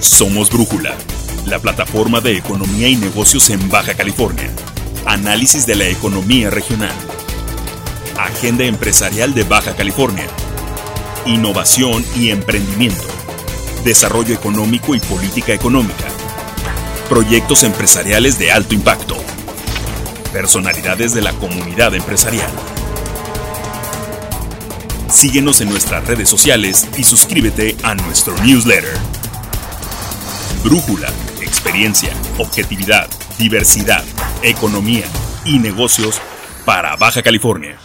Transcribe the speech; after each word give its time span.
Somos 0.00 0.48
Brújula, 0.48 0.96
la 1.44 1.58
plataforma 1.58 2.22
de 2.22 2.34
economía 2.34 2.88
y 2.88 2.96
negocios 2.96 3.50
en 3.50 3.68
Baja 3.68 3.92
California. 3.92 4.50
Análisis 5.04 5.66
de 5.66 5.74
la 5.74 5.88
economía 5.88 6.48
regional. 6.48 6.94
Agenda 8.18 8.64
empresarial 8.64 9.34
de 9.34 9.44
Baja 9.44 9.76
California. 9.76 10.26
Innovación 11.26 12.02
y 12.16 12.30
emprendimiento. 12.30 13.04
Desarrollo 13.84 14.34
económico 14.34 14.94
y 14.94 15.00
política 15.00 15.52
económica. 15.52 16.08
Proyectos 17.10 17.62
empresariales 17.62 18.38
de 18.38 18.52
alto 18.52 18.74
impacto. 18.74 19.16
Personalidades 20.32 21.12
de 21.12 21.20
la 21.20 21.34
comunidad 21.34 21.94
empresarial. 21.94 22.50
Síguenos 25.10 25.60
en 25.60 25.68
nuestras 25.68 26.06
redes 26.06 26.30
sociales 26.30 26.88
y 26.96 27.04
suscríbete 27.04 27.76
a 27.82 27.94
nuestro 27.94 28.34
newsletter. 28.42 29.09
Brújula, 30.62 31.08
experiencia, 31.40 32.12
objetividad, 32.38 33.08
diversidad, 33.38 34.04
economía 34.42 35.06
y 35.46 35.58
negocios 35.58 36.20
para 36.66 36.96
Baja 36.96 37.22
California. 37.22 37.78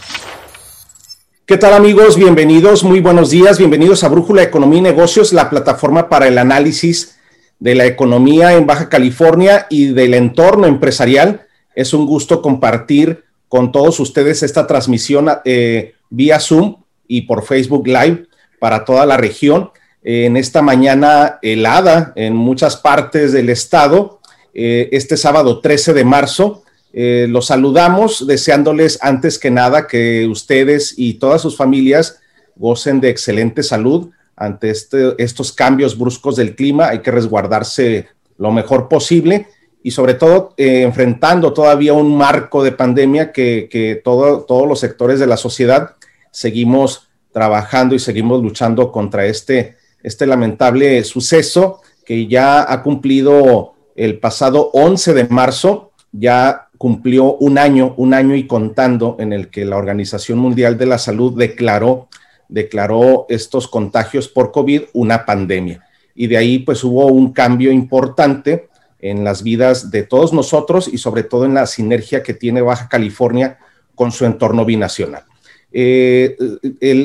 ¿Qué 1.46 1.56
tal 1.56 1.72
amigos? 1.72 2.18
Bienvenidos, 2.18 2.84
muy 2.84 3.00
buenos 3.00 3.30
días, 3.30 3.58
bienvenidos 3.58 4.04
a 4.04 4.10
Brújula 4.10 4.42
Economía 4.42 4.80
y 4.80 4.82
Negocios, 4.82 5.32
la 5.32 5.48
plataforma 5.48 6.10
para 6.10 6.28
el 6.28 6.36
análisis 6.36 7.18
de 7.58 7.74
la 7.74 7.86
economía 7.86 8.52
en 8.52 8.66
Baja 8.66 8.90
California 8.90 9.66
y 9.70 9.86
del 9.86 10.12
entorno 10.12 10.66
empresarial. 10.66 11.46
Es 11.74 11.94
un 11.94 12.04
gusto 12.04 12.42
compartir 12.42 13.24
con 13.48 13.72
todos 13.72 13.98
ustedes 14.00 14.42
esta 14.42 14.66
transmisión 14.66 15.30
eh, 15.46 15.94
vía 16.10 16.38
Zoom 16.40 16.76
y 17.08 17.22
por 17.22 17.42
Facebook 17.42 17.86
Live 17.86 18.26
para 18.60 18.84
toda 18.84 19.06
la 19.06 19.16
región. 19.16 19.70
En 20.08 20.36
esta 20.36 20.62
mañana 20.62 21.40
helada 21.42 22.12
en 22.14 22.36
muchas 22.36 22.76
partes 22.76 23.32
del 23.32 23.50
estado, 23.50 24.20
eh, 24.54 24.88
este 24.92 25.16
sábado 25.16 25.58
13 25.58 25.94
de 25.94 26.04
marzo, 26.04 26.62
eh, 26.92 27.26
los 27.28 27.46
saludamos 27.46 28.24
deseándoles 28.24 29.00
antes 29.02 29.36
que 29.36 29.50
nada 29.50 29.88
que 29.88 30.28
ustedes 30.28 30.94
y 30.96 31.14
todas 31.14 31.42
sus 31.42 31.56
familias 31.56 32.20
gocen 32.54 33.00
de 33.00 33.08
excelente 33.08 33.64
salud 33.64 34.10
ante 34.36 34.70
este, 34.70 35.16
estos 35.18 35.52
cambios 35.52 35.98
bruscos 35.98 36.36
del 36.36 36.54
clima. 36.54 36.90
Hay 36.90 37.00
que 37.00 37.10
resguardarse 37.10 38.06
lo 38.38 38.52
mejor 38.52 38.88
posible 38.88 39.48
y 39.82 39.90
sobre 39.90 40.14
todo 40.14 40.54
eh, 40.56 40.82
enfrentando 40.82 41.52
todavía 41.52 41.94
un 41.94 42.16
marco 42.16 42.62
de 42.62 42.70
pandemia 42.70 43.32
que, 43.32 43.68
que 43.68 44.00
todos 44.04 44.68
los 44.68 44.78
sectores 44.78 45.18
de 45.18 45.26
la 45.26 45.36
sociedad 45.36 45.96
seguimos 46.30 47.08
trabajando 47.32 47.96
y 47.96 47.98
seguimos 47.98 48.40
luchando 48.40 48.92
contra 48.92 49.26
este, 49.26 49.74
este 50.06 50.24
lamentable 50.24 51.02
suceso 51.02 51.80
que 52.04 52.28
ya 52.28 52.72
ha 52.72 52.82
cumplido 52.84 53.74
el 53.96 54.20
pasado 54.20 54.70
11 54.72 55.14
de 55.14 55.24
marzo, 55.24 55.90
ya 56.12 56.68
cumplió 56.78 57.34
un 57.34 57.58
año, 57.58 57.92
un 57.96 58.14
año 58.14 58.36
y 58.36 58.46
contando 58.46 59.16
en 59.18 59.32
el 59.32 59.50
que 59.50 59.64
la 59.64 59.76
Organización 59.76 60.38
Mundial 60.38 60.78
de 60.78 60.86
la 60.86 60.98
Salud 60.98 61.36
declaró, 61.36 62.06
declaró 62.48 63.26
estos 63.28 63.66
contagios 63.66 64.28
por 64.28 64.52
COVID 64.52 64.82
una 64.92 65.26
pandemia. 65.26 65.84
Y 66.14 66.28
de 66.28 66.36
ahí 66.36 66.60
pues 66.60 66.84
hubo 66.84 67.06
un 67.06 67.32
cambio 67.32 67.72
importante 67.72 68.68
en 69.00 69.24
las 69.24 69.42
vidas 69.42 69.90
de 69.90 70.04
todos 70.04 70.32
nosotros 70.32 70.86
y 70.86 70.98
sobre 70.98 71.24
todo 71.24 71.46
en 71.46 71.54
la 71.54 71.66
sinergia 71.66 72.22
que 72.22 72.32
tiene 72.32 72.62
Baja 72.62 72.88
California 72.88 73.58
con 73.96 74.12
su 74.12 74.24
entorno 74.24 74.64
binacional. 74.64 75.24
Eh, 75.72 76.36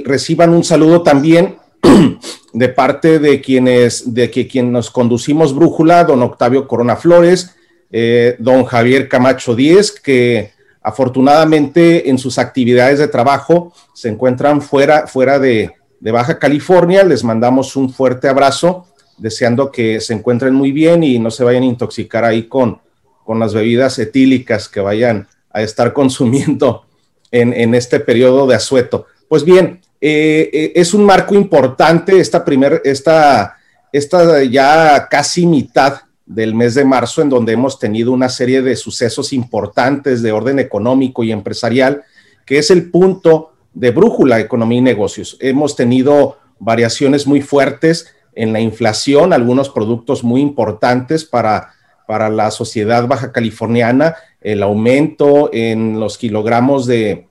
reciban 0.06 0.52
un 0.54 0.64
saludo 0.64 1.02
también 1.02 1.56
de 2.54 2.70
parte 2.70 3.20
de 3.20 3.42
quienes, 3.42 4.14
de 4.14 4.30
que 4.30 4.48
quien 4.48 4.72
nos 4.72 4.92
conducimos 4.92 5.56
brújula, 5.56 6.04
don 6.04 6.22
Octavio 6.22 6.68
Corona 6.68 6.96
Flores, 6.96 7.56
eh, 7.92 8.36
don 8.40 8.66
Javier 8.66 9.10
Camacho 9.10 9.56
Díez, 9.56 9.92
que 9.92 10.52
afortunadamente 10.82 12.10
en 12.10 12.18
sus 12.18 12.38
actividades 12.38 13.00
de 13.00 13.08
trabajo 13.08 13.74
se 13.94 14.10
encuentran 14.10 14.62
fuera, 14.62 15.08
fuera 15.08 15.40
de, 15.40 15.76
Baja 16.00 16.40
California. 16.40 17.04
Les 17.04 17.24
mandamos 17.24 17.76
un 17.76 17.94
fuerte 17.94 18.28
abrazo, 18.28 18.88
deseando 19.18 19.72
que 19.72 20.00
se 20.00 20.14
encuentren 20.14 20.54
muy 20.54 20.72
bien 20.72 21.04
y 21.04 21.20
no 21.20 21.30
se 21.30 21.44
vayan 21.44 21.64
a 21.64 21.68
intoxicar 21.68 22.26
ahí 22.26 22.44
con, 22.48 22.80
con 23.24 23.40
las 23.40 23.54
bebidas 23.54 24.00
etílicas 24.00 24.68
que 24.68 24.80
vayan 24.80 25.28
a 25.52 25.62
estar 25.62 25.94
consumiendo 25.94 26.86
en, 27.32 27.76
este 27.76 28.00
periodo 28.00 28.48
de 28.48 28.56
asueto. 28.56 29.06
Pues 29.28 29.46
bien, 29.46 29.82
eh, 30.02 30.50
eh, 30.52 30.72
es 30.76 30.96
un 30.96 31.06
marco 31.06 31.36
importante 31.36 32.20
esta 32.20 32.44
esta, 32.84 33.58
esta 33.92 34.44
ya 34.44 35.08
casi 35.08 35.46
mitad 35.46 36.02
del 36.26 36.56
mes 36.56 36.74
de 36.74 36.86
marzo, 36.86 37.22
en 37.22 37.30
donde 37.30 37.54
hemos 37.54 37.78
tenido 37.78 38.12
una 38.12 38.30
serie 38.30 38.64
de 38.64 38.76
sucesos 38.76 39.32
importantes 39.32 40.24
de 40.24 40.32
orden 40.32 40.58
económico 40.58 41.24
y 41.24 41.32
empresarial, 41.32 42.04
que 42.46 42.58
es 42.58 42.72
el 42.72 42.90
punto 42.90 43.52
de 43.74 43.92
brújula 43.92 44.40
economía 44.40 44.80
y 44.80 44.82
negocios. 44.82 45.38
Hemos 45.40 45.76
tenido 45.76 46.38
variaciones 46.58 47.28
muy 47.28 47.42
fuertes 47.42 48.08
en 48.34 48.54
la 48.54 48.60
inflación, 48.60 49.34
algunos 49.34 49.70
productos 49.70 50.24
muy 50.24 50.42
importantes 50.42 51.26
para, 51.26 51.74
para 52.08 52.30
la 52.30 52.50
sociedad 52.50 53.08
baja 53.08 53.32
californiana 53.32 54.16
el 54.42 54.64
aumento 54.64 55.52
en 55.54 56.00
los 56.00 56.18
kilogramos 56.18 56.88
de, 56.88 57.28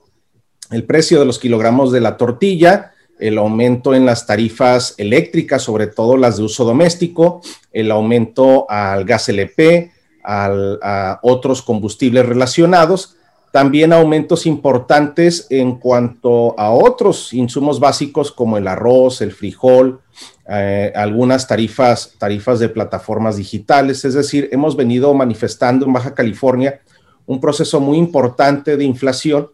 el 0.70 0.84
precio 0.84 1.19
de 1.19 1.26
los 1.26 1.38
kilogramos 1.38 1.92
de 1.92 2.00
la 2.00 2.16
tortilla, 2.16 2.92
el 3.19 3.38
aumento 3.38 3.94
en 3.94 4.06
las 4.06 4.26
tarifas 4.26 4.94
eléctricas, 4.97 5.62
sobre 5.62 5.86
todo 5.86 6.16
las 6.16 6.38
de 6.38 6.44
uso 6.44 6.64
doméstico, 6.64 7.42
el 7.72 7.91
aumento 7.91 8.66
al 8.70 9.04
gas 9.04 9.28
LP, 9.28 9.92
a 10.22 11.19
otros 11.22 11.62
combustibles 11.62 12.26
relacionados, 12.26 13.16
también 13.50 13.92
aumentos 13.92 14.47
importantes 14.47 15.47
en 15.50 15.76
cuanto 15.76 16.59
a 16.59 16.70
otros 16.70 17.32
insumos 17.32 17.80
básicos 17.80 18.30
como 18.30 18.56
el 18.56 18.69
arroz, 18.69 19.22
el 19.22 19.32
frijol, 19.32 20.00
eh, 20.48 20.92
algunas 20.94 21.48
tarifas, 21.48 22.14
tarifas 22.19 22.60
de 22.60 22.69
plataformas 22.69 23.36
digitales. 23.36 24.04
Es 24.04 24.14
decir, 24.14 24.48
hemos 24.53 24.76
venido 24.76 25.12
manifestando 25.14 25.84
en 25.84 25.92
Baja 25.92 26.14
California 26.14 26.80
un 27.26 27.41
proceso 27.41 27.80
muy 27.80 27.98
importante 27.98 28.76
de 28.76 28.84
inflación 28.84 29.50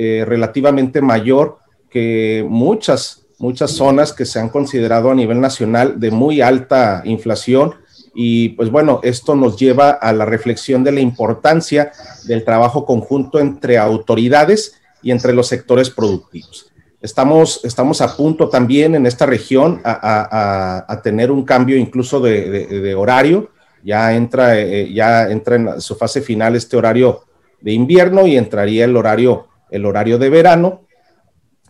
eh, 0.00 0.24
relativamente 0.24 1.00
mayor 1.00 1.58
que 1.90 2.46
muchas, 2.48 3.26
muchas 3.40 3.72
zonas 3.72 4.12
que 4.12 4.26
se 4.26 4.38
han 4.38 4.48
considerado 4.48 5.10
a 5.10 5.14
nivel 5.16 5.40
nacional 5.40 5.98
de 5.98 6.12
muy 6.12 6.40
alta 6.40 7.02
inflación. 7.04 7.74
Y 8.14 8.50
pues 8.50 8.70
bueno, 8.70 9.00
esto 9.02 9.34
nos 9.34 9.58
lleva 9.58 9.90
a 9.90 10.12
la 10.12 10.24
reflexión 10.24 10.84
de 10.84 10.92
la 10.92 11.00
importancia 11.00 11.90
del 12.28 12.44
trabajo 12.44 12.86
conjunto 12.86 13.40
entre 13.40 13.76
autoridades 13.76 14.74
y 15.02 15.10
entre 15.10 15.32
los 15.32 15.48
sectores 15.48 15.90
productivos. 15.90 16.70
Estamos, 17.02 17.64
estamos 17.64 18.00
a 18.00 18.16
punto 18.16 18.48
también 18.48 18.94
en 18.94 19.04
esta 19.04 19.26
región 19.26 19.80
a, 19.84 21.00
tener 21.02 21.32
un 21.32 21.44
cambio 21.44 21.76
incluso 21.76 22.20
de, 22.20 22.94
horario. 22.96 23.50
Ya 23.82 24.14
entra, 24.14 24.60
eh, 24.60 24.92
ya 24.94 25.28
entra 25.28 25.56
en 25.56 25.80
su 25.80 25.96
fase 25.96 26.20
final 26.20 26.54
este 26.54 26.76
horario 26.76 27.24
de 27.60 27.72
invierno 27.72 28.28
y 28.28 28.36
entraría 28.36 28.84
el 28.84 28.96
horario, 28.96 29.47
el 29.70 29.86
horario 29.86 30.18
de 30.18 30.30
verano. 30.30 30.86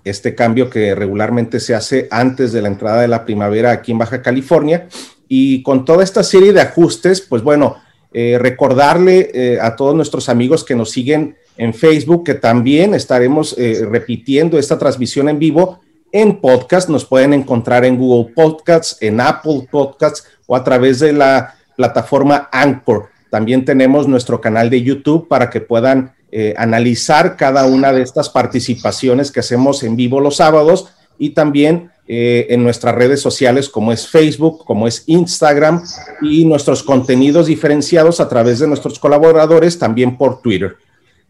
Este 0.04 0.34
cambio 0.34 0.70
que 0.70 0.94
regularmente 0.94 1.60
se 1.60 1.74
hace 1.74 2.08
antes 2.10 2.52
de 2.52 2.62
la 2.62 2.68
entrada 2.68 3.02
de 3.02 3.08
la 3.08 3.24
primavera 3.24 3.72
aquí 3.72 3.92
en 3.92 3.98
Baja 3.98 4.22
California. 4.22 4.88
Y 5.28 5.62
con 5.62 5.84
toda 5.84 6.02
esta 6.02 6.22
serie 6.22 6.52
de 6.52 6.60
ajustes, 6.60 7.20
pues 7.20 7.42
bueno, 7.42 7.76
eh, 8.12 8.38
recordarle 8.40 9.30
eh, 9.34 9.58
a 9.60 9.76
todos 9.76 9.94
nuestros 9.94 10.30
amigos 10.30 10.64
que 10.64 10.74
nos 10.74 10.90
siguen 10.90 11.36
en 11.58 11.74
Facebook 11.74 12.24
que 12.24 12.34
también 12.34 12.94
estaremos 12.94 13.54
eh, 13.58 13.86
repitiendo 13.90 14.58
esta 14.58 14.78
transmisión 14.78 15.28
en 15.28 15.38
vivo 15.38 15.80
en 16.10 16.40
podcast. 16.40 16.88
Nos 16.88 17.04
pueden 17.04 17.34
encontrar 17.34 17.84
en 17.84 17.98
Google 17.98 18.32
Podcasts, 18.32 18.96
en 19.00 19.20
Apple 19.20 19.68
Podcasts 19.70 20.26
o 20.46 20.56
a 20.56 20.64
través 20.64 21.00
de 21.00 21.12
la 21.12 21.54
plataforma 21.76 22.48
Anchor. 22.50 23.10
También 23.30 23.64
tenemos 23.64 24.08
nuestro 24.08 24.40
canal 24.40 24.70
de 24.70 24.82
YouTube 24.82 25.28
para 25.28 25.50
que 25.50 25.60
puedan 25.60 26.14
eh, 26.30 26.54
analizar 26.56 27.36
cada 27.36 27.66
una 27.66 27.92
de 27.92 28.02
estas 28.02 28.28
participaciones 28.28 29.32
que 29.32 29.40
hacemos 29.40 29.82
en 29.82 29.96
vivo 29.96 30.20
los 30.20 30.36
sábados 30.36 30.88
y 31.18 31.30
también 31.30 31.90
eh, 32.06 32.46
en 32.50 32.62
nuestras 32.62 32.94
redes 32.94 33.20
sociales 33.20 33.68
como 33.68 33.92
es 33.92 34.08
Facebook, 34.08 34.64
como 34.64 34.86
es 34.86 35.04
Instagram 35.06 35.82
y 36.22 36.44
nuestros 36.44 36.82
contenidos 36.82 37.46
diferenciados 37.46 38.20
a 38.20 38.28
través 38.28 38.58
de 38.58 38.66
nuestros 38.66 38.98
colaboradores 38.98 39.78
también 39.78 40.16
por 40.16 40.40
Twitter. 40.40 40.76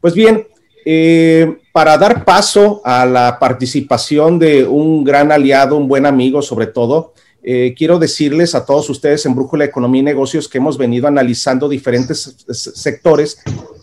Pues 0.00 0.14
bien, 0.14 0.46
eh, 0.84 1.58
para 1.72 1.98
dar 1.98 2.24
paso 2.24 2.80
a 2.84 3.04
la 3.04 3.38
participación 3.38 4.38
de 4.38 4.64
un 4.64 5.04
gran 5.04 5.32
aliado, 5.32 5.76
un 5.76 5.88
buen 5.88 6.06
amigo 6.06 6.42
sobre 6.42 6.66
todo, 6.66 7.12
eh, 7.50 7.74
quiero 7.74 7.98
decirles 7.98 8.54
a 8.54 8.66
todos 8.66 8.90
ustedes 8.90 9.24
en 9.24 9.34
Brújula 9.34 9.64
Economía 9.64 10.00
y 10.00 10.04
Negocios 10.04 10.48
que 10.48 10.58
hemos 10.58 10.76
venido 10.76 11.08
analizando 11.08 11.66
diferentes 11.66 12.44
sectores 12.50 13.38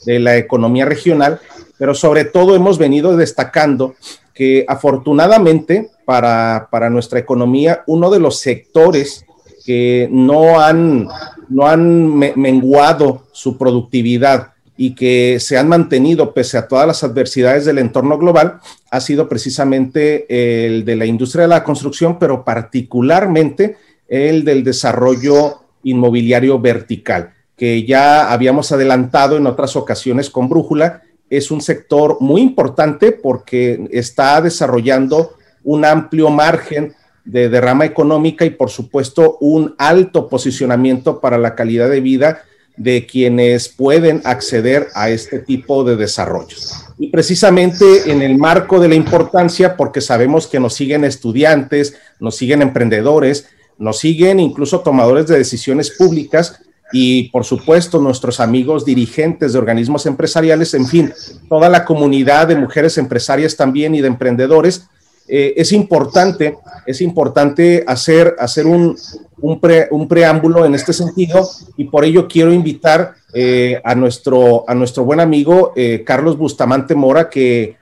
de 0.06 0.20
la 0.20 0.38
economía 0.38 0.86
regional, 0.86 1.40
pero 1.80 1.96
sobre 1.96 2.26
todo 2.26 2.56
hemos 2.56 2.78
venido 2.78 3.18
destacando 3.18 3.96
que 4.36 4.66
afortunadamente 4.68 5.90
para, 6.06 6.70
nuestra 6.92 7.18
economía, 7.18 7.82
uno 7.88 8.12
de 8.12 8.20
los 8.20 8.38
sectores 8.38 9.26
que 9.66 10.08
no 10.12 10.60
han, 10.60 11.08
no 11.50 11.66
han 11.66 12.16
menguado 12.16 13.24
su 13.32 13.58
productividad 13.58 14.50
y 14.78 14.94
que 14.94 15.38
se 15.40 15.58
han 15.58 15.70
mantenido 15.70 16.34
pese 16.34 16.58
a 16.58 16.68
todas 16.68 16.86
las 16.86 17.04
adversidades 17.04 17.66
del 17.66 17.78
entorno 17.78 18.18
global 18.18 18.60
ha 18.92 19.00
sido 19.00 19.28
precisamente 19.28 20.26
el 20.30 20.86
de 20.86 20.96
la 20.96 21.06
industria 21.06 21.44
de 21.44 21.50
la 21.50 21.64
construcción, 21.64 22.20
pero 22.20 22.44
particularmente 22.44 23.78
el 24.08 24.44
del 24.44 24.64
desarrollo 24.64 25.62
inmobiliario 25.84 26.60
vertical, 26.60 27.34
que 27.56 27.86
ya 27.86 28.32
habíamos 28.32 28.72
adelantado 28.72 29.38
en 29.38 29.48
otras 29.48 29.76
ocasiones 29.76 30.30
con 30.30 30.50
Brújula. 30.50 31.02
Es 31.30 31.52
un 31.52 31.62
sector 31.62 32.18
muy 32.20 32.42
importante 32.42 33.12
porque 33.12 33.88
está 33.92 34.42
desarrollando 34.42 35.36
un 35.64 35.86
amplio 35.86 36.30
margen 36.30 36.94
de 37.24 37.50
derrama 37.50 37.86
económica 37.86 38.46
y 38.46 38.52
por 38.52 38.70
supuesto 38.70 39.38
un 39.42 39.74
alto 39.78 40.30
posicionamiento 40.30 41.20
para 41.20 41.38
la 41.38 41.56
calidad 41.56 41.90
de 41.90 42.02
vida 42.02 42.44
de 42.78 43.06
quienes 43.06 43.70
pueden 43.70 44.22
acceder 44.26 44.88
a 44.96 45.10
este 45.10 45.40
tipo 45.40 45.84
de 45.84 45.96
desarrollos. 45.96 46.74
Y 46.98 47.10
precisamente 47.10 48.12
en 48.12 48.22
el 48.22 48.38
marco 48.38 48.80
de 48.80 48.90
la 48.90 48.96
importancia, 48.96 49.78
porque 49.78 50.02
sabemos 50.02 50.48
que 50.48 50.60
nos 50.60 50.74
siguen 50.74 51.04
estudiantes, 51.04 51.96
nos 52.20 52.36
siguen 52.36 52.62
emprendedores, 52.62 53.48
nos 53.78 54.00
siguen 54.00 54.40
incluso 54.40 54.80
tomadores 54.82 55.28
de 55.28 55.38
decisiones 55.38 55.92
públicas 55.92 56.60
y 56.92 57.30
por 57.30 57.44
supuesto 57.44 58.00
nuestros 58.00 58.40
amigos 58.40 58.86
dirigentes 58.86 59.54
de 59.54 59.60
organismos 59.60 60.06
empresariales, 60.06 60.74
en 60.74 60.88
fin, 60.88 61.14
toda 61.50 61.68
la 61.70 61.84
comunidad 61.84 62.48
de 62.48 62.56
mujeres 62.56 62.98
empresarias 62.98 63.56
también 63.56 63.96
y 63.96 64.02
de 64.02 64.08
emprendedores, 64.08 64.88
eh, 65.28 65.54
es 65.58 65.72
importante, 65.72 66.56
es 66.86 67.02
importante 67.02 67.84
hacer, 67.88 68.36
hacer 68.38 68.68
un, 68.68 68.96
un, 69.42 70.08
preámbulo 70.08 70.66
en 70.66 70.76
este 70.76 70.94
sentido 70.94 71.50
y 71.78 71.86
por 71.86 72.06
ello 72.06 72.28
quiero 72.28 72.54
invitar 72.54 73.16
eh, 73.34 73.82
a, 73.84 73.96
nuestro, 73.96 74.70
a 74.70 74.76
nuestro 74.76 75.04
buen 75.04 75.20
amigo 75.20 75.74
eh, 75.76 76.04
Carlos 76.06 76.38
Bustamante 76.38 76.94
Mora, 76.94 77.28
que, 77.30 77.76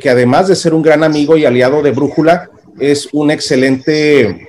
que 0.00 0.10
además 0.10 0.46
de 0.46 0.54
ser 0.54 0.74
un 0.74 0.82
gran 0.82 1.02
amigo 1.02 1.36
y 1.36 1.44
aliado 1.44 1.82
de 1.82 1.90
Brújula, 1.90 2.50
es 2.78 3.08
un 3.12 3.32
excelente, 3.32 4.48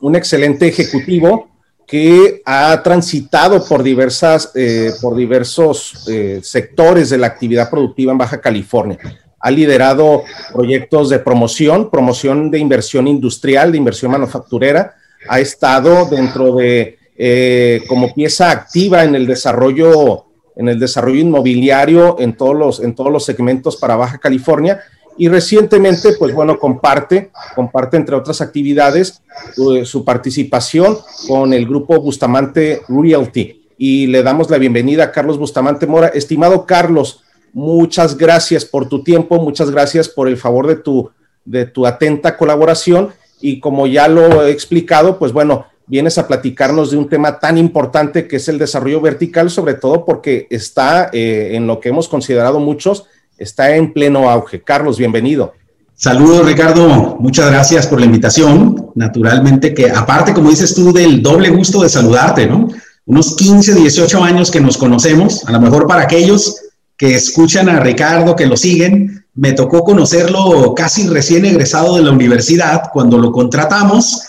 un 0.00 0.14
excelente 0.14 0.68
ejecutivo 0.68 1.48
que 1.86 2.42
ha 2.44 2.80
transitado 2.82 3.64
por, 3.64 3.82
diversas, 3.82 4.52
por 5.00 5.14
diversos 5.14 6.04
sectores 6.42 7.10
de 7.10 7.18
la 7.18 7.26
actividad 7.28 7.70
productiva 7.70 8.10
en 8.10 8.18
Baja 8.18 8.40
California 8.40 8.98
ha 9.44 9.50
liderado 9.50 10.24
proyectos 10.54 11.10
de 11.10 11.18
promoción, 11.18 11.90
promoción 11.90 12.50
de 12.50 12.58
inversión 12.58 13.06
industrial, 13.06 13.72
de 13.72 13.76
inversión 13.76 14.10
manufacturera, 14.10 14.94
ha 15.28 15.38
estado 15.38 16.06
dentro 16.06 16.56
de 16.56 16.96
eh, 17.18 17.82
como 17.86 18.14
pieza 18.14 18.50
activa 18.50 19.04
en 19.04 19.14
el 19.14 19.26
desarrollo 19.26 20.24
en 20.56 20.68
el 20.68 20.78
desarrollo 20.80 21.20
inmobiliario 21.20 22.16
en 22.20 22.38
todos 22.38 22.54
los 22.54 22.80
en 22.80 22.94
todos 22.94 23.12
los 23.12 23.26
segmentos 23.26 23.76
para 23.76 23.96
Baja 23.96 24.16
California. 24.16 24.80
Y 25.18 25.28
recientemente 25.28 26.14
pues 26.18 26.32
bueno 26.32 26.58
comparte 26.58 27.30
comparte 27.54 27.98
entre 27.98 28.16
otras 28.16 28.40
actividades 28.40 29.20
su, 29.54 29.84
su 29.84 30.06
participación 30.06 30.96
con 31.28 31.52
el 31.52 31.66
grupo 31.66 32.00
Bustamante 32.00 32.80
Realty. 32.88 33.60
Y 33.76 34.06
le 34.06 34.22
damos 34.22 34.48
la 34.48 34.56
bienvenida 34.56 35.04
a 35.04 35.12
Carlos 35.12 35.36
Bustamante 35.36 35.86
Mora. 35.86 36.08
Estimado 36.08 36.64
Carlos 36.64 37.23
Muchas 37.54 38.18
gracias 38.18 38.64
por 38.64 38.88
tu 38.88 39.04
tiempo, 39.04 39.40
muchas 39.40 39.70
gracias 39.70 40.08
por 40.08 40.26
el 40.26 40.36
favor 40.36 40.66
de 40.66 40.74
tu, 40.74 41.10
de 41.44 41.64
tu 41.66 41.86
atenta 41.86 42.36
colaboración 42.36 43.10
y 43.40 43.60
como 43.60 43.86
ya 43.86 44.08
lo 44.08 44.44
he 44.44 44.50
explicado, 44.50 45.20
pues 45.20 45.32
bueno, 45.32 45.66
vienes 45.86 46.18
a 46.18 46.26
platicarnos 46.26 46.90
de 46.90 46.96
un 46.96 47.08
tema 47.08 47.38
tan 47.38 47.56
importante 47.56 48.26
que 48.26 48.36
es 48.36 48.48
el 48.48 48.58
desarrollo 48.58 49.00
vertical, 49.00 49.50
sobre 49.50 49.74
todo 49.74 50.04
porque 50.04 50.48
está 50.50 51.10
eh, 51.12 51.50
en 51.52 51.68
lo 51.68 51.78
que 51.78 51.90
hemos 51.90 52.08
considerado 52.08 52.58
muchos, 52.58 53.04
está 53.38 53.76
en 53.76 53.92
pleno 53.92 54.28
auge. 54.28 54.62
Carlos, 54.62 54.98
bienvenido. 54.98 55.52
Saludos, 55.94 56.44
Ricardo. 56.44 57.16
Muchas 57.20 57.48
gracias 57.50 57.86
por 57.86 58.00
la 58.00 58.06
invitación. 58.06 58.90
Naturalmente 58.96 59.72
que, 59.72 59.90
aparte, 59.90 60.34
como 60.34 60.50
dices 60.50 60.74
tú, 60.74 60.92
del 60.92 61.22
doble 61.22 61.50
gusto 61.50 61.80
de 61.82 61.88
saludarte, 61.88 62.48
¿no? 62.48 62.66
Unos 63.06 63.36
15, 63.36 63.74
18 63.74 64.24
años 64.24 64.50
que 64.50 64.60
nos 64.60 64.76
conocemos, 64.76 65.46
a 65.46 65.52
lo 65.52 65.60
mejor 65.60 65.86
para 65.86 66.02
aquellos 66.02 66.56
que 66.96 67.14
escuchan 67.14 67.68
a 67.68 67.80
Ricardo, 67.80 68.36
que 68.36 68.46
lo 68.46 68.56
siguen. 68.56 69.24
Me 69.34 69.52
tocó 69.52 69.82
conocerlo 69.82 70.74
casi 70.74 71.08
recién 71.08 71.44
egresado 71.44 71.96
de 71.96 72.02
la 72.02 72.12
universidad 72.12 72.90
cuando 72.92 73.18
lo 73.18 73.32
contratamos 73.32 74.22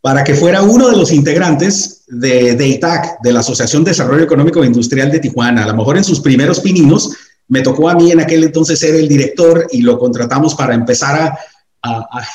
para 0.00 0.24
que 0.24 0.34
fuera 0.34 0.62
uno 0.62 0.88
de 0.88 0.96
los 0.96 1.12
integrantes 1.12 2.04
de, 2.08 2.56
de 2.56 2.68
ITAC, 2.68 3.20
de 3.22 3.32
la 3.32 3.40
Asociación 3.40 3.84
de 3.84 3.90
Desarrollo 3.90 4.24
Económico 4.24 4.62
e 4.62 4.66
Industrial 4.66 5.10
de 5.10 5.18
Tijuana. 5.18 5.64
A 5.64 5.66
lo 5.66 5.74
mejor 5.74 5.96
en 5.96 6.04
sus 6.04 6.20
primeros 6.20 6.60
pininos 6.60 7.10
me 7.48 7.62
tocó 7.62 7.88
a 7.88 7.94
mí 7.94 8.10
en 8.10 8.20
aquel 8.20 8.44
entonces 8.44 8.78
ser 8.78 8.94
el 8.94 9.08
director 9.08 9.66
y 9.72 9.82
lo 9.82 9.98
contratamos 9.98 10.54
para 10.54 10.74
empezar 10.74 11.20
a, 11.20 11.38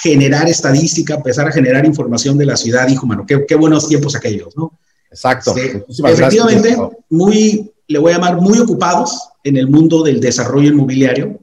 generar 0.01 0.49
estadística, 0.49 1.13
empezar 1.13 1.47
a 1.47 1.51
generar 1.51 1.85
información 1.85 2.35
de 2.35 2.47
la 2.47 2.57
ciudad. 2.57 2.87
Dijo, 2.87 3.05
mano, 3.05 3.25
qué, 3.27 3.45
qué 3.47 3.53
buenos 3.53 3.87
tiempos 3.87 4.15
aquellos, 4.15 4.57
¿no? 4.57 4.79
Exacto. 5.09 5.55
efectivamente, 5.55 6.75
muy, 7.09 7.71
le 7.87 7.99
voy 7.99 8.11
a 8.11 8.15
llamar, 8.15 8.41
muy 8.41 8.59
ocupados 8.59 9.29
en 9.43 9.57
el 9.57 9.67
mundo 9.67 10.03
del 10.03 10.19
desarrollo 10.19 10.69
inmobiliario, 10.69 11.39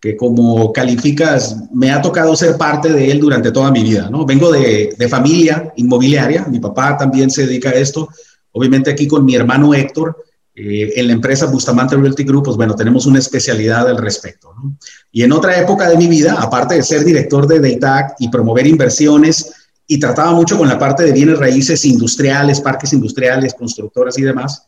que 0.00 0.16
como 0.16 0.72
calificas, 0.72 1.56
me 1.72 1.90
ha 1.92 2.02
tocado 2.02 2.34
ser 2.34 2.56
parte 2.56 2.92
de 2.92 3.10
él 3.10 3.20
durante 3.20 3.52
toda 3.52 3.70
mi 3.70 3.82
vida, 3.82 4.10
¿no? 4.10 4.26
Vengo 4.26 4.50
de, 4.50 4.94
de 4.98 5.08
familia 5.08 5.72
inmobiliaria, 5.76 6.46
mi 6.50 6.58
papá 6.58 6.96
también 6.96 7.30
se 7.30 7.46
dedica 7.46 7.70
a 7.70 7.74
esto, 7.74 8.08
obviamente 8.50 8.90
aquí 8.90 9.06
con 9.06 9.24
mi 9.24 9.36
hermano 9.36 9.74
Héctor, 9.74 10.16
eh, 10.54 10.92
en 10.96 11.06
la 11.06 11.14
empresa 11.14 11.46
Bustamante 11.46 11.96
Realty 11.96 12.24
Group, 12.24 12.44
pues 12.44 12.56
bueno, 12.56 12.74
tenemos 12.74 13.06
una 13.06 13.18
especialidad 13.18 13.88
al 13.88 13.96
respecto. 13.96 14.52
¿no? 14.54 14.76
Y 15.10 15.22
en 15.22 15.32
otra 15.32 15.58
época 15.58 15.88
de 15.88 15.96
mi 15.96 16.08
vida, 16.08 16.36
aparte 16.38 16.74
de 16.74 16.82
ser 16.82 17.04
director 17.04 17.46
de 17.46 17.60
DATAC 17.60 18.16
y 18.18 18.28
promover 18.28 18.66
inversiones, 18.66 19.52
y 19.86 19.98
trataba 19.98 20.32
mucho 20.32 20.56
con 20.56 20.68
la 20.68 20.78
parte 20.78 21.04
de 21.04 21.12
bienes 21.12 21.38
raíces 21.38 21.84
industriales, 21.84 22.60
parques 22.60 22.92
industriales, 22.92 23.52
constructoras 23.54 24.18
y 24.18 24.22
demás, 24.22 24.66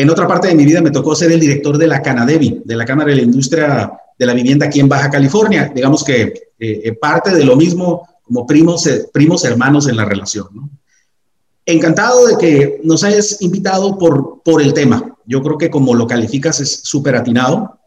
en 0.00 0.10
otra 0.10 0.26
parte 0.26 0.48
de 0.48 0.54
mi 0.54 0.64
vida 0.64 0.80
me 0.80 0.90
tocó 0.90 1.14
ser 1.14 1.30
el 1.30 1.40
director 1.40 1.76
de 1.76 1.86
la 1.86 2.00
Canadevi, 2.00 2.62
de 2.64 2.76
la 2.76 2.84
Cámara 2.84 3.10
de 3.10 3.16
la 3.16 3.22
Industria 3.22 3.92
de 4.18 4.26
la 4.26 4.34
Vivienda 4.34 4.66
aquí 4.66 4.80
en 4.80 4.88
Baja 4.88 5.10
California. 5.10 5.70
Digamos 5.74 6.02
que 6.02 6.22
eh, 6.22 6.32
eh, 6.58 6.92
parte 6.92 7.34
de 7.34 7.44
lo 7.44 7.56
mismo 7.56 8.08
como 8.22 8.46
primos, 8.46 8.86
eh, 8.86 9.08
primos 9.12 9.44
hermanos 9.44 9.88
en 9.88 9.96
la 9.96 10.04
relación. 10.04 10.70
Encantado 11.66 12.26
de 12.26 12.38
que 12.38 12.80
nos 12.82 13.04
hayas 13.04 13.42
invitado 13.42 13.98
por, 13.98 14.42
por 14.42 14.62
el 14.62 14.72
tema. 14.72 15.16
Yo 15.26 15.42
creo 15.42 15.58
que 15.58 15.70
como 15.70 15.94
lo 15.94 16.06
calificas 16.06 16.60
es 16.60 16.80
súper 16.82 17.16
atinado. 17.16 17.78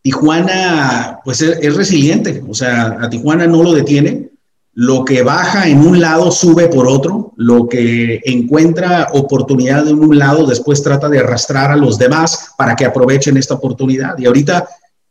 Tijuana, 0.00 1.20
pues 1.24 1.42
es 1.42 1.76
resiliente, 1.76 2.42
o 2.48 2.54
sea, 2.54 2.98
a 3.00 3.08
Tijuana 3.08 3.46
no 3.46 3.62
lo 3.62 3.72
detiene 3.72 4.31
lo 4.74 5.04
que 5.04 5.22
baja 5.22 5.68
en 5.68 5.86
un 5.86 6.00
lado 6.00 6.30
sube 6.30 6.68
por 6.68 6.88
otro, 6.88 7.32
lo 7.36 7.68
que 7.68 8.20
encuentra 8.24 9.08
oportunidad 9.12 9.86
en 9.86 9.98
un 9.98 10.18
lado 10.18 10.46
después 10.46 10.82
trata 10.82 11.10
de 11.10 11.18
arrastrar 11.18 11.70
a 11.70 11.76
los 11.76 11.98
demás 11.98 12.52
para 12.56 12.74
que 12.74 12.86
aprovechen 12.86 13.36
esta 13.36 13.54
oportunidad. 13.54 14.18
Y 14.18 14.24
ahorita 14.24 14.66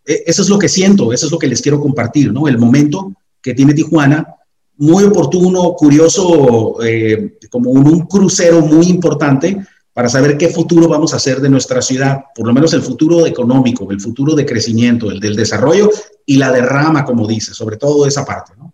e, 0.05 0.23
eso 0.25 0.41
es 0.41 0.49
lo 0.49 0.57
que 0.57 0.67
siento, 0.67 1.13
eso 1.13 1.27
es 1.27 1.31
lo 1.31 1.37
que 1.37 1.47
les 1.47 1.61
quiero 1.61 1.79
compartir, 1.79 2.33
¿no? 2.33 2.47
El 2.47 2.57
momento 2.57 3.13
que 3.41 3.53
tiene 3.53 3.73
Tijuana, 3.73 4.35
muy 4.77 5.03
oportuno, 5.03 5.73
curioso, 5.73 6.83
eh, 6.83 7.37
como 7.51 7.69
un, 7.69 8.07
crucero 8.07 8.61
muy 8.61 8.87
importante 8.87 9.63
para 9.93 10.09
saber 10.09 10.37
qué 10.37 10.47
futuro 10.47 10.87
vamos 10.87 11.13
a 11.13 11.17
hacer 11.17 11.39
de 11.39 11.49
nuestra 11.49 11.83
ciudad, 11.83 12.21
por 12.33 12.47
lo 12.47 12.53
menos 12.53 12.73
el 12.73 12.81
futuro 12.81 13.27
económico, 13.27 13.91
el 13.91 14.01
futuro 14.01 14.33
de 14.33 14.45
crecimiento, 14.45 15.11
el 15.11 15.19
del 15.19 15.35
desarrollo 15.35 15.91
y 16.25 16.37
la 16.37 16.51
derrama, 16.51 17.05
como 17.05 17.27
dice, 17.27 17.53
sobre 17.53 17.77
todo 17.77 18.07
esa 18.07 18.25
parte, 18.25 18.53
¿no? 18.57 18.73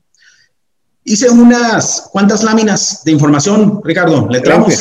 Hice 1.10 1.30
unas 1.30 2.10
cuantas 2.12 2.44
láminas 2.44 3.02
de 3.06 3.14
información, 3.14 3.80
Ricardo. 3.82 4.28
¿Le 4.30 4.42
traemos? 4.42 4.74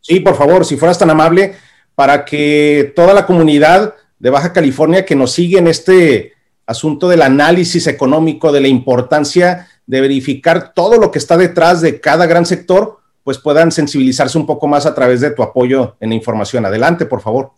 Sí, 0.00 0.20
por 0.20 0.34
favor, 0.34 0.64
si 0.64 0.78
fueras 0.78 0.98
tan 0.98 1.10
amable, 1.10 1.54
para 1.94 2.24
que 2.24 2.94
toda 2.96 3.12
la 3.12 3.26
comunidad 3.26 3.92
de 4.18 4.30
Baja 4.30 4.54
California 4.54 5.04
que 5.04 5.14
nos 5.14 5.32
sigue 5.32 5.58
en 5.58 5.66
este 5.66 6.32
asunto 6.64 7.10
del 7.10 7.20
análisis 7.20 7.86
económico, 7.88 8.52
de 8.52 8.62
la 8.62 8.68
importancia 8.68 9.68
de 9.86 10.00
verificar 10.00 10.72
todo 10.72 10.96
lo 10.96 11.10
que 11.10 11.18
está 11.18 11.36
detrás 11.36 11.82
de 11.82 12.00
cada 12.00 12.24
gran 12.24 12.46
sector, 12.46 12.96
pues 13.22 13.36
puedan 13.36 13.70
sensibilizarse 13.70 14.38
un 14.38 14.46
poco 14.46 14.66
más 14.66 14.86
a 14.86 14.94
través 14.94 15.20
de 15.20 15.32
tu 15.32 15.42
apoyo 15.42 15.96
en 16.00 16.08
la 16.08 16.14
información. 16.14 16.64
Adelante, 16.64 17.04
por 17.04 17.20
favor. 17.20 17.52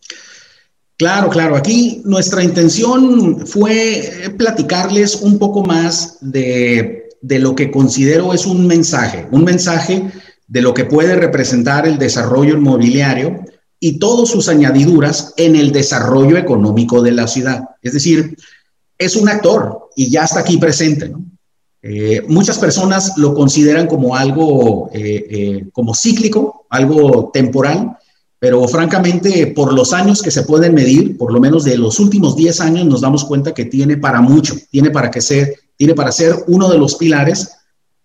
Claro, 0.97 1.29
claro. 1.29 1.55
Aquí 1.55 2.03
nuestra 2.05 2.43
intención 2.43 3.47
fue 3.47 4.33
platicarles 4.37 5.15
un 5.23 5.39
poco 5.39 5.63
más 5.63 6.19
de 6.21 7.08
de 7.21 7.39
lo 7.39 7.55
que 7.55 7.71
considero 7.71 8.33
es 8.33 8.47
un 8.47 8.67
mensaje, 8.67 9.27
un 9.31 9.45
mensaje 9.45 10.11
de 10.47 10.63
lo 10.63 10.75
que 10.75 10.85
puede 10.85 11.15
representar 11.15 11.87
el 11.87 11.99
desarrollo 11.99 12.55
inmobiliario 12.55 13.45
y 13.81 13.99
todas 13.99 14.29
sus 14.29 14.49
añadiduras 14.49 15.35
en 15.37 15.57
el 15.57 15.73
desarrollo 15.73 16.37
económico 16.37 17.03
de 17.03 17.13
la 17.13 17.29
ciudad. 17.29 17.65
Es 17.83 17.93
decir, 17.93 18.37
es 18.97 19.15
un 19.15 19.29
actor 19.29 19.91
y 19.95 20.11
ya 20.11 20.25
está 20.25 20.41
aquí 20.41 20.57
presente. 20.57 21.13
Eh, 21.81 22.23
muchas 22.27 22.59
personas 22.59 23.17
lo 23.17 23.35
consideran 23.35 23.87
como 23.87 24.17
algo 24.17 24.91
eh, 24.93 25.27
eh, 25.31 25.65
como 25.73 25.95
cíclico, 25.95 26.67
algo 26.71 27.31
temporal, 27.33 27.97
pero 28.41 28.67
francamente 28.67 29.49
por 29.49 29.73
los 29.73 29.93
años 29.93 30.23
que 30.23 30.33
se 30.33 30.43
pueden 30.43 30.75
medir, 30.75 31.17
por 31.17 31.33
lo 31.33 31.41
menos 31.41 31.65
de 31.65 31.79
los 31.79 32.01
últimos 32.01 32.35
10 32.37 32.61
años, 32.61 32.87
nos 32.87 33.01
damos 33.01 33.25
cuenta 33.25 33.55
que 33.55 33.65
tiene 33.65 33.97
para 33.97 34.21
mucho, 34.21 34.57
tiene 34.71 34.91
para 34.91 35.11
que 35.11 35.21
ser, 35.21 35.55
tiene 35.79 35.95
para 35.95 36.13
ser 36.13 36.35
uno 36.49 36.69
de 36.69 36.77
los 36.77 36.97
pilares 36.97 37.53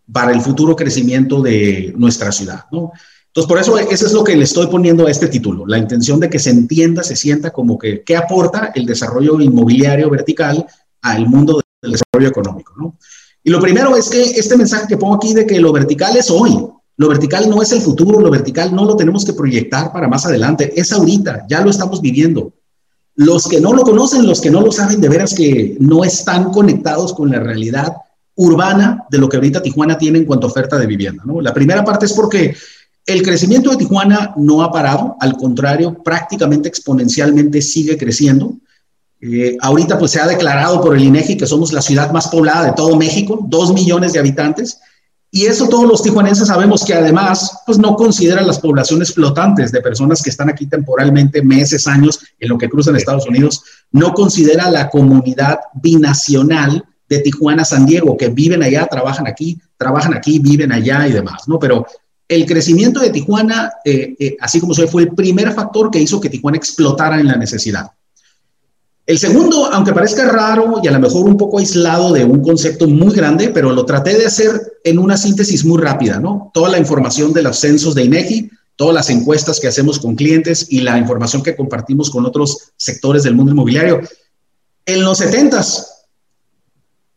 para 0.10 0.32
el 0.32 0.42
futuro 0.42 0.76
crecimiento 0.76 1.42
de 1.42 1.94
nuestra 1.98 2.32
ciudad. 2.32 2.66
¿no? 2.72 2.94
Entonces, 3.28 3.48
por 3.48 3.58
eso 3.58 3.78
eso 3.80 4.06
es 4.06 4.14
lo 4.14 4.24
que 4.24 4.36
le 4.36 4.44
estoy 4.44 4.68
poniendo 4.68 5.08
a 5.08 5.12
este 5.12 5.28
título, 5.28 5.66
la 5.66 5.80
intención 5.80 6.20
de 6.20 6.30
que 6.30 6.38
se 6.38 6.52
entienda, 6.52 7.04
se 7.04 7.16
sienta 7.16 7.52
como 7.52 7.80
que 7.80 8.04
qué 8.04 8.16
aporta 8.16 8.72
el 8.76 8.86
desarrollo 8.86 9.42
inmobiliario 9.42 10.10
vertical 10.10 10.66
al 11.02 11.28
mundo 11.28 11.60
del 11.82 11.94
desarrollo 11.94 12.30
económico. 12.30 12.74
¿no? 12.78 12.96
Y 13.44 13.50
lo 13.50 13.60
primero 13.60 13.98
es 13.98 14.08
que 14.10 14.22
este 14.22 14.56
mensaje 14.56 14.86
que 14.88 14.98
pongo 14.98 15.16
aquí 15.16 15.34
de 15.34 15.48
que 15.48 15.60
lo 15.60 15.74
vertical 15.74 16.16
es 16.16 16.30
hoy, 16.30 16.56
lo 16.96 17.10
vertical 17.10 17.50
no 17.50 17.64
es 17.64 17.72
el 17.72 17.82
futuro, 17.82 18.20
lo 18.20 18.30
vertical 18.30 18.74
no 18.74 18.86
lo 18.86 18.96
tenemos 18.96 19.26
que 19.26 19.34
proyectar 19.34 19.92
para 19.92 20.08
más 20.08 20.28
adelante, 20.28 20.72
es 20.80 20.92
ahorita, 20.92 21.48
ya 21.50 21.62
lo 21.62 21.72
estamos 21.72 22.02
viviendo. 22.02 22.54
Los 23.16 23.48
que 23.48 23.62
no 23.62 23.74
lo 23.74 23.84
conocen, 23.84 24.26
los 24.26 24.42
que 24.42 24.50
no 24.50 24.62
lo 24.62 24.72
saben, 24.72 25.00
de 25.00 25.10
veras 25.10 25.34
que 25.34 25.78
no 25.80 26.04
están 26.04 26.52
conectados 26.52 27.14
con 27.14 27.30
la 27.30 27.40
realidad 27.40 27.94
urbana 28.36 29.06
de 29.10 29.18
lo 29.20 29.30
que 29.30 29.38
ahorita 29.38 29.62
Tijuana 29.62 29.98
tiene 29.98 30.20
en 30.20 30.26
cuanto 30.26 30.48
a 30.48 30.50
oferta 30.50 30.78
de 30.78 30.88
vivienda. 30.88 31.24
¿no? 31.26 31.40
La 31.40 31.54
primera 31.54 31.84
parte 31.84 32.08
es 32.08 32.14
porque 32.14 32.56
el 33.06 33.22
crecimiento 33.22 33.70
de 33.70 33.78
Tijuana 33.78 34.34
no 34.38 34.64
ha 34.64 34.72
parado, 34.72 35.18
al 35.20 35.38
contrario, 35.38 36.02
prácticamente 36.04 36.70
exponencialmente 36.70 37.62
sigue 37.62 37.98
creciendo. 37.98 38.56
Eh, 39.22 39.58
ahorita 39.62 40.00
pues 40.00 40.12
se 40.12 40.20
ha 40.20 40.28
declarado 40.28 40.82
por 40.82 40.96
el 40.96 41.04
INEGI 41.04 41.38
que 41.38 41.48
somos 41.48 41.72
la 41.72 41.82
ciudad 41.82 42.12
más 42.12 42.28
poblada 42.28 42.66
de 42.66 42.74
todo 42.74 42.96
México, 42.96 43.46
dos 43.48 43.74
millones 43.74 44.14
de 44.14 44.20
habitantes, 44.20 44.80
y 45.36 45.48
eso 45.48 45.68
todos 45.68 45.88
los 45.88 46.04
tijuanenses 46.04 46.48
sabemos 46.48 46.86
que 46.86 46.94
además 46.94 47.64
pues 47.66 47.80
no 47.80 47.96
consideran 47.96 48.46
las 48.46 48.60
poblaciones 48.60 49.16
flotantes 49.16 49.72
de 49.72 49.82
personas 49.82 50.22
que 50.22 50.30
están 50.30 50.48
aquí 50.48 50.68
temporalmente 50.68 51.42
meses, 51.42 51.88
años 51.88 52.20
en 52.40 52.50
lo 52.50 52.58
que 52.60 52.70
cruzan 52.70 52.96
Estados 52.96 53.26
Unidos, 53.26 53.64
no 53.92 54.14
considera 54.14 54.70
la 54.70 54.92
comunidad 54.92 55.58
binacional 55.74 56.86
de 57.10 57.18
Tijuana, 57.18 57.66
San 57.66 57.88
Diego, 57.88 58.16
que 58.16 58.30
viven 58.30 58.62
allá, 58.62 58.86
trabajan 58.86 59.26
aquí, 59.26 59.60
trabajan 59.76 60.14
aquí, 60.14 60.38
viven 60.38 60.72
allá 60.72 61.08
y 61.08 61.14
demás, 61.14 61.48
¿no? 61.48 61.58
Pero 61.58 61.88
el 62.28 62.46
crecimiento 62.46 63.00
de 63.00 63.10
Tijuana, 63.10 63.72
eh, 63.84 64.16
eh, 64.20 64.38
así 64.40 64.60
como 64.60 64.76
se 64.76 64.86
fue 64.86 65.02
el 65.02 65.16
primer 65.16 65.52
factor 65.54 65.90
que 65.90 66.00
hizo 66.00 66.22
que 66.22 66.30
Tijuana 66.30 66.58
explotara 66.58 67.20
en 67.20 67.26
la 67.26 67.38
necesidad. 67.38 67.90
El 69.06 69.20
segundo, 69.20 69.66
aunque 69.66 69.92
parezca 69.92 70.26
raro 70.32 70.80
y 70.82 70.88
a 70.88 70.92
lo 70.92 71.00
mejor 71.00 71.26
un 71.26 71.36
poco 71.36 71.60
aislado 71.60 72.14
de 72.14 72.24
un 72.24 72.42
concepto 72.42 72.88
muy 72.88 73.14
grande, 73.14 73.50
pero 73.50 73.72
lo 73.72 73.86
traté 73.86 74.18
de 74.18 74.26
hacer 74.26 74.80
en 74.84 74.98
una 74.98 75.18
síntesis 75.18 75.66
muy 75.66 75.82
rápida, 75.82 76.20
¿no? 76.20 76.52
Toda 76.54 76.70
la 76.70 76.80
información 76.80 77.34
de 77.34 77.42
los 77.42 77.60
censos 77.60 77.96
de 77.96 78.06
INEGI, 78.06 78.50
todas 78.78 78.96
las 78.96 79.10
encuestas 79.10 79.60
que 79.60 79.68
hacemos 79.68 80.00
con 80.00 80.16
clientes 80.16 80.68
y 80.70 80.82
la 80.82 80.98
información 80.98 81.44
que 81.44 81.56
compartimos 81.56 82.10
con 82.10 82.26
otros 82.26 82.72
sectores 82.78 83.24
del 83.24 83.36
mundo 83.36 83.52
inmobiliario. 83.52 84.00
En 84.86 85.04
los 85.04 85.18
70 85.18 85.62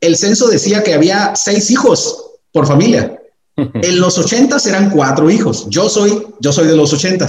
el 0.00 0.16
censo 0.16 0.49
decía 0.49 0.83
que 0.83 0.95
había 0.95 1.35
seis 1.35 1.71
hijos 1.71 2.25
por 2.52 2.66
familia. 2.66 3.12
En 3.57 4.00
los 4.00 4.19
80 4.19 4.59
eran 4.66 4.90
cuatro 4.90 5.31
hijos. 5.31 5.66
Yo 5.71 5.88
soy, 5.88 6.26
yo 6.40 6.52
soy 6.52 6.66
de 6.66 6.76
los 6.76 6.93
80 6.93 7.26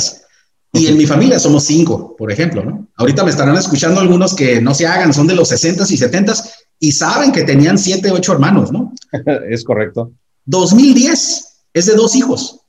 y 0.78 0.88
en 0.88 0.98
mi 0.98 1.06
familia 1.06 1.40
somos 1.40 1.64
cinco, 1.64 2.16
por 2.18 2.32
ejemplo, 2.32 2.64
¿no? 2.64 2.88
Ahorita 2.96 3.24
me 3.24 3.32
estarán 3.32 3.56
escuchando 3.58 4.00
algunos 4.00 4.34
que 4.34 4.62
no 4.62 4.74
se 4.74 4.88
hagan, 4.88 5.14
son 5.14 5.28
de 5.28 5.36
los 5.36 5.50
60 5.50 5.86
y 5.90 5.98
70 5.98 6.34
y 6.80 6.92
saben 6.92 7.32
que 7.32 7.44
tenían 7.44 7.78
siete, 7.78 8.12
ocho 8.12 8.34
hermanos, 8.34 8.72
¿no? 8.72 8.94
es 9.50 9.64
correcto. 9.64 10.12
2010 10.46 11.46
es 11.74 11.86
de 11.86 11.94
dos 11.94 12.16
hijos. 12.16 12.62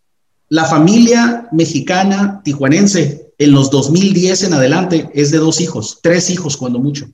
La 0.48 0.64
familia 0.64 1.48
mexicana 1.52 2.40
tijuanense 2.42 3.32
en 3.38 3.52
los 3.52 3.70
2010 3.70 4.44
en 4.44 4.54
adelante 4.54 5.10
es 5.14 5.30
de 5.30 5.38
dos 5.38 5.60
hijos, 5.60 6.00
tres 6.02 6.30
hijos 6.30 6.56
cuando 6.56 6.78
mucho. 6.78 7.06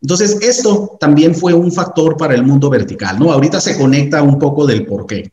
Entonces, 0.00 0.38
esto 0.42 0.96
también 1.00 1.34
fue 1.34 1.54
un 1.54 1.72
factor 1.72 2.16
para 2.16 2.34
el 2.34 2.44
mundo 2.44 2.70
vertical, 2.70 3.18
¿no? 3.18 3.32
Ahorita 3.32 3.60
se 3.60 3.76
conecta 3.76 4.22
un 4.22 4.38
poco 4.38 4.66
del 4.66 4.86
por 4.86 5.06
qué. 5.06 5.32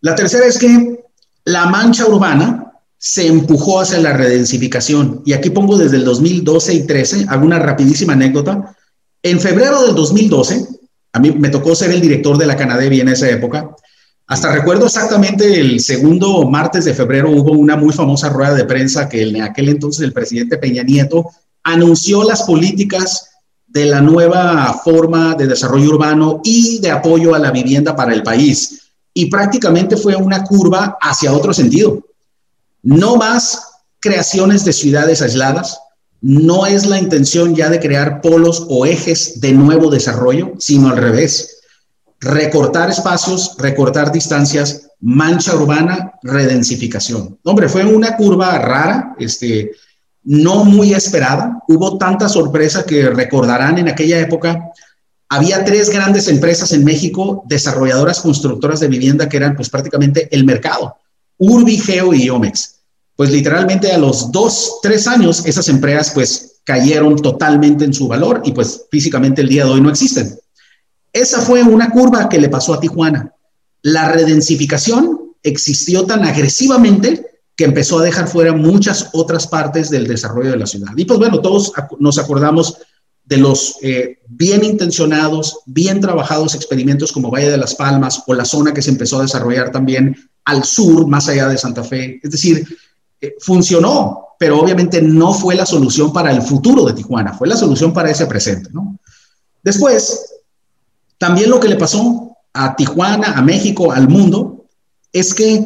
La 0.00 0.14
tercera 0.14 0.46
es 0.46 0.58
que 0.58 1.04
la 1.44 1.66
mancha 1.66 2.06
urbana, 2.06 2.61
se 3.04 3.26
empujó 3.26 3.80
hacia 3.80 3.98
la 3.98 4.12
redensificación. 4.12 5.22
Y 5.26 5.32
aquí 5.32 5.50
pongo 5.50 5.76
desde 5.76 5.96
el 5.96 6.04
2012 6.04 6.72
y 6.72 6.86
13, 6.86 7.26
hago 7.28 7.44
una 7.44 7.58
rapidísima 7.58 8.12
anécdota. 8.12 8.76
En 9.20 9.40
febrero 9.40 9.82
del 9.82 9.96
2012, 9.96 10.68
a 11.12 11.18
mí 11.18 11.32
me 11.32 11.48
tocó 11.48 11.74
ser 11.74 11.90
el 11.90 12.00
director 12.00 12.38
de 12.38 12.46
la 12.46 12.56
Canadevi 12.56 13.00
en 13.00 13.08
esa 13.08 13.28
época. 13.28 13.74
Hasta 14.28 14.52
recuerdo 14.52 14.86
exactamente 14.86 15.60
el 15.60 15.80
segundo 15.80 16.48
martes 16.48 16.84
de 16.84 16.94
febrero 16.94 17.32
hubo 17.32 17.50
una 17.50 17.74
muy 17.74 17.92
famosa 17.92 18.28
rueda 18.28 18.54
de 18.54 18.66
prensa 18.66 19.08
que 19.08 19.22
en 19.22 19.42
aquel 19.42 19.70
entonces 19.70 20.04
el 20.04 20.12
presidente 20.12 20.58
Peña 20.58 20.84
Nieto 20.84 21.28
anunció 21.64 22.22
las 22.22 22.44
políticas 22.44 23.30
de 23.66 23.86
la 23.86 24.00
nueva 24.00 24.80
forma 24.84 25.34
de 25.34 25.48
desarrollo 25.48 25.90
urbano 25.90 26.40
y 26.44 26.78
de 26.78 26.92
apoyo 26.92 27.34
a 27.34 27.40
la 27.40 27.50
vivienda 27.50 27.96
para 27.96 28.14
el 28.14 28.22
país. 28.22 28.92
Y 29.12 29.26
prácticamente 29.26 29.96
fue 29.96 30.14
una 30.14 30.44
curva 30.44 30.98
hacia 31.00 31.32
otro 31.32 31.52
sentido 31.52 32.00
no 32.82 33.16
más 33.16 33.62
creaciones 34.00 34.64
de 34.64 34.72
ciudades 34.72 35.22
aisladas, 35.22 35.78
no 36.20 36.66
es 36.66 36.86
la 36.86 36.98
intención 36.98 37.54
ya 37.54 37.68
de 37.68 37.80
crear 37.80 38.20
polos 38.20 38.66
o 38.68 38.86
ejes 38.86 39.40
de 39.40 39.52
nuevo 39.52 39.90
desarrollo, 39.90 40.52
sino 40.58 40.88
al 40.88 40.96
revés. 40.96 41.60
Recortar 42.20 42.90
espacios, 42.90 43.56
recortar 43.58 44.12
distancias, 44.12 44.88
mancha 45.00 45.54
urbana, 45.56 46.12
redensificación. 46.22 47.38
Hombre, 47.42 47.68
fue 47.68 47.84
una 47.84 48.16
curva 48.16 48.56
rara, 48.58 49.16
este, 49.18 49.72
no 50.22 50.64
muy 50.64 50.94
esperada. 50.94 51.58
Hubo 51.66 51.98
tanta 51.98 52.28
sorpresa 52.28 52.84
que 52.84 53.10
recordarán 53.10 53.78
en 53.78 53.88
aquella 53.88 54.20
época. 54.20 54.70
Había 55.28 55.64
tres 55.64 55.90
grandes 55.90 56.28
empresas 56.28 56.72
en 56.72 56.84
México, 56.84 57.42
desarrolladoras 57.48 58.20
constructoras 58.20 58.78
de 58.78 58.88
vivienda, 58.88 59.28
que 59.28 59.38
eran 59.38 59.56
pues 59.56 59.68
prácticamente 59.68 60.28
el 60.30 60.44
mercado. 60.44 60.96
Urbi, 61.38 61.78
Geo 61.78 62.14
y 62.14 62.28
Omex. 62.28 62.80
Pues 63.16 63.30
literalmente 63.30 63.92
a 63.92 63.98
los 63.98 64.32
dos, 64.32 64.78
tres 64.82 65.06
años, 65.06 65.44
esas 65.44 65.68
empresas 65.68 66.12
pues 66.14 66.60
cayeron 66.64 67.16
totalmente 67.16 67.84
en 67.84 67.92
su 67.92 68.08
valor 68.08 68.42
y 68.44 68.52
pues 68.52 68.86
físicamente 68.90 69.42
el 69.42 69.48
día 69.48 69.64
de 69.64 69.70
hoy 69.70 69.80
no 69.80 69.90
existen. 69.90 70.38
Esa 71.12 71.40
fue 71.40 71.62
una 71.62 71.90
curva 71.90 72.28
que 72.28 72.40
le 72.40 72.48
pasó 72.48 72.74
a 72.74 72.80
Tijuana. 72.80 73.34
La 73.82 74.10
redensificación 74.10 75.34
existió 75.42 76.04
tan 76.04 76.24
agresivamente 76.24 77.26
que 77.54 77.64
empezó 77.64 77.98
a 77.98 78.04
dejar 78.04 78.28
fuera 78.28 78.54
muchas 78.54 79.10
otras 79.12 79.46
partes 79.46 79.90
del 79.90 80.06
desarrollo 80.06 80.52
de 80.52 80.56
la 80.56 80.66
ciudad. 80.66 80.92
Y 80.96 81.04
pues 81.04 81.18
bueno, 81.18 81.40
todos 81.40 81.72
nos 81.98 82.18
acordamos 82.18 82.78
de 83.24 83.36
los 83.36 83.76
eh, 83.82 84.18
bien 84.26 84.64
intencionados, 84.64 85.60
bien 85.66 86.00
trabajados 86.00 86.54
experimentos 86.54 87.12
como 87.12 87.30
Valle 87.30 87.50
de 87.50 87.56
las 87.58 87.74
Palmas 87.74 88.22
o 88.26 88.34
la 88.34 88.44
zona 88.44 88.72
que 88.72 88.82
se 88.82 88.90
empezó 88.90 89.18
a 89.18 89.22
desarrollar 89.22 89.70
también 89.70 90.16
al 90.44 90.64
sur, 90.64 91.06
más 91.06 91.28
allá 91.28 91.48
de 91.48 91.58
Santa 91.58 91.84
Fe. 91.84 92.20
Es 92.22 92.30
decir, 92.30 92.66
eh, 93.20 93.34
funcionó, 93.40 94.28
pero 94.38 94.60
obviamente 94.60 95.00
no 95.00 95.32
fue 95.32 95.54
la 95.54 95.66
solución 95.66 96.12
para 96.12 96.32
el 96.32 96.42
futuro 96.42 96.84
de 96.84 96.94
Tijuana, 96.94 97.32
fue 97.32 97.46
la 97.46 97.56
solución 97.56 97.92
para 97.92 98.10
ese 98.10 98.26
presente. 98.26 98.70
Después, 99.62 100.34
también 101.18 101.50
lo 101.50 101.60
que 101.60 101.68
le 101.68 101.76
pasó 101.76 102.36
a 102.52 102.74
Tijuana, 102.74 103.34
a 103.34 103.42
México, 103.42 103.92
al 103.92 104.08
mundo, 104.08 104.66
es 105.12 105.34
que 105.34 105.64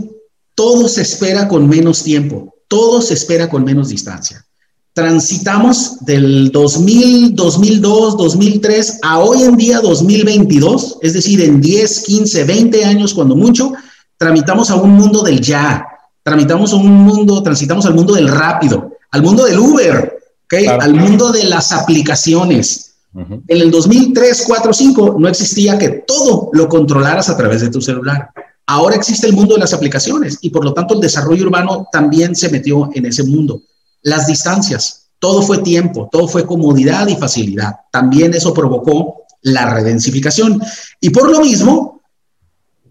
todo 0.54 0.88
se 0.88 1.02
espera 1.02 1.48
con 1.48 1.68
menos 1.68 2.02
tiempo, 2.02 2.54
todo 2.68 3.00
se 3.00 3.14
espera 3.14 3.48
con 3.48 3.64
menos 3.64 3.88
distancia. 3.88 4.44
Transitamos 4.92 6.04
del 6.04 6.50
2000, 6.50 7.34
2002, 7.34 8.16
2003 8.16 8.98
a 9.02 9.18
hoy 9.18 9.42
en 9.42 9.56
día 9.56 9.80
2022, 9.80 10.98
es 11.02 11.12
decir, 11.12 11.42
en 11.42 11.60
10, 11.60 12.00
15, 12.00 12.44
20 12.44 12.84
años 12.84 13.14
cuando 13.14 13.36
mucho, 13.36 13.72
tramitamos 14.16 14.70
a 14.70 14.76
un 14.76 14.92
mundo 14.92 15.22
del 15.22 15.40
ya. 15.40 15.86
Tramitamos 16.22 16.72
a 16.72 16.76
un 16.76 16.92
mundo, 16.92 17.42
transitamos 17.42 17.86
al 17.86 17.94
mundo 17.94 18.14
del 18.14 18.28
rápido, 18.28 18.92
al 19.12 19.22
mundo 19.22 19.44
del 19.44 19.58
Uber, 19.58 20.18
¿okay? 20.44 20.66
al 20.66 20.94
mundo 20.94 21.30
de 21.30 21.44
las 21.44 21.72
aplicaciones. 21.72 22.94
En 23.14 23.62
el 23.62 23.70
2003, 23.70 24.44
4, 24.46 24.72
5 24.72 25.16
no 25.18 25.28
existía 25.28 25.78
que 25.78 26.04
todo 26.06 26.50
lo 26.52 26.68
controlaras 26.68 27.30
a 27.30 27.36
través 27.36 27.62
de 27.62 27.70
tu 27.70 27.80
celular. 27.80 28.30
Ahora 28.66 28.96
existe 28.96 29.26
el 29.26 29.32
mundo 29.32 29.54
de 29.54 29.60
las 29.60 29.72
aplicaciones 29.72 30.38
y 30.42 30.50
por 30.50 30.64
lo 30.64 30.74
tanto 30.74 30.94
el 30.94 31.00
desarrollo 31.00 31.46
urbano 31.46 31.86
también 31.90 32.34
se 32.34 32.50
metió 32.50 32.90
en 32.92 33.06
ese 33.06 33.22
mundo. 33.22 33.62
Las 34.02 34.26
distancias, 34.26 35.06
todo 35.18 35.40
fue 35.40 35.58
tiempo, 35.58 36.08
todo 36.10 36.28
fue 36.28 36.44
comodidad 36.44 37.06
y 37.06 37.16
facilidad. 37.16 37.76
También 37.90 38.34
eso 38.34 38.52
provocó 38.52 39.22
la 39.42 39.72
redensificación. 39.72 40.60
Y 41.00 41.10
por 41.10 41.30
lo 41.30 41.40
mismo, 41.40 41.95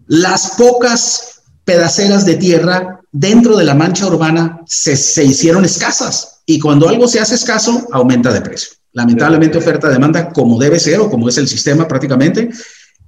las 0.06 0.52
pocas 0.56 1.42
pedaceras 1.64 2.24
de 2.24 2.36
tierra 2.36 3.00
dentro 3.12 3.56
de 3.56 3.64
la 3.64 3.74
mancha 3.74 4.06
urbana 4.06 4.60
se, 4.66 4.96
se 4.96 5.24
hicieron 5.24 5.64
escasas 5.64 6.42
y 6.46 6.60
cuando 6.60 6.88
algo 6.88 7.08
se 7.08 7.18
hace 7.18 7.34
escaso, 7.34 7.88
aumenta 7.92 8.32
de 8.32 8.40
precio. 8.40 8.70
Lamentablemente 8.92 9.58
oferta-demanda 9.58 10.30
como 10.30 10.58
debe 10.58 10.78
ser 10.78 11.00
o 11.00 11.10
como 11.10 11.28
es 11.28 11.36
el 11.38 11.48
sistema 11.48 11.86
prácticamente. 11.88 12.50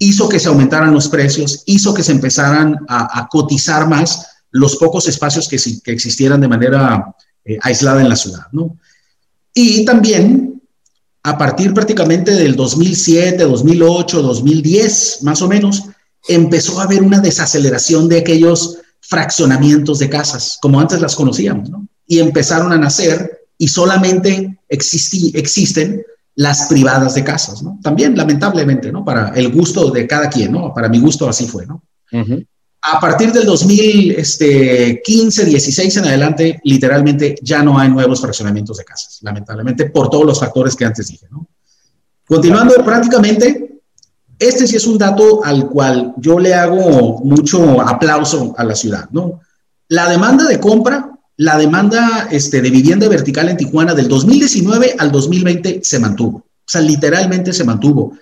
hizo 0.01 0.29
que 0.29 0.39
se 0.39 0.49
aumentaran 0.49 0.93
los 0.93 1.09
precios, 1.09 1.63
hizo 1.67 1.95
que 1.95 2.03
se 2.03 2.13
empezaran 2.13 2.77
a, 2.89 3.27
cotizar 3.29 3.89
más 3.89 4.27
los 4.51 4.77
pocos 4.77 5.09
espacios 5.09 5.49
que, 5.49 5.57
que 5.83 5.93
existieran 5.93 6.41
de 6.41 6.49
manera 6.49 7.15
eh, 7.45 7.59
aislada 7.63 8.01
en 8.01 8.09
la 8.09 8.17
ciudad, 8.17 8.47
¿no? 8.53 8.79
Y 9.55 9.85
también 9.85 10.63
a 11.23 11.37
partir 11.37 11.75
prácticamente 11.75 12.33
del 12.33 12.55
2007, 12.55 13.43
2008, 13.43 14.23
2010, 14.23 15.19
más 15.23 15.43
o 15.43 15.49
menos, 15.49 15.85
empezó 16.29 16.81
a 16.81 16.85
haber 16.85 17.03
una 17.03 17.21
desaceleración 17.21 18.09
de 18.09 18.19
aquellos 18.19 18.79
fraccionamientos 19.01 19.99
de 19.99 20.11
casas, 20.11 20.59
como 20.61 20.81
antes 20.81 21.01
las 21.01 21.17
conocíamos, 21.17 21.71
¿no? 21.71 21.89
Y 22.07 22.21
empezaron 22.21 22.73
a 22.73 22.79
nacer 22.79 23.47
y 23.57 23.69
solamente 23.69 24.59
existen 24.69 26.03
las 26.35 26.69
privadas 26.69 27.15
de 27.15 27.25
casas, 27.25 27.63
¿no? 27.63 27.81
También, 27.83 28.17
lamentablemente, 28.17 28.93
¿no? 28.93 29.05
Para 29.05 29.31
el 29.31 29.51
gusto 29.51 29.91
de 29.91 30.07
cada 30.07 30.29
quien, 30.29 30.53
¿no? 30.53 30.73
Para 30.73 30.89
mi 30.89 31.01
gusto 31.01 31.29
así 31.29 31.49
fue, 31.49 31.67
¿no? 31.67 31.83
A 32.83 33.01
partir 33.01 33.33
del 33.33 33.45
2015, 33.45 35.45
16 35.45 35.97
en 35.97 36.05
adelante, 36.05 36.61
literalmente 36.63 37.35
ya 37.43 37.63
no 37.63 37.79
hay 37.79 37.89
nuevos 37.89 38.21
fraccionamientos 38.21 38.77
de 38.77 38.85
casas, 38.85 39.19
lamentablemente, 39.23 39.91
por 39.91 40.09
todos 40.09 40.25
los 40.25 40.39
factores 40.39 40.77
que 40.77 40.85
antes 40.85 41.09
dije, 41.09 41.27
¿no? 41.31 41.49
Continuando, 42.25 42.75
prácticamente, 42.85 43.68
este 44.39 44.67
sí 44.67 44.77
es 44.77 44.87
un 44.87 44.99
dato 44.99 45.45
al 45.45 45.69
cual 45.69 46.15
yo 46.17 46.39
le 46.39 46.55
hago 46.55 47.21
mucho 47.25 47.81
aplauso 47.81 48.55
a 48.57 48.65
la 48.65 48.75
ciudad, 48.75 49.09
¿no? 49.11 49.41
La 49.89 50.09
demanda 50.09 50.45
de 50.45 50.61
compra, 50.61 51.11
la 51.37 51.57
demanda 51.59 52.29
este, 52.31 52.61
de 52.61 52.71
vivienda 52.71 53.09
vertical 53.09 53.49
en 53.49 53.57
Tijuana 53.57 53.95
del 53.95 54.09
2019 54.09 54.97
al 54.99 55.11
2020 55.11 55.81
se 55.83 55.99
mantuvo, 55.99 56.39
o 56.39 56.65
sea, 56.67 56.81
literalmente 56.81 57.53
se 57.53 57.65
mantuvo. 57.65 58.13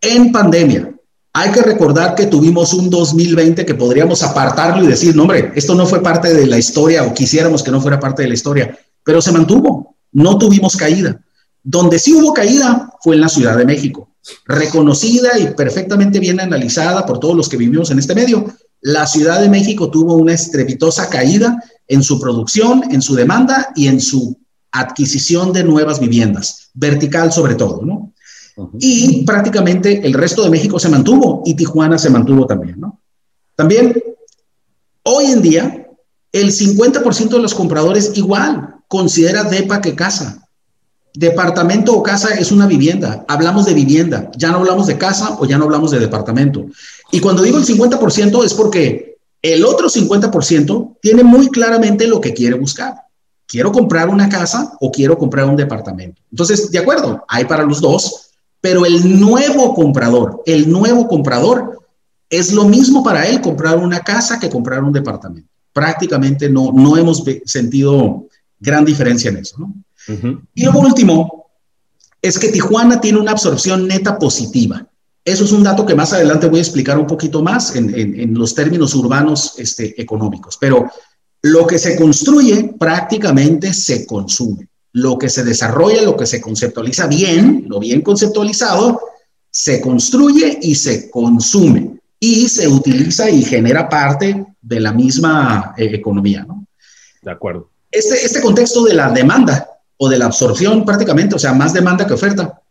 En 0.00 0.32
pandemia, 0.32 0.92
hay 1.32 1.52
que 1.52 1.62
recordar 1.62 2.14
que 2.14 2.26
tuvimos 2.26 2.74
un 2.74 2.90
2020 2.90 3.64
que 3.64 3.74
podríamos 3.74 4.22
apartarlo 4.22 4.84
y 4.84 4.88
decir, 4.88 5.14
no, 5.14 5.22
hombre, 5.22 5.52
esto 5.54 5.74
no 5.74 5.86
fue 5.86 6.02
parte 6.02 6.34
de 6.34 6.46
la 6.46 6.58
historia 6.58 7.04
o 7.04 7.14
quisiéramos 7.14 7.62
que 7.62 7.70
no 7.70 7.80
fuera 7.80 8.00
parte 8.00 8.22
de 8.22 8.28
la 8.28 8.34
historia, 8.34 8.76
pero 9.04 9.22
se 9.22 9.30
mantuvo, 9.30 9.96
no 10.12 10.38
tuvimos 10.38 10.76
caída. 10.76 11.20
Donde 11.62 11.98
sí 11.98 12.14
hubo 12.14 12.32
caída 12.32 12.90
fue 13.00 13.14
en 13.14 13.20
la 13.20 13.28
Ciudad 13.28 13.56
de 13.56 13.66
México, 13.66 14.09
reconocida 14.46 15.38
y 15.38 15.54
perfectamente 15.54 16.18
bien 16.18 16.40
analizada 16.40 17.06
por 17.06 17.18
todos 17.18 17.36
los 17.36 17.48
que 17.48 17.56
vivimos 17.56 17.90
en 17.90 17.98
este 17.98 18.14
medio. 18.14 18.44
La 18.80 19.06
Ciudad 19.06 19.40
de 19.40 19.48
México 19.48 19.90
tuvo 19.90 20.14
una 20.14 20.32
estrepitosa 20.32 21.08
caída 21.08 21.62
en 21.86 22.02
su 22.02 22.20
producción, 22.20 22.84
en 22.90 23.02
su 23.02 23.14
demanda 23.14 23.72
y 23.74 23.88
en 23.88 24.00
su 24.00 24.38
adquisición 24.72 25.52
de 25.52 25.64
nuevas 25.64 26.00
viviendas, 26.00 26.70
vertical 26.74 27.32
sobre 27.32 27.54
todo, 27.54 27.82
¿no? 27.84 28.12
Y 28.78 29.24
prácticamente 29.24 30.06
el 30.06 30.12
resto 30.12 30.42
de 30.44 30.50
México 30.50 30.78
se 30.78 30.88
mantuvo 30.88 31.42
y 31.46 31.54
Tijuana 31.54 31.98
se 31.98 32.10
mantuvo 32.10 32.46
también, 32.46 32.78
¿no? 32.78 33.00
También, 33.54 33.94
hoy 35.02 35.26
en 35.26 35.42
día, 35.42 35.88
el 36.32 36.52
50% 36.52 37.28
de 37.28 37.38
los 37.38 37.54
compradores 37.54 38.12
igual 38.16 38.76
considera 38.86 39.44
DEPA 39.44 39.80
que 39.80 39.94
casa. 39.94 40.48
Departamento 41.14 41.92
o 41.96 42.02
casa 42.02 42.34
es 42.34 42.52
una 42.52 42.66
vivienda. 42.66 43.24
Hablamos 43.28 43.66
de 43.66 43.74
vivienda. 43.74 44.30
Ya 44.36 44.50
no 44.50 44.58
hablamos 44.58 44.86
de 44.86 44.96
casa 44.96 45.36
o 45.38 45.46
ya 45.46 45.58
no 45.58 45.64
hablamos 45.64 45.90
de 45.90 45.98
departamento. 45.98 46.66
Y 47.10 47.20
cuando 47.20 47.42
digo 47.42 47.58
el 47.58 47.64
50% 47.64 48.44
es 48.44 48.54
porque 48.54 49.16
el 49.42 49.64
otro 49.64 49.88
50% 49.88 50.98
tiene 51.00 51.24
muy 51.24 51.48
claramente 51.48 52.06
lo 52.06 52.20
que 52.20 52.34
quiere 52.34 52.56
buscar. 52.56 52.94
Quiero 53.46 53.72
comprar 53.72 54.08
una 54.08 54.28
casa 54.28 54.72
o 54.80 54.92
quiero 54.92 55.18
comprar 55.18 55.46
un 55.46 55.56
departamento. 55.56 56.22
Entonces, 56.30 56.70
de 56.70 56.78
acuerdo, 56.78 57.24
hay 57.26 57.46
para 57.46 57.64
los 57.64 57.80
dos, 57.80 58.30
pero 58.60 58.86
el 58.86 59.18
nuevo 59.18 59.74
comprador, 59.74 60.42
el 60.46 60.70
nuevo 60.70 61.08
comprador, 61.08 61.80
es 62.28 62.52
lo 62.52 62.64
mismo 62.64 63.02
para 63.02 63.26
él 63.26 63.40
comprar 63.40 63.76
una 63.76 64.00
casa 64.00 64.38
que 64.38 64.48
comprar 64.48 64.84
un 64.84 64.92
departamento. 64.92 65.48
Prácticamente 65.72 66.48
no, 66.48 66.70
no 66.72 66.96
hemos 66.96 67.24
sentido 67.44 68.26
gran 68.60 68.84
diferencia 68.84 69.30
en 69.30 69.38
eso. 69.38 69.56
¿no? 69.58 69.74
Y 70.54 70.64
lo 70.64 70.72
último 70.72 71.50
es 72.22 72.38
que 72.38 72.48
Tijuana 72.48 73.00
tiene 73.00 73.18
una 73.18 73.32
absorción 73.32 73.86
neta 73.86 74.18
positiva. 74.18 74.86
Eso 75.24 75.44
es 75.44 75.52
un 75.52 75.62
dato 75.62 75.84
que 75.84 75.94
más 75.94 76.12
adelante 76.12 76.48
voy 76.48 76.58
a 76.58 76.62
explicar 76.62 76.98
un 76.98 77.06
poquito 77.06 77.42
más 77.42 77.76
en, 77.76 77.94
en, 77.94 78.34
los 78.34 78.54
términos 78.54 78.94
urbanos 78.94 79.54
este, 79.58 80.00
económicos. 80.00 80.56
Pero 80.58 80.90
lo 81.42 81.66
que 81.66 81.78
se 81.78 81.96
construye 81.96 82.74
prácticamente 82.78 83.72
se 83.72 84.06
consume 84.06 84.70
lo 84.92 85.18
que 85.18 85.28
se 85.28 85.44
desarrolla, 85.44 86.02
lo 86.02 86.16
que 86.16 86.26
se 86.26 86.40
conceptualiza 86.40 87.06
bien, 87.06 87.64
lo 87.68 87.78
bien 87.78 88.00
conceptualizado, 88.02 89.00
se 89.50 89.80
construye 89.80 90.58
y 90.62 90.74
se 90.74 91.10
consume 91.10 92.00
y 92.18 92.48
se 92.48 92.68
utiliza 92.68 93.30
y 93.30 93.42
genera 93.42 93.88
parte 93.88 94.44
de 94.60 94.80
la 94.80 94.92
misma 94.92 95.74
eh, 95.76 95.90
economía, 95.92 96.44
¿no? 96.46 96.66
De 97.22 97.30
acuerdo. 97.30 97.70
Este, 97.90 98.24
este 98.24 98.40
contexto 98.40 98.84
de 98.84 98.94
la 98.94 99.10
demanda 99.10 99.68
o 100.02 100.08
de 100.08 100.18
la 100.18 100.24
absorción 100.24 100.86
prácticamente, 100.86 101.36
o 101.36 101.38
sea, 101.38 101.52
más 101.52 101.74
demanda 101.74 102.06
que 102.06 102.14
oferta, 102.14 102.62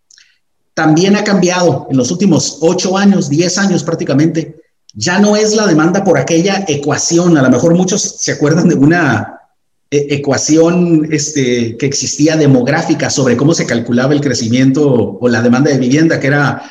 también 0.74 1.16
ha 1.16 1.24
cambiado 1.24 1.88
en 1.92 1.98
los 1.98 2.10
últimos 2.10 2.58
ocho 2.62 2.98
años, 2.98 3.30
diez 3.30 3.60
años 3.60 3.84
prácticamente. 3.84 4.56
Ya 4.96 5.20
no 5.20 5.36
es 5.36 5.56
la 5.56 5.68
demanda 5.68 6.04
por 6.04 6.18
aquella 6.18 6.66
ecuación, 6.68 7.38
a 7.38 7.44
lo 7.44 7.50
mejor 7.52 7.76
muchos 7.76 8.02
se 8.02 8.32
acuerdan 8.32 8.68
de 8.68 8.74
una 8.74 9.42
e-, 9.92 10.08
ecuación 10.10 11.08
este, 11.12 11.78
que 11.78 11.86
existía 11.86 12.36
demográfica 12.36 13.12
sobre 13.12 13.38
cómo 13.38 13.54
se 13.54 13.68
calculaba 13.68 14.14
el 14.14 14.22
crecimiento 14.22 15.20
o 15.22 15.30
la 15.30 15.44
demanda 15.44 15.70
de 15.70 15.78
vivienda, 15.78 16.20
que 16.20 16.28
era, 16.28 16.64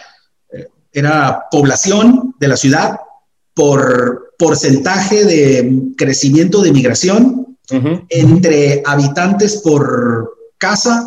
eh, 0.51 0.67
era 0.93 1.45
población 1.53 2.35
de 2.41 2.49
la 2.49 2.57
ciudad 2.57 2.99
por 3.55 4.35
porcentaje 4.37 5.25
de 5.25 5.93
crecimiento 5.97 6.63
de 6.63 6.73
migración 6.73 7.57
entre 8.09 8.83
habitantes 8.87 9.61
por 9.63 10.38
casa 10.59 11.07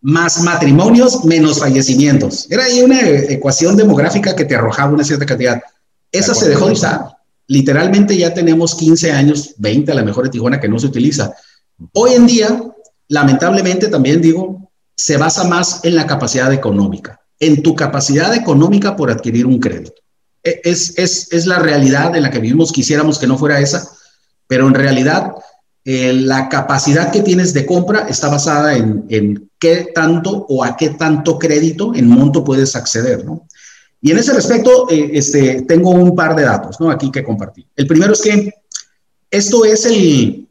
más 0.00 0.42
matrimonios 0.42 1.24
menos 1.24 1.60
fallecimientos. 1.60 2.46
Era 2.50 2.64
ahí 2.64 2.82
una 2.82 3.00
ecuación 3.00 3.76
demográfica 3.76 4.34
que 4.34 4.44
te 4.44 4.56
arrojaba 4.56 4.92
una 4.92 5.04
cierta 5.04 5.26
cantidad. 5.26 5.62
Esa 6.10 6.34
se 6.34 6.48
dejó 6.48 6.66
de 6.66 6.72
usar. 6.72 7.16
Literalmente 7.46 8.16
ya 8.16 8.34
tenemos 8.34 8.74
15 8.74 9.12
años, 9.12 9.54
20 9.58 9.92
a 9.92 9.94
la 9.94 10.04
mejor 10.04 10.24
de 10.24 10.30
Tijuana 10.30 10.60
que 10.60 10.68
no 10.68 10.78
se 10.78 10.86
utiliza. 10.86 11.32
Hoy 11.92 12.14
en 12.14 12.26
día, 12.26 12.62
lamentablemente 13.08 13.88
también 13.88 14.20
digo, 14.20 14.70
se 14.94 15.16
basa 15.16 15.44
más 15.44 15.80
en 15.84 15.96
la 15.96 16.06
capacidad 16.06 16.52
económica, 16.52 17.20
en 17.38 17.62
tu 17.62 17.74
capacidad 17.74 18.34
económica 18.34 18.96
por 18.96 19.10
adquirir 19.10 19.46
un 19.46 19.58
crédito. 19.58 20.02
E, 20.42 20.60
es, 20.64 20.98
es, 20.98 21.46
la 21.46 21.58
realidad 21.58 22.14
en 22.16 22.22
la 22.22 22.30
que 22.30 22.40
vivimos, 22.40 22.72
quisiéramos 22.72 23.18
que 23.18 23.26
no 23.26 23.38
fuera 23.38 23.60
esa, 23.60 23.88
pero 24.46 24.66
en 24.66 24.74
realidad 24.74 25.32
eh, 25.84 26.12
la 26.12 26.48
capacidad 26.48 27.10
que 27.10 27.22
tienes 27.22 27.52
de 27.52 27.66
compra 27.66 28.06
está 28.08 28.28
basada 28.28 28.76
en, 28.76 29.04
en, 29.08 29.50
qué 29.58 29.90
tanto 29.94 30.46
o 30.48 30.64
a 30.64 30.76
qué 30.76 30.90
tanto 30.90 31.38
crédito 31.38 31.94
en 31.94 32.08
monto 32.08 32.44
puedes 32.44 32.74
acceder, 32.76 33.24
¿no? 33.24 33.46
Y 34.00 34.10
en 34.10 34.18
ese 34.18 34.32
respecto, 34.32 34.88
eh, 34.90 35.10
este, 35.14 35.62
tengo 35.62 35.90
un 35.90 36.16
par 36.16 36.34
de 36.34 36.42
datos, 36.42 36.80
¿no? 36.80 36.90
Aquí 36.90 37.10
que 37.10 37.22
compartir. 37.22 37.66
El 37.76 37.86
primero 37.86 38.12
es 38.12 38.20
que 38.20 38.52
esto 39.30 39.64
es 39.64 39.86
el, 39.86 40.42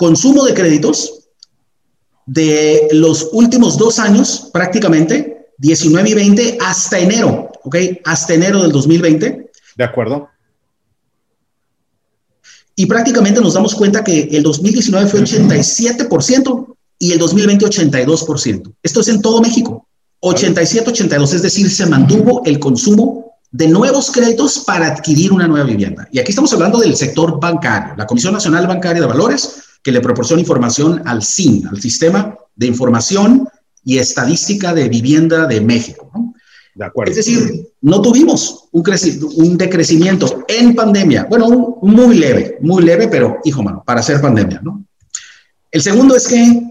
consumo 0.00 0.46
de 0.46 0.54
créditos 0.54 1.28
de 2.24 2.88
los 2.92 3.28
últimos 3.32 3.76
dos 3.76 3.98
años, 3.98 4.48
prácticamente, 4.50 5.50
19 5.58 6.08
y 6.08 6.14
20, 6.14 6.58
hasta 6.58 6.98
enero, 6.98 7.52
¿ok? 7.64 7.76
Hasta 8.06 8.32
enero 8.32 8.62
del 8.62 8.72
2020. 8.72 9.50
De 9.76 9.84
acuerdo. 9.84 10.30
Y 12.80 12.86
prácticamente 12.86 13.42
nos 13.42 13.52
damos 13.52 13.74
cuenta 13.74 14.02
que 14.02 14.22
el 14.32 14.42
2019 14.42 15.06
fue 15.06 15.20
87% 15.20 16.74
y 16.98 17.12
el 17.12 17.18
2020 17.18 17.66
82%. 17.66 18.74
Esto 18.82 19.00
es 19.00 19.08
en 19.08 19.20
todo 19.20 19.42
México. 19.42 19.86
87-82, 20.22 21.34
es 21.34 21.42
decir, 21.42 21.70
se 21.70 21.84
mantuvo 21.84 22.40
el 22.46 22.58
consumo 22.58 23.34
de 23.50 23.68
nuevos 23.68 24.10
créditos 24.10 24.60
para 24.60 24.86
adquirir 24.86 25.30
una 25.30 25.46
nueva 25.46 25.66
vivienda. 25.66 26.08
Y 26.10 26.20
aquí 26.20 26.30
estamos 26.30 26.54
hablando 26.54 26.78
del 26.78 26.96
sector 26.96 27.38
bancario. 27.38 27.96
La 27.98 28.06
Comisión 28.06 28.32
Nacional 28.32 28.66
Bancaria 28.66 29.02
de 29.02 29.08
Valores 29.08 29.60
que 29.82 29.92
le 29.92 30.00
proporciona 30.00 30.40
información 30.40 31.02
al 31.04 31.22
SIN, 31.22 31.68
al 31.68 31.82
Sistema 31.82 32.34
de 32.56 32.66
Información 32.66 33.46
y 33.84 33.98
Estadística 33.98 34.72
de 34.72 34.88
Vivienda 34.88 35.46
de 35.46 35.60
México. 35.60 36.10
De 36.74 36.84
acuerdo. 36.84 37.10
Es 37.10 37.16
decir, 37.16 37.68
no 37.80 38.00
tuvimos 38.00 38.68
un, 38.72 38.84
un 39.36 39.58
decrecimiento 39.58 40.44
en 40.48 40.74
pandemia. 40.74 41.26
Bueno, 41.28 41.78
muy 41.82 42.16
leve, 42.16 42.58
muy 42.60 42.82
leve, 42.82 43.08
pero 43.08 43.38
hijo 43.44 43.62
mano, 43.62 43.82
para 43.84 44.00
hacer 44.00 44.20
pandemia, 44.20 44.60
¿no? 44.62 44.84
El 45.70 45.82
segundo 45.82 46.16
es 46.16 46.26
que 46.26 46.62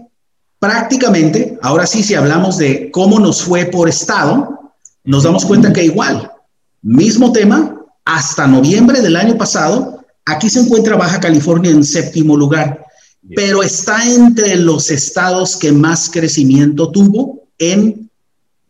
prácticamente, 0.58 1.58
ahora 1.62 1.86
sí, 1.86 2.02
si 2.02 2.14
hablamos 2.14 2.58
de 2.58 2.90
cómo 2.90 3.18
nos 3.18 3.42
fue 3.42 3.66
por 3.66 3.88
estado, 3.88 4.72
nos 5.04 5.22
damos 5.22 5.44
cuenta 5.44 5.72
que 5.72 5.84
igual, 5.84 6.30
mismo 6.82 7.32
tema, 7.32 7.82
hasta 8.04 8.46
noviembre 8.46 9.00
del 9.00 9.16
año 9.16 9.36
pasado, 9.38 10.04
aquí 10.26 10.50
se 10.50 10.60
encuentra 10.60 10.96
Baja 10.96 11.20
California 11.20 11.70
en 11.70 11.84
séptimo 11.84 12.36
lugar 12.36 12.86
pero 13.36 13.62
está 13.62 14.04
entre 14.08 14.56
los 14.56 14.90
estados 14.90 15.56
que 15.56 15.72
más 15.72 16.10
crecimiento 16.10 16.90
tuvo 16.90 17.48
en 17.58 18.09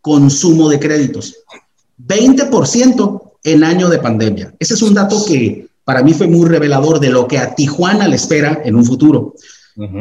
consumo 0.00 0.68
de 0.68 0.78
créditos. 0.78 1.36
20% 2.06 3.22
en 3.44 3.64
año 3.64 3.88
de 3.88 3.98
pandemia. 3.98 4.54
Ese 4.58 4.74
es 4.74 4.82
un 4.82 4.94
dato 4.94 5.24
que 5.24 5.68
para 5.84 6.02
mí 6.02 6.14
fue 6.14 6.26
muy 6.26 6.48
revelador 6.48 7.00
de 7.00 7.10
lo 7.10 7.26
que 7.26 7.38
a 7.38 7.54
Tijuana 7.54 8.06
le 8.08 8.16
espera 8.16 8.62
en 8.64 8.76
un 8.76 8.84
futuro. 8.84 9.34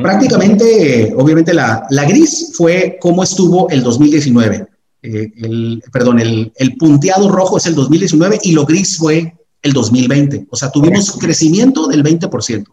Prácticamente, 0.02 1.14
obviamente, 1.16 1.54
la, 1.54 1.86
la, 1.90 2.04
gris 2.04 2.52
fue 2.54 2.98
cómo 3.00 3.24
estuvo 3.24 3.70
el 3.70 3.82
2019. 3.82 4.68
Eh, 5.02 5.32
el, 5.38 5.82
perdón, 5.94 6.20
el, 6.20 6.52
el, 6.56 6.76
punteado 6.76 7.30
rojo 7.30 7.58
es 7.58 7.66
el 7.66 7.76
2019 7.76 8.40
y 8.44 8.52
lo 8.52 8.66
gris 8.66 8.98
fue 8.98 9.34
el 9.62 9.72
2020. 9.72 10.48
O 10.50 10.56
sea, 10.58 10.70
tuvimos 10.70 11.14
crecimiento 11.14 11.88
del 11.88 12.04
20%. 12.04 12.66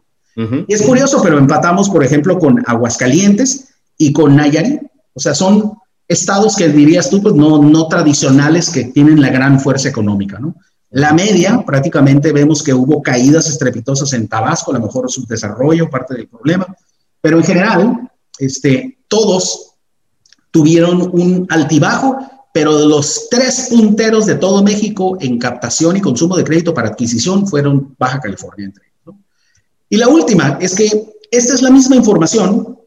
Y 0.69 0.75
es 0.75 0.83
curioso, 0.83 1.21
pero 1.23 1.39
empatamos, 1.39 1.89
por 1.89 2.05
ejemplo, 2.05 2.39
con 2.39 2.63
Aguascalientes 2.67 3.69
y 3.97 4.13
con 4.13 4.37
Nayarit. 4.37 4.83
O 5.15 5.21
sea, 5.21 5.35
son 5.35 5.73
estados 6.09 6.57
que 6.57 6.69
dirías 6.69 7.11
tú, 7.11 7.23
pues 7.23 7.35
no, 7.35 7.63
no 7.63 7.89
tradicionales 7.89 8.71
que 8.71 8.85
tienen 8.85 9.21
la 9.21 9.31
gran 9.31 9.61
fuerza 9.61 9.89
económica, 9.89 10.39
¿no? 10.39 10.55
La 10.91 11.13
media, 11.13 11.63
prácticamente 11.67 12.33
vemos 12.33 12.63
que 12.63 12.73
hubo 12.73 13.03
caídas 13.03 13.49
estrepitosas 13.49 14.13
en 14.13 14.29
Tabasco, 14.29 14.71
a 14.71 14.79
lo 14.79 14.87
mejor 14.87 15.11
su 15.11 15.27
desarrollo, 15.27 15.91
parte 15.91 16.15
del 16.15 16.29
problema, 16.29 16.67
pero 17.21 17.39
en 17.39 17.45
general, 17.45 18.11
este, 18.39 18.99
todos 19.09 19.75
tuvieron 20.53 21.03
un 21.13 21.47
altibajo, 21.51 22.17
pero 22.55 22.87
los 22.87 23.29
tres 23.29 23.67
punteros 23.69 24.27
de 24.27 24.37
todo 24.37 24.63
México 24.63 25.19
en 25.21 25.39
captación 25.39 25.97
y 25.97 26.01
consumo 26.01 26.37
de 26.37 26.45
crédito 26.45 26.73
para 26.73 26.89
adquisición 26.89 27.47
fueron 27.47 27.95
Baja 27.99 28.21
California 28.21 28.67
entre 28.67 28.85
ellos. 28.87 29.21
Y 29.91 29.97
la 29.97 30.09
última 30.09 30.57
es 30.61 30.75
que 30.75 31.15
esta 31.31 31.53
es 31.53 31.63
la 31.63 31.71
misma 31.71 31.97
información, 31.97 32.79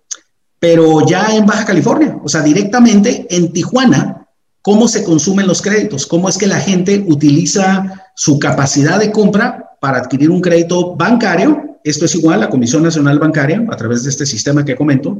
pero 0.59 1.05
ya 1.07 1.35
en 1.35 1.45
Baja 1.45 1.65
California, 1.65 2.19
o 2.23 2.29
sea, 2.29 2.41
directamente 2.41 3.25
en 3.29 3.53
Tijuana, 3.53 4.27
cómo 4.61 4.87
se 4.87 5.03
consumen 5.03 5.47
los 5.47 5.61
créditos, 5.61 6.05
cómo 6.05 6.27
es 6.29 6.37
que 6.37 6.47
la 6.47 6.59
gente 6.59 7.03
utiliza 7.07 8.11
su 8.15 8.37
capacidad 8.37 8.99
de 8.99 9.11
compra 9.11 9.77
para 9.79 9.99
adquirir 9.99 10.29
un 10.29 10.41
crédito 10.41 10.95
bancario. 10.95 11.79
Esto 11.83 12.05
es 12.05 12.15
igual 12.15 12.35
a 12.35 12.45
la 12.45 12.49
Comisión 12.49 12.83
Nacional 12.83 13.19
Bancaria 13.19 13.65
a 13.69 13.77
través 13.77 14.03
de 14.03 14.09
este 14.09 14.25
sistema 14.25 14.65
que 14.65 14.75
comento. 14.75 15.19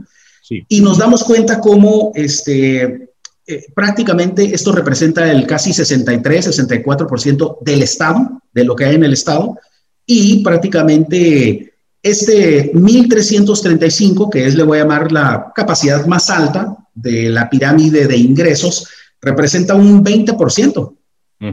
Y 0.68 0.82
nos 0.82 0.98
damos 0.98 1.24
cuenta 1.24 1.60
cómo 1.60 2.12
este, 2.16 3.10
eh, 3.48 3.66
prácticamente 3.74 4.44
esto 4.54 4.72
representa 4.72 5.32
el 5.32 5.48
casi 5.48 5.72
63-64% 5.72 7.60
del 7.62 7.84
Estado, 7.84 8.42
de 8.52 8.64
lo 8.64 8.76
que 8.76 8.86
hay 8.86 8.96
en 8.96 9.04
el 9.04 9.14
Estado, 9.14 9.58
y 10.06 10.44
prácticamente 10.44 11.69
este 12.02 12.72
1335, 12.74 14.30
que 14.30 14.48
es, 14.48 14.56
le 14.56 14.64
voy 14.64 14.78
a 14.78 14.82
llamar 14.82 15.12
la 15.12 15.52
capacidad 15.54 16.06
más 16.06 16.30
alta 16.30 16.78
de 16.94 17.30
la 17.30 17.50
pirámide 17.50 18.08
de 18.08 18.18
ingresos, 18.18 18.88
representa 19.22 19.76
un 19.76 20.04
20%. 20.04 20.96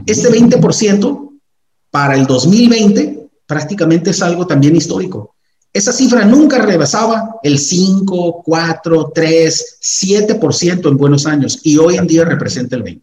Este 0.05 0.29
20% 0.29 1.29
para 1.89 2.15
el 2.15 2.25
2020 2.25 3.29
prácticamente 3.45 4.09
es 4.09 4.21
algo 4.21 4.45
también 4.45 4.75
histórico. 4.75 5.35
Esa 5.71 5.93
cifra 5.93 6.25
nunca 6.25 6.57
rebasaba 6.59 7.35
el 7.43 7.59
5, 7.59 8.41
4, 8.43 9.11
3, 9.13 9.77
7% 9.81 10.89
en 10.89 10.97
buenos 10.97 11.25
años 11.25 11.59
y 11.63 11.77
hoy 11.77 11.95
en 11.97 12.07
día 12.07 12.25
representa 12.25 12.75
el 12.75 12.83
20%. 12.83 13.01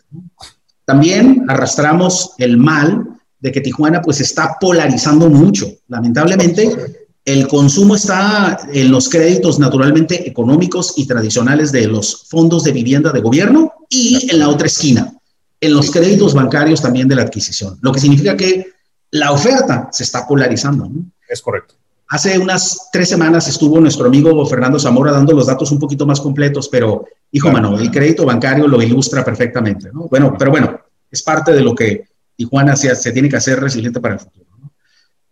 También 0.84 1.46
arrastramos 1.48 2.32
el 2.38 2.56
mal 2.58 3.06
de 3.38 3.52
que 3.52 3.60
Tijuana 3.60 4.02
pues 4.02 4.20
está 4.20 4.56
polarizando 4.60 5.30
mucho. 5.30 5.66
Lamentablemente, 5.88 7.03
el 7.24 7.48
consumo 7.48 7.94
está 7.94 8.58
en 8.72 8.90
los 8.90 9.08
créditos 9.08 9.58
naturalmente 9.58 10.28
económicos 10.28 10.94
y 10.96 11.06
tradicionales 11.06 11.72
de 11.72 11.86
los 11.86 12.26
fondos 12.28 12.64
de 12.64 12.72
vivienda 12.72 13.12
de 13.12 13.20
gobierno 13.20 13.72
y 13.88 14.30
en 14.30 14.38
la 14.38 14.48
otra 14.48 14.66
esquina, 14.66 15.14
en 15.60 15.74
los 15.74 15.90
créditos 15.90 16.34
bancarios 16.34 16.82
también 16.82 17.08
de 17.08 17.14
la 17.14 17.22
adquisición, 17.22 17.78
lo 17.80 17.92
que 17.92 18.00
significa 18.00 18.36
que 18.36 18.66
la 19.12 19.32
oferta 19.32 19.88
se 19.90 20.02
está 20.02 20.26
polarizando. 20.26 20.90
Es 21.28 21.40
correcto. 21.40 21.74
Hace 22.08 22.38
unas 22.38 22.90
tres 22.92 23.08
semanas 23.08 23.48
estuvo 23.48 23.80
nuestro 23.80 24.06
amigo 24.06 24.44
Fernando 24.44 24.78
Zamora 24.78 25.12
dando 25.12 25.32
los 25.32 25.46
datos 25.46 25.72
un 25.72 25.78
poquito 25.78 26.04
más 26.04 26.20
completos, 26.20 26.68
pero 26.68 27.06
hijo 27.32 27.50
mano, 27.50 27.78
el 27.78 27.90
crédito 27.90 28.26
bancario 28.26 28.68
lo 28.68 28.82
ilustra 28.82 29.24
perfectamente. 29.24 29.90
¿no? 29.92 30.08
Bueno, 30.08 30.34
pero 30.38 30.50
bueno, 30.50 30.78
es 31.10 31.22
parte 31.22 31.52
de 31.52 31.62
lo 31.62 31.74
que 31.74 32.04
Tijuana 32.36 32.76
se, 32.76 32.94
se 32.94 33.12
tiene 33.12 33.28
que 33.28 33.36
hacer 33.36 33.58
resiliente 33.58 34.00
para 34.00 34.14
el 34.14 34.20
futuro. 34.20 34.43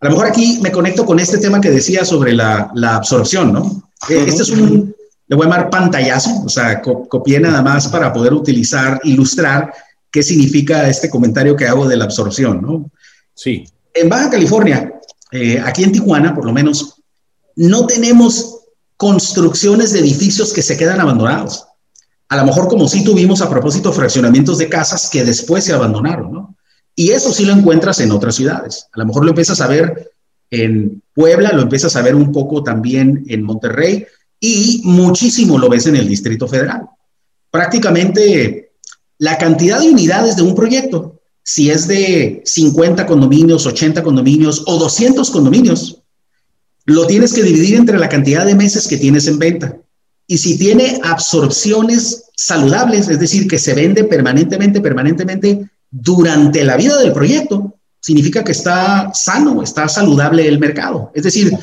A 0.03 0.07
lo 0.07 0.11
mejor 0.11 0.27
aquí 0.27 0.59
me 0.61 0.69
conecto 0.69 1.05
con 1.05 1.17
este 1.17 1.37
tema 1.37 1.61
que 1.61 1.71
decía 1.71 2.03
sobre 2.03 2.33
la, 2.33 2.69
la 2.75 2.97
absorción, 2.97 3.53
¿no? 3.53 3.89
Eh, 4.09 4.25
este 4.27 4.43
es 4.43 4.49
un, 4.49 4.93
le 5.27 5.35
voy 5.37 5.45
a 5.45 5.49
llamar 5.49 5.69
pantallazo, 5.69 6.43
o 6.43 6.49
sea, 6.49 6.81
copié 6.81 7.39
nada 7.39 7.61
más 7.61 7.87
para 7.87 8.11
poder 8.11 8.33
utilizar, 8.33 8.99
ilustrar 9.05 9.73
qué 10.11 10.21
significa 10.21 10.89
este 10.89 11.09
comentario 11.09 11.55
que 11.55 11.67
hago 11.67 11.87
de 11.87 11.95
la 11.95 12.03
absorción, 12.03 12.61
¿no? 12.61 12.91
Sí. 13.33 13.63
En 13.93 14.09
Baja 14.09 14.29
California, 14.29 14.93
eh, 15.31 15.63
aquí 15.63 15.85
en 15.85 15.93
Tijuana, 15.93 16.35
por 16.35 16.43
lo 16.43 16.51
menos, 16.51 17.01
no 17.55 17.87
tenemos 17.87 18.59
construcciones 18.97 19.93
de 19.93 19.99
edificios 19.99 20.51
que 20.51 20.63
se 20.63 20.75
quedan 20.75 20.99
abandonados. 20.99 21.65
A 22.27 22.35
lo 22.35 22.43
mejor 22.43 22.67
como 22.67 22.89
sí 22.89 23.05
tuvimos 23.05 23.41
a 23.41 23.49
propósito 23.49 23.93
fraccionamientos 23.93 24.57
de 24.57 24.67
casas 24.67 25.09
que 25.09 25.23
después 25.23 25.63
se 25.63 25.71
abandonaron, 25.71 26.33
¿no? 26.33 26.52
Y 26.95 27.11
eso 27.11 27.31
sí 27.33 27.45
lo 27.45 27.53
encuentras 27.53 27.99
en 27.99 28.11
otras 28.11 28.35
ciudades. 28.35 28.87
A 28.93 28.99
lo 28.99 29.05
mejor 29.05 29.23
lo 29.23 29.29
empiezas 29.31 29.61
a 29.61 29.67
ver 29.67 30.11
en 30.51 31.01
Puebla, 31.13 31.51
lo 31.53 31.63
empiezas 31.63 31.95
a 31.95 32.01
ver 32.01 32.15
un 32.15 32.31
poco 32.31 32.63
también 32.63 33.23
en 33.27 33.43
Monterrey 33.43 34.05
y 34.39 34.81
muchísimo 34.83 35.57
lo 35.57 35.69
ves 35.69 35.87
en 35.87 35.95
el 35.95 36.07
Distrito 36.07 36.47
Federal. 36.47 36.83
Prácticamente 37.49 38.73
la 39.17 39.37
cantidad 39.37 39.79
de 39.79 39.89
unidades 39.89 40.35
de 40.35 40.41
un 40.41 40.53
proyecto, 40.53 41.21
si 41.43 41.71
es 41.71 41.87
de 41.87 42.41
50 42.45 43.05
condominios, 43.05 43.65
80 43.65 44.03
condominios 44.03 44.63
o 44.67 44.77
200 44.77 45.29
condominios, 45.31 46.01
lo 46.85 47.07
tienes 47.07 47.33
que 47.33 47.43
dividir 47.43 47.75
entre 47.75 47.97
la 47.97 48.09
cantidad 48.09 48.45
de 48.45 48.55
meses 48.55 48.87
que 48.87 48.97
tienes 48.97 49.27
en 49.27 49.39
venta. 49.39 49.77
Y 50.27 50.37
si 50.37 50.57
tiene 50.57 50.99
absorciones 51.03 52.25
saludables, 52.35 53.07
es 53.07 53.19
decir, 53.19 53.47
que 53.47 53.59
se 53.59 53.73
vende 53.73 54.03
permanentemente, 54.03 54.81
permanentemente, 54.81 55.69
durante 55.93 56.63
la 56.63 56.75
vida 56.75 56.97
del 56.97 57.13
proyecto, 57.13 57.75
significa 57.99 58.43
que 58.43 58.51
está 58.51 59.11
sano, 59.13 59.61
está 59.61 59.87
saludable 59.87 60.47
el 60.47 60.59
mercado. 60.59 61.11
Es 61.13 61.23
decir, 61.23 61.55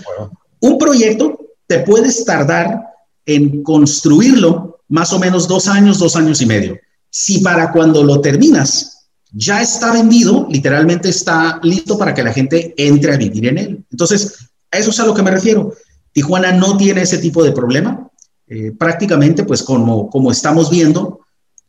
un 0.60 0.78
proyecto 0.78 1.38
te 1.66 1.80
puedes 1.80 2.24
tardar 2.24 2.80
en 3.26 3.62
construirlo 3.64 4.82
más 4.88 5.12
o 5.12 5.18
menos 5.18 5.48
dos 5.48 5.66
años, 5.66 5.98
dos 5.98 6.14
años 6.14 6.40
y 6.40 6.46
medio. 6.46 6.78
Si 7.10 7.40
para 7.40 7.72
cuando 7.72 8.04
lo 8.04 8.20
terminas 8.20 9.08
ya 9.32 9.62
está 9.62 9.92
vendido, 9.92 10.46
literalmente 10.48 11.08
está 11.08 11.58
listo 11.64 11.98
para 11.98 12.14
que 12.14 12.22
la 12.22 12.32
gente 12.32 12.72
entre 12.76 13.12
a 13.12 13.16
vivir 13.16 13.46
en 13.46 13.58
él. 13.58 13.84
Entonces, 13.90 14.48
a 14.70 14.78
eso 14.78 14.90
es 14.90 15.00
a 15.00 15.06
lo 15.06 15.14
que 15.14 15.22
me 15.22 15.30
refiero. 15.32 15.74
Tijuana 16.12 16.52
no 16.52 16.76
tiene 16.76 17.02
ese 17.02 17.18
tipo 17.18 17.42
de 17.42 17.52
problema. 17.52 18.08
Eh, 18.46 18.72
prácticamente, 18.78 19.42
pues 19.44 19.62
como, 19.62 20.08
como 20.08 20.30
estamos 20.30 20.70
viendo, 20.70 21.20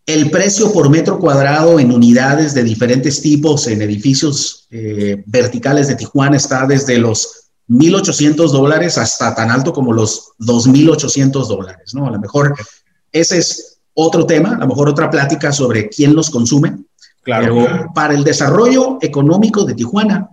el 0.05 0.31
precio 0.31 0.71
por 0.73 0.89
metro 0.89 1.19
cuadrado 1.19 1.79
en 1.79 1.91
unidades 1.91 2.53
de 2.53 2.63
diferentes 2.63 3.21
tipos 3.21 3.67
en 3.67 3.81
edificios 3.81 4.67
eh, 4.71 5.23
verticales 5.25 5.87
de 5.87 5.95
Tijuana 5.95 6.37
está 6.37 6.65
desde 6.65 6.97
los 6.97 7.51
1.800 7.69 8.51
dólares 8.51 8.97
hasta 8.97 9.33
tan 9.35 9.49
alto 9.49 9.71
como 9.71 9.93
los 9.93 10.31
2.800 10.39 11.47
dólares, 11.47 11.93
¿no? 11.93 12.07
A 12.07 12.11
lo 12.11 12.19
mejor 12.19 12.55
ese 13.11 13.37
es 13.37 13.79
otro 13.93 14.25
tema, 14.25 14.55
a 14.55 14.59
lo 14.59 14.67
mejor 14.67 14.89
otra 14.89 15.09
plática 15.09 15.51
sobre 15.51 15.89
quién 15.89 16.15
los 16.15 16.29
consume. 16.29 16.77
Claro. 17.23 17.55
Pero 17.65 17.91
para 17.93 18.13
el 18.13 18.23
desarrollo 18.23 18.97
económico 19.01 19.63
de 19.63 19.75
Tijuana, 19.75 20.29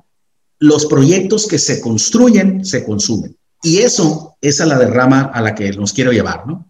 los 0.59 0.87
proyectos 0.87 1.46
que 1.46 1.59
se 1.59 1.81
construyen 1.81 2.64
se 2.64 2.85
consumen. 2.85 3.37
Y 3.62 3.78
eso 3.78 4.37
es 4.40 4.61
a 4.61 4.66
la 4.66 4.78
derrama 4.78 5.31
a 5.35 5.40
la 5.40 5.54
que 5.54 5.70
nos 5.72 5.92
quiero 5.92 6.12
llevar, 6.12 6.46
¿no? 6.46 6.67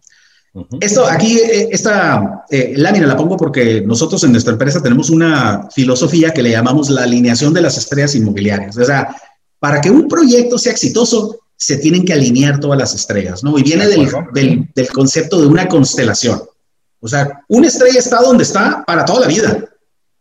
Esto 0.79 1.05
aquí, 1.05 1.37
eh, 1.37 1.69
esta 1.71 2.45
eh, 2.49 2.73
lámina 2.75 3.05
la 3.05 3.15
pongo 3.15 3.37
porque 3.37 3.81
nosotros 3.81 4.23
en 4.23 4.31
nuestra 4.31 4.53
empresa 4.53 4.81
tenemos 4.81 5.09
una 5.09 5.69
filosofía 5.71 6.33
que 6.33 6.41
le 6.41 6.51
llamamos 6.51 6.89
la 6.89 7.03
alineación 7.03 7.53
de 7.53 7.61
las 7.61 7.77
estrellas 7.77 8.15
inmobiliarias. 8.15 8.75
O 8.77 8.83
sea, 8.83 9.15
para 9.59 9.79
que 9.79 9.91
un 9.91 10.07
proyecto 10.07 10.57
sea 10.57 10.71
exitoso, 10.71 11.37
se 11.55 11.77
tienen 11.77 12.05
que 12.05 12.13
alinear 12.13 12.59
todas 12.59 12.79
las 12.79 12.95
estrellas, 12.95 13.43
¿no? 13.43 13.59
Y 13.59 13.63
viene 13.63 13.85
del, 13.87 14.09
del, 14.73 14.89
concepto 14.89 15.41
de 15.41 15.47
una 15.47 15.67
constelación. 15.67 16.41
O 17.01 17.07
sea, 17.07 17.43
una 17.49 17.67
estrella 17.67 17.99
está 17.99 18.21
donde 18.21 18.43
está 18.43 18.83
para 18.87 19.05
toda 19.05 19.21
la 19.21 19.27
vida. 19.27 19.65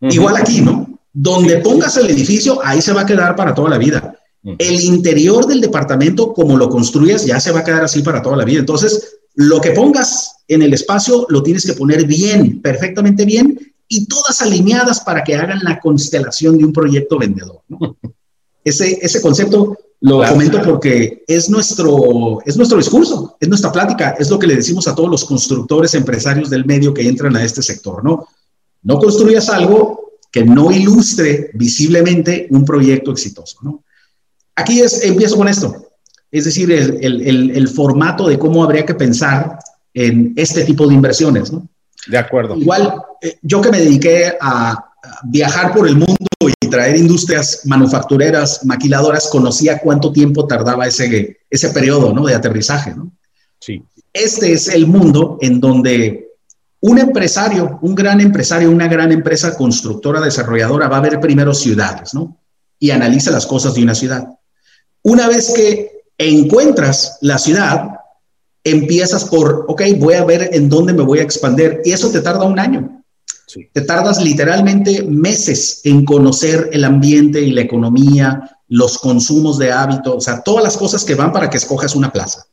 Igual 0.00 0.36
aquí, 0.36 0.60
¿no? 0.60 0.98
Donde 1.12 1.58
pongas 1.58 1.96
el 1.96 2.10
edificio, 2.10 2.60
ahí 2.64 2.82
se 2.82 2.92
va 2.92 3.02
a 3.02 3.06
quedar 3.06 3.36
para 3.36 3.54
toda 3.54 3.70
la 3.70 3.78
vida. 3.78 4.16
El 4.42 4.80
interior 4.80 5.46
del 5.46 5.60
departamento, 5.60 6.32
como 6.32 6.56
lo 6.56 6.68
construyas, 6.68 7.24
ya 7.24 7.38
se 7.38 7.52
va 7.52 7.60
a 7.60 7.64
quedar 7.64 7.84
así 7.84 8.02
para 8.02 8.20
toda 8.20 8.36
la 8.36 8.44
vida. 8.44 8.60
Entonces, 8.60 9.17
lo 9.38 9.60
que 9.60 9.70
pongas 9.70 10.38
en 10.48 10.62
el 10.62 10.74
espacio 10.74 11.24
lo 11.28 11.44
tienes 11.44 11.64
que 11.64 11.74
poner 11.74 12.04
bien, 12.06 12.60
perfectamente 12.60 13.24
bien 13.24 13.72
y 13.86 14.06
todas 14.06 14.42
alineadas 14.42 15.00
para 15.00 15.22
que 15.22 15.36
hagan 15.36 15.60
la 15.62 15.78
constelación 15.78 16.58
de 16.58 16.64
un 16.64 16.72
proyecto 16.72 17.18
vendedor. 17.18 17.60
Ese, 18.64 18.98
ese 19.00 19.22
concepto 19.22 19.78
lo 20.00 20.22
comento 20.28 20.60
porque 20.60 21.24
es 21.26 21.48
nuestro, 21.48 22.40
es 22.44 22.54
nuestro 22.58 22.76
discurso, 22.76 23.38
es 23.40 23.48
nuestra 23.48 23.72
plática, 23.72 24.10
es 24.18 24.28
lo 24.28 24.38
que 24.38 24.46
le 24.46 24.56
decimos 24.56 24.86
a 24.88 24.94
todos 24.94 25.08
los 25.08 25.24
constructores, 25.24 25.94
empresarios 25.94 26.50
del 26.50 26.66
medio 26.66 26.92
que 26.92 27.08
entran 27.08 27.34
a 27.36 27.42
este 27.42 27.62
sector, 27.62 28.04
¿no? 28.04 28.28
No 28.82 28.98
construyas 28.98 29.48
algo 29.48 30.18
que 30.30 30.44
no 30.44 30.70
ilustre 30.70 31.50
visiblemente 31.54 32.46
un 32.50 32.66
proyecto 32.66 33.10
exitoso. 33.12 33.58
¿no? 33.62 33.84
Aquí 34.54 34.80
es, 34.80 35.02
empiezo 35.04 35.36
con 35.36 35.48
esto, 35.48 35.87
es 36.30 36.44
decir, 36.44 36.70
el, 36.70 36.98
el, 37.02 37.50
el, 37.50 37.68
formato 37.68 38.28
de 38.28 38.38
cómo 38.38 38.62
habría 38.62 38.84
que 38.84 38.94
pensar 38.94 39.58
en 39.94 40.34
este 40.36 40.64
tipo 40.64 40.86
de 40.86 40.94
inversiones. 40.94 41.52
¿no? 41.52 41.66
De 42.06 42.18
acuerdo. 42.18 42.56
Igual, 42.56 42.94
eh, 43.20 43.38
yo 43.42 43.60
que 43.60 43.70
me 43.70 43.80
dediqué 43.80 44.36
a, 44.40 44.84
viajar 45.24 45.72
por 45.72 45.86
el 45.88 45.94
mundo 45.94 46.16
y 46.60 46.68
traer 46.68 46.96
industrias 46.96 47.62
manufactureras, 47.64 48.64
maquiladoras, 48.64 49.28
conocía 49.28 49.78
cuánto 49.78 50.12
tiempo 50.12 50.46
tardaba 50.46 50.86
ese, 50.86 51.38
ese 51.48 51.70
periodo 51.70 52.12
¿no? 52.12 52.26
de 52.26 52.34
aterrizaje. 52.34 52.94
¿no? 52.94 53.10
Sí. 53.58 53.82
Este 54.12 54.52
es 54.52 54.68
el 54.68 54.86
mundo 54.86 55.38
en 55.40 55.60
donde 55.60 56.28
un 56.80 56.98
empresario, 56.98 57.78
un 57.82 57.94
gran 57.94 58.20
empresario, 58.20 58.70
una 58.70 58.88
gran 58.88 59.12
empresa 59.12 59.56
constructora, 59.56 60.20
desarrolladora, 60.20 60.88
va 60.88 60.98
a 60.98 61.02
ver 61.02 61.20
primero 61.20 61.52
ciudades, 61.52 62.14
¿no? 62.14 62.36
Y 62.78 62.90
analiza 62.90 63.32
las 63.32 63.46
cosas 63.46 63.74
de 63.74 63.82
una 63.82 63.94
ciudad. 63.94 64.28
Una 65.02 65.26
vez 65.26 65.52
que 65.54 65.97
encuentras 66.18 67.18
la 67.20 67.38
ciudad, 67.38 67.90
empiezas 68.64 69.24
por, 69.24 69.64
ok, 69.68 69.82
voy 69.98 70.14
a 70.14 70.24
ver 70.24 70.50
en 70.52 70.68
dónde 70.68 70.92
me 70.92 71.02
voy 71.02 71.20
a 71.20 71.22
expandir. 71.22 71.80
Y 71.84 71.92
eso 71.92 72.10
te 72.10 72.20
tarda 72.20 72.44
un 72.44 72.58
año. 72.58 73.02
Te 73.72 73.80
tardas 73.80 74.22
literalmente 74.22 75.02
meses 75.04 75.80
en 75.84 76.04
conocer 76.04 76.68
el 76.72 76.84
ambiente 76.84 77.40
y 77.40 77.52
la 77.52 77.62
economía, 77.62 78.58
los 78.68 78.98
consumos 78.98 79.58
de 79.58 79.72
hábito, 79.72 80.16
o 80.16 80.20
sea, 80.20 80.42
todas 80.42 80.62
las 80.62 80.76
cosas 80.76 81.02
que 81.04 81.14
van 81.14 81.32
para 81.32 81.48
que 81.48 81.56
escojas 81.56 81.96
una 81.96 82.12
plaza. 82.12 82.44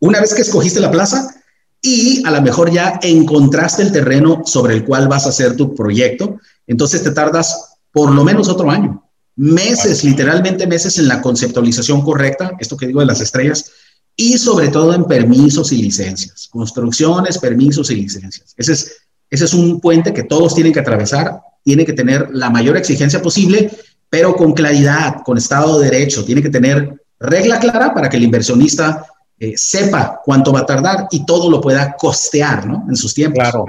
Una 0.00 0.20
vez 0.20 0.34
que 0.34 0.42
escogiste 0.42 0.80
la 0.80 0.90
plaza, 0.90 1.32
y 1.80 2.26
a 2.26 2.30
lo 2.30 2.40
mejor 2.40 2.72
ya 2.72 2.98
encontraste 3.02 3.82
el 3.82 3.92
terreno 3.92 4.40
sobre 4.46 4.74
el 4.74 4.84
cual 4.84 5.06
vas 5.06 5.26
a 5.26 5.28
hacer 5.28 5.54
tu 5.54 5.74
proyecto, 5.74 6.38
entonces 6.66 7.04
te 7.04 7.10
tardas 7.10 7.76
por 7.92 8.10
lo 8.10 8.24
menos 8.24 8.48
otro 8.48 8.70
año, 8.70 9.03
meses, 9.36 10.04
literalmente 10.04 10.66
meses 10.66 10.98
en 10.98 11.08
la 11.08 11.20
conceptualización 11.20 12.02
correcta, 12.02 12.52
esto 12.58 12.76
que 12.76 12.86
digo 12.86 13.00
de 13.00 13.06
las 13.06 13.20
estrellas, 13.20 13.70
y 14.16 14.38
sobre 14.38 14.68
todo 14.68 14.94
en 14.94 15.04
permisos 15.04 15.72
y 15.72 15.82
licencias, 15.82 16.48
construcciones, 16.50 17.38
permisos 17.38 17.90
y 17.90 17.96
licencias. 17.96 18.54
Ese 18.56 18.72
es, 18.72 18.96
ese 19.28 19.44
es 19.44 19.54
un 19.54 19.80
puente 19.80 20.12
que 20.12 20.22
todos 20.22 20.54
tienen 20.54 20.72
que 20.72 20.80
atravesar, 20.80 21.40
tiene 21.64 21.84
que 21.84 21.94
tener 21.94 22.28
la 22.32 22.50
mayor 22.50 22.76
exigencia 22.76 23.20
posible, 23.20 23.70
pero 24.08 24.36
con 24.36 24.52
claridad, 24.52 25.22
con 25.24 25.36
Estado 25.36 25.80
de 25.80 25.90
Derecho, 25.90 26.24
tiene 26.24 26.42
que 26.42 26.50
tener 26.50 27.02
regla 27.18 27.58
clara 27.58 27.92
para 27.92 28.08
que 28.08 28.16
el 28.16 28.22
inversionista 28.22 29.04
eh, 29.38 29.54
sepa 29.56 30.20
cuánto 30.24 30.52
va 30.52 30.60
a 30.60 30.66
tardar 30.66 31.08
y 31.10 31.26
todo 31.26 31.50
lo 31.50 31.60
pueda 31.60 31.96
costear, 31.96 32.66
¿no? 32.66 32.86
En 32.88 32.94
sus 32.94 33.12
tiempos. 33.12 33.40
Claro. 33.40 33.66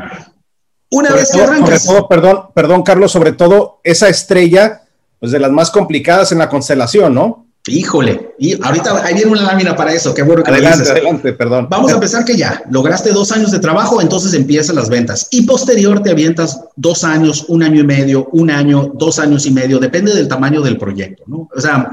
Una 0.91 1.12
vez 1.12 1.32
que 1.32 1.41
arrancas. 1.41 1.88
perdón, 2.08 2.49
perdón, 2.54 2.84
Carlos, 2.84 3.12
sobre 3.12 3.32
todo 3.32 3.80
esa 3.84 4.08
estrella, 4.08 4.84
pues 5.25 5.31
de 5.31 5.39
las 5.39 5.51
más 5.51 5.71
complicadas 5.71 6.31
en 6.31 6.38
la 6.38 6.47
constelación, 6.47 7.15
¿no? 7.15 7.47
Híjole, 7.65 8.35
y 8.38 8.61
ahorita 8.61 9.03
ahí 9.03 9.15
viene 9.15 9.31
una 9.31 9.41
lámina 9.41 9.75
para 9.75 9.91
eso, 9.91 10.13
qué 10.13 10.21
bueno 10.21 10.43
que 10.43 10.51
adelante, 10.51 10.85
lo 10.85 10.91
Adelante, 10.91 11.33
perdón. 11.33 11.65
Vamos 11.67 11.91
a 11.91 11.95
empezar 11.95 12.23
que 12.23 12.38
ya, 12.38 12.61
lograste 12.69 13.09
dos 13.09 13.31
años 13.31 13.49
de 13.49 13.57
trabajo, 13.57 14.03
entonces 14.03 14.35
empiezan 14.35 14.75
las 14.75 14.88
ventas. 14.88 15.27
Y 15.31 15.47
posterior 15.47 16.03
te 16.03 16.11
avientas 16.11 16.61
dos 16.75 17.03
años, 17.03 17.45
un 17.47 17.63
año 17.63 17.81
y 17.81 17.83
medio, 17.83 18.27
un 18.33 18.51
año, 18.51 18.91
dos 18.93 19.17
años 19.17 19.47
y 19.47 19.51
medio, 19.51 19.79
depende 19.79 20.13
del 20.13 20.27
tamaño 20.27 20.61
del 20.61 20.77
proyecto, 20.77 21.23
¿no? 21.25 21.49
O 21.55 21.59
sea, 21.59 21.91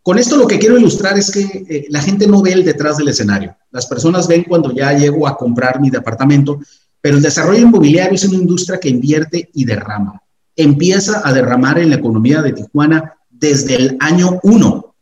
con 0.00 0.18
esto 0.18 0.38
lo 0.38 0.46
que 0.46 0.58
quiero 0.58 0.78
ilustrar 0.78 1.18
es 1.18 1.30
que 1.30 1.42
eh, 1.68 1.84
la 1.90 2.00
gente 2.00 2.26
no 2.26 2.40
ve 2.40 2.52
el 2.54 2.64
detrás 2.64 2.96
del 2.96 3.08
escenario. 3.08 3.54
Las 3.72 3.84
personas 3.84 4.26
ven 4.26 4.44
cuando 4.44 4.72
ya 4.72 4.94
llego 4.94 5.28
a 5.28 5.36
comprar 5.36 5.82
mi 5.82 5.90
departamento, 5.90 6.60
pero 6.98 7.18
el 7.18 7.22
desarrollo 7.22 7.60
inmobiliario 7.60 8.14
es 8.14 8.24
una 8.24 8.38
industria 8.38 8.80
que 8.80 8.88
invierte 8.88 9.50
y 9.52 9.66
derrama. 9.66 10.22
Empieza 10.60 11.22
a 11.24 11.32
derramar 11.32 11.78
en 11.78 11.90
la 11.90 11.96
economía 11.96 12.42
de 12.42 12.52
Tijuana 12.52 13.14
desde 13.30 13.76
el 13.76 13.96
año 14.00 14.38
uno, 14.42 14.94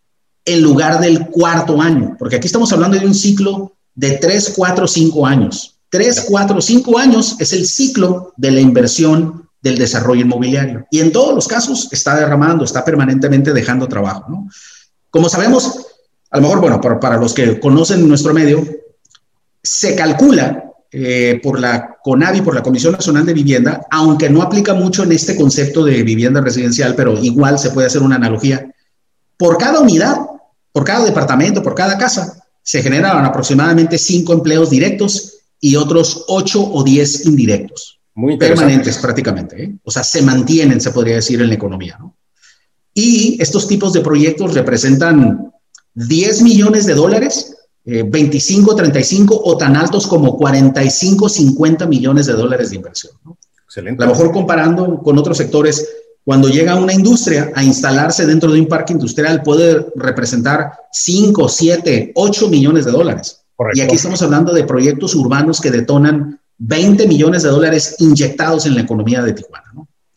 en 0.44 0.62
lugar 0.62 1.01
del 1.01 1.27
cuarto 1.27 1.83
año, 1.83 2.16
porque 2.18 2.37
aquí 2.37 2.47
estamos 2.47 2.73
hablando 2.73 2.97
de 2.97 3.05
un 3.05 3.14
ciclo 3.14 3.73
de 3.94 4.12
tres, 4.12 4.53
cuatro, 4.55 4.87
cinco 4.87 5.27
años. 5.27 5.75
Tres, 5.90 6.27
cuatro, 6.29 6.61
cinco 6.61 6.99
años 6.99 7.37
es 7.40 7.53
el 7.53 7.66
ciclo 7.66 8.33
de 8.37 8.53
la 8.53 8.61
inversión 8.61 9.49
del 9.61 9.77
desarrollo 9.79 10.23
inmobiliario. 10.23 10.87
Y 10.90 11.01
en 11.01 11.11
todos 11.11 11.35
los 11.35 11.49
casos 11.49 11.88
está 11.90 12.14
derramando, 12.14 12.64
está 12.64 12.85
permanentemente 12.85 13.53
dejando 13.53 13.88
trabajo. 13.88 14.47
Como 15.11 15.29
sabemos, 15.29 15.87
a 16.31 16.37
lo 16.37 16.42
mejor, 16.42 16.61
bueno, 16.61 16.81
para, 16.81 17.16
los 17.16 17.35
que 17.35 17.59
conocen 17.59 18.07
nuestro 18.07 18.33
medio, 18.33 18.64
se 19.62 19.97
calcula 19.97 20.67
eh, 20.90 21.40
por 21.42 21.61
la 21.61 21.96
CONAVI, 22.03 22.40
por 22.40 22.55
la 22.55 22.62
Comisión 22.62 22.92
Nacional 22.92 23.27
de 23.27 23.35
Vivienda, 23.35 23.87
aunque 23.90 24.31
no 24.31 24.42
aplica 24.42 24.74
mucho 24.74 25.03
en 25.03 25.12
este 25.12 25.37
concepto 25.37 25.85
de 25.85 26.03
vivienda 26.03 26.40
residencial, 26.40 26.94
pero 26.94 27.18
igual 27.22 27.59
se 27.59 27.70
puede 27.70 27.88
hacer 27.88 28.03
una 28.03 28.16
analogía. 28.16 28.70
Por 29.37 29.59
cada 29.59 29.81
unidad, 29.81 30.16
por 30.72 30.85
cada 30.85 31.05
departamento, 31.05 31.62
por 31.62 31.74
cada 31.74 31.98
casa, 31.98 32.42
se 32.62 32.83
generan 32.83 33.24
aproximadamente 33.24 33.98
cinco 33.98 34.33
empleos 34.33 34.70
directos 34.70 35.38
y 35.61 35.77
otros 35.77 36.24
ocho 36.29 36.62
o 36.62 36.83
diez 36.83 37.27
indirectos. 37.27 37.98
Muy 38.14 38.37
permanentes 38.37 38.98
prácticamente. 38.98 39.62
¿eh? 39.62 39.74
O 39.85 39.90
sea, 39.90 40.03
se 40.03 40.22
mantienen, 40.22 40.81
se 40.81 40.90
podría 40.90 41.16
decir, 41.16 41.40
en 41.40 41.48
la 41.48 41.55
economía. 41.55 41.96
¿no? 41.98 42.16
Y 42.94 43.40
estos 43.40 43.68
tipos 43.68 43.92
de 43.92 44.01
proyectos 44.01 44.55
representan 44.55 45.53
10 45.94 46.42
millones 46.42 46.87
de 46.87 46.94
dólares, 46.94 47.58
25, 47.88 48.72
eh, 48.72 48.77
35 48.77 49.40
o 49.44 49.57
tan 49.57 49.77
altos 49.77 50.07
como 50.07 50.37
45, 50.37 51.29
50 51.29 51.87
millones 51.87 52.27
de 52.27 52.35
dólares 52.35 52.70
de 52.70 52.77
inversión. 52.77 53.12
Excelente. 53.64 54.03
A 54.03 54.07
lo 54.07 54.12
mejor 54.12 54.33
comparando 54.33 55.03
con 55.03 55.18
otros 55.18 55.37
sectores, 55.37 55.88
cuando 56.24 56.48
llega 56.48 56.77
una 56.77 56.92
industria 56.92 57.51
a 57.55 57.64
instalarse 57.64 58.27
dentro 58.27 58.53
de 58.53 58.61
un 58.61 58.68
parque 58.68 58.92
industrial 58.92 59.42
puede 59.42 59.87
representar 59.96 60.72
5, 60.92 61.48
7, 61.48 62.12
8 62.14 62.48
millones 62.48 62.85
de 62.85 62.92
dólares. 62.92 63.40
Y 63.74 63.81
aquí 63.81 63.96
estamos 63.96 64.22
hablando 64.22 64.53
de 64.53 64.64
proyectos 64.64 65.14
urbanos 65.14 65.61
que 65.61 65.70
detonan 65.70 66.38
20 66.59 67.07
millones 67.07 67.42
de 67.42 67.48
dólares 67.48 67.96
inyectados 67.98 68.66
en 68.66 68.74
la 68.74 68.83
economía 68.83 69.22
de 69.22 69.33
Tijuana. 69.33 69.72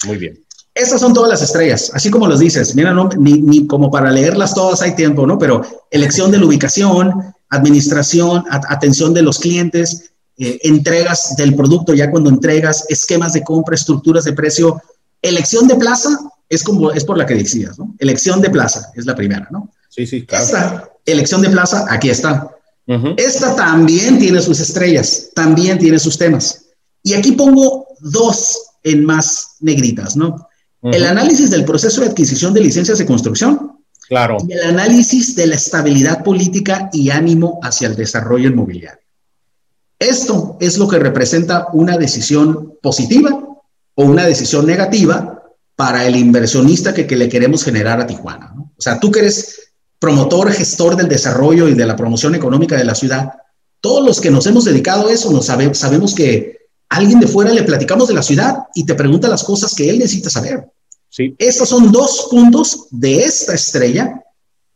Muy 0.05 0.17
bien. 0.17 0.39
Esas 0.73 1.01
son 1.01 1.13
todas 1.13 1.29
las 1.29 1.41
estrellas, 1.41 1.91
así 1.93 2.09
como 2.09 2.27
los 2.27 2.39
dices. 2.39 2.75
Mira, 2.75 2.93
no, 2.93 3.09
ni, 3.17 3.67
como 3.67 3.91
para 3.91 4.11
leerlas 4.11 4.53
todas 4.53 4.81
hay 4.81 4.95
tiempo, 4.95 5.27
¿no? 5.27 5.37
Pero 5.37 5.61
elección 5.89 6.31
de 6.31 6.39
la 6.39 6.45
ubicación, 6.45 7.33
administración, 7.51 8.43
atención 8.49 9.13
de 9.13 9.21
los 9.21 9.39
clientes, 9.39 10.11
eh, 10.37 10.59
entregas 10.63 11.35
del 11.35 11.55
producto 11.55 11.93
ya 11.93 12.09
cuando 12.09 12.29
entregas, 12.29 12.85
esquemas 12.89 13.33
de 13.33 13.43
compra, 13.43 13.75
estructuras 13.75 14.23
de 14.23 14.33
precio. 14.33 14.81
Elección 15.21 15.67
de 15.67 15.75
plaza 15.75 16.17
es 16.49 16.63
como 16.63 16.91
es 16.91 17.05
por 17.05 17.17
la 17.17 17.25
que 17.25 17.35
decías, 17.35 17.77
¿no? 17.77 17.93
Elección 17.99 18.41
de 18.41 18.49
plaza 18.49 18.91
es 18.95 19.05
la 19.05 19.15
primera, 19.15 19.47
¿no? 19.51 19.69
Sí, 19.89 20.07
sí, 20.07 20.25
claro. 20.25 20.43
Esta 20.43 20.89
elección 21.05 21.41
de 21.41 21.49
plaza, 21.49 21.85
aquí 21.89 22.09
está. 22.09 22.49
Esta 23.15 23.55
también 23.55 24.19
tiene 24.19 24.41
sus 24.41 24.59
estrellas, 24.59 25.29
también 25.33 25.79
tiene 25.79 25.97
sus 25.97 26.17
temas. 26.17 26.65
Y 27.03 27.13
aquí 27.13 27.33
pongo 27.33 27.87
dos 28.01 28.57
en 28.83 29.05
más 29.05 29.55
negritas, 29.61 30.17
¿no? 30.17 30.47
El 30.81 31.05
análisis 31.05 31.51
del 31.51 31.63
proceso 31.63 32.01
de 32.01 32.07
adquisición 32.07 32.53
de 32.53 32.61
licencias 32.61 32.97
de 32.97 33.05
construcción. 33.05 33.70
Y 34.45 34.51
el 34.51 34.63
análisis 34.63 35.37
de 35.37 35.47
la 35.47 35.55
estabilidad 35.55 36.21
política 36.21 36.89
y 36.91 37.09
ánimo 37.11 37.59
hacia 37.63 37.87
el 37.87 37.95
desarrollo 37.95 38.49
inmobiliario. 38.49 38.99
Esto 39.97 40.57
es 40.59 40.77
lo 40.77 40.87
que 40.87 40.99
representa 40.99 41.67
una 41.71 41.97
decisión 41.97 42.73
positiva 42.81 43.29
o 43.95 44.03
una 44.03 44.25
decisión 44.25 44.65
negativa 44.65 45.41
para 45.77 46.05
el 46.05 46.17
inversionista 46.17 46.93
que, 46.93 47.05
le 47.15 47.29
queremos 47.29 47.63
generar 47.63 48.01
a 48.01 48.07
Tijuana. 48.07 48.53
O 48.55 48.81
sea, 48.81 48.99
tú 48.99 49.11
que 49.11 49.19
eres 49.19 49.71
promotor, 49.97 50.51
gestor 50.51 50.97
del 50.97 51.07
desarrollo 51.07 51.69
y 51.69 51.73
de 51.73 51.85
la 51.85 51.95
promoción 51.95 52.35
económica 52.35 52.75
de 52.75 52.83
la 52.83 52.95
ciudad, 52.95 53.31
todos 53.79 54.05
los 54.05 54.19
que 54.19 54.29
nos 54.29 54.45
hemos 54.45 54.65
dedicado 54.65 55.07
a 55.07 55.13
eso 55.13 55.31
nos 55.31 55.45
sabemos 55.45 56.13
que 56.13 56.57
alguien 56.89 57.19
de 57.21 57.27
fuera 57.27 57.51
le 57.51 57.63
platicamos 57.63 58.09
de 58.09 58.15
la 58.15 58.23
ciudad 58.23 58.57
y 58.75 58.85
te 58.85 58.95
pregunta 58.95 59.29
las 59.29 59.43
cosas 59.43 59.73
que 59.73 59.89
él 59.89 59.99
necesita 59.99 60.29
saber. 60.29 60.65
Sí. 61.11 61.35
Estos 61.37 61.69
son 61.69 61.91
dos 61.91 62.29
puntos 62.31 62.87
de 62.89 63.23
esta 63.23 63.53
estrella 63.53 64.23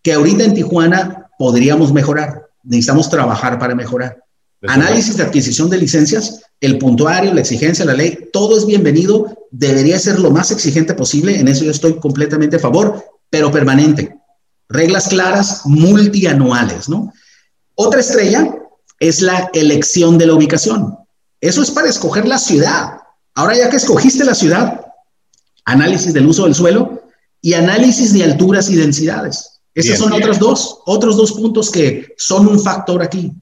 que 0.04 0.14
ahorita 0.14 0.44
en 0.44 0.54
Tijuana 0.54 1.32
podríamos 1.40 1.94
mejorar. 1.94 2.48
Necesitamos 2.64 3.10
trabajar 3.10 3.58
para 3.58 3.74
mejorar. 3.74 4.22
Análisis 4.68 5.18
de 5.18 5.24
adquisición 5.24 5.70
de 5.70 5.78
licencias, 5.78 6.42
el 6.60 6.78
puntuario, 6.78 7.34
la 7.34 7.42
exigencia, 7.42 7.86
la 7.86 7.94
ley, 7.94 8.30
todo 8.34 8.58
es 8.58 8.66
bienvenido. 8.66 9.48
Debería 9.52 9.98
ser 9.98 10.20
lo 10.20 10.32
más 10.32 10.52
exigente 10.52 10.94
posible. 10.94 11.40
En 11.40 11.48
eso 11.48 11.64
yo 11.64 11.72
estoy 11.72 12.00
completamente 12.00 12.58
a 12.58 12.60
favor, 12.60 13.04
pero 13.30 13.52
permanente. 13.52 14.16
Reglas 14.68 15.08
claras, 15.08 15.62
multianuales, 15.66 16.90
¿no? 16.90 17.14
Otra 17.76 18.00
estrella 18.00 18.56
es 19.00 19.22
la 19.22 19.50
elección 19.54 20.18
de 20.18 20.26
la 20.26 20.34
ubicación. 20.34 20.98
Eso 21.40 21.62
es 21.62 21.72
para 21.72 21.90
escoger 21.90 22.28
la 22.28 22.40
ciudad. 22.40 22.98
Ahora 23.36 23.56
ya 23.56 23.70
que 23.70 23.78
escogiste 23.78 24.24
la 24.24 24.34
ciudad, 24.34 24.85
análisis 25.66 26.14
del 26.14 26.28
uso 26.28 26.46
del 26.46 26.56
suelo 26.56 27.04
y 27.42 27.54
análisis 27.54 28.14
de 28.14 28.24
alturas 28.24 28.70
y 28.70 28.76
densidades. 28.76 29.62
Esos 29.74 29.98
son 29.98 30.14
otros 30.14 30.40
dos, 30.40 30.80
otros 30.86 31.18
dos 31.18 31.34
puntos 31.34 31.70
que 31.70 32.14
son 32.18 32.48
un 32.48 32.60
factor 32.60 33.04
aquí. 33.04 33.34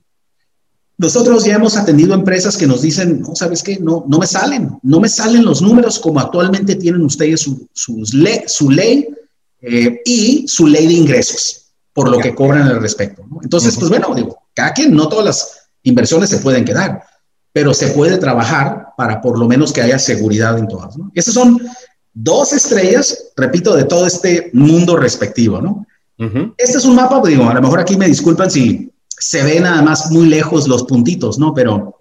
Nosotros 0.98 1.46
ya 1.46 1.56
hemos 1.56 1.78
atendido 1.78 2.14
empresas 2.14 2.58
que 2.58 2.68
nos 2.68 2.82
dicen, 2.82 3.22
no, 3.22 3.36
¿sabes 3.36 3.62
qué? 3.62 3.78
No, 3.80 4.04
no 4.08 4.20
me 4.20 4.28
salen, 4.28 4.78
no 4.82 5.00
me 5.00 5.10
salen 5.10 5.46
los 5.46 5.62
números 5.62 6.00
como 6.00 6.20
actualmente 6.20 6.76
tienen 6.76 7.02
ustedes 7.02 7.42
su, 7.42 7.68
su 7.74 8.70
ley 8.72 9.08
eh, 9.66 10.02
y 10.04 10.46
su 10.48 10.68
ley 10.68 10.88
de 10.88 10.94
ingresos, 10.94 11.72
por 11.94 12.10
lo 12.10 12.18
que 12.20 12.36
cobran 12.36 12.68
al 12.68 12.82
respecto. 12.82 13.24
Entonces, 13.42 13.78
pues 13.78 13.90
bueno, 13.90 14.14
digo, 14.14 14.38
cada 14.54 14.74
quien, 14.74 14.94
no 14.94 15.08
todas 15.08 15.26
las 15.26 15.70
inversiones 15.84 16.30
se 16.30 16.40
pueden 16.40 16.66
quedar, 16.66 17.02
pero 17.54 17.74
se 17.74 17.88
puede 17.90 18.18
trabajar 18.18 18.88
para 18.98 19.22
por 19.22 19.40
lo 19.40 19.48
menos 19.48 19.72
que 19.72 19.82
haya 19.82 19.98
seguridad 19.98 20.58
en 20.58 20.68
todas. 20.68 20.98
¿no? 20.98 21.12
Esas 21.16 21.34
son 21.34 21.62
dos 22.14 22.54
estrellas, 22.54 23.32
repito, 23.36 23.76
de 23.76 23.86
todo 23.86 24.06
este 24.06 24.50
mundo 24.54 24.96
respectivo, 24.96 25.62
¿no? 25.62 25.86
Este 26.58 26.78
es 26.78 26.86
un 26.86 26.96
mapa, 26.96 27.20
pues, 27.20 27.34
digo, 27.34 27.50
a 27.50 27.54
lo 27.54 27.62
mejor 27.62 27.82
aquí 27.82 27.98
me 27.98 28.08
disculpan 28.08 28.50
si 28.50 28.90
se 29.10 29.44
ve 29.44 29.60
nada 29.60 29.82
más 29.82 30.10
muy 30.12 30.28
lejos 30.28 30.68
los 30.68 30.84
puntitos, 30.84 31.38
¿no? 31.38 31.54
Pero 31.54 31.98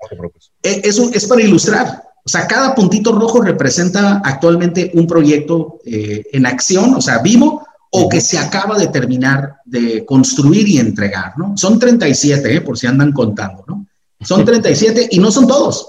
eso 0.62 1.10
es 1.12 1.26
para 1.26 1.42
ilustrar. 1.42 2.04
O 2.24 2.28
sea, 2.28 2.46
cada 2.46 2.74
puntito 2.74 3.12
rojo 3.12 3.40
representa 3.40 4.20
actualmente 4.24 4.92
un 4.94 5.08
proyecto 5.08 5.80
eh, 5.84 6.24
en 6.32 6.46
acción, 6.46 6.94
o 6.94 7.00
sea, 7.00 7.18
vivo, 7.18 7.66
o 7.90 8.08
que 8.08 8.20
se 8.20 8.38
acaba 8.38 8.78
de 8.78 8.86
terminar 8.86 9.56
de 9.64 10.04
construir 10.06 10.68
y 10.68 10.78
entregar, 10.78 11.36
¿no? 11.36 11.56
Son 11.56 11.78
37, 11.78 12.56
¿eh? 12.56 12.60
por 12.60 12.78
si 12.78 12.86
andan 12.86 13.12
contando, 13.12 13.64
¿no? 13.66 13.86
Son 14.20 14.44
37 14.46 15.08
y 15.10 15.18
no 15.18 15.32
son 15.32 15.46
todos. 15.46 15.88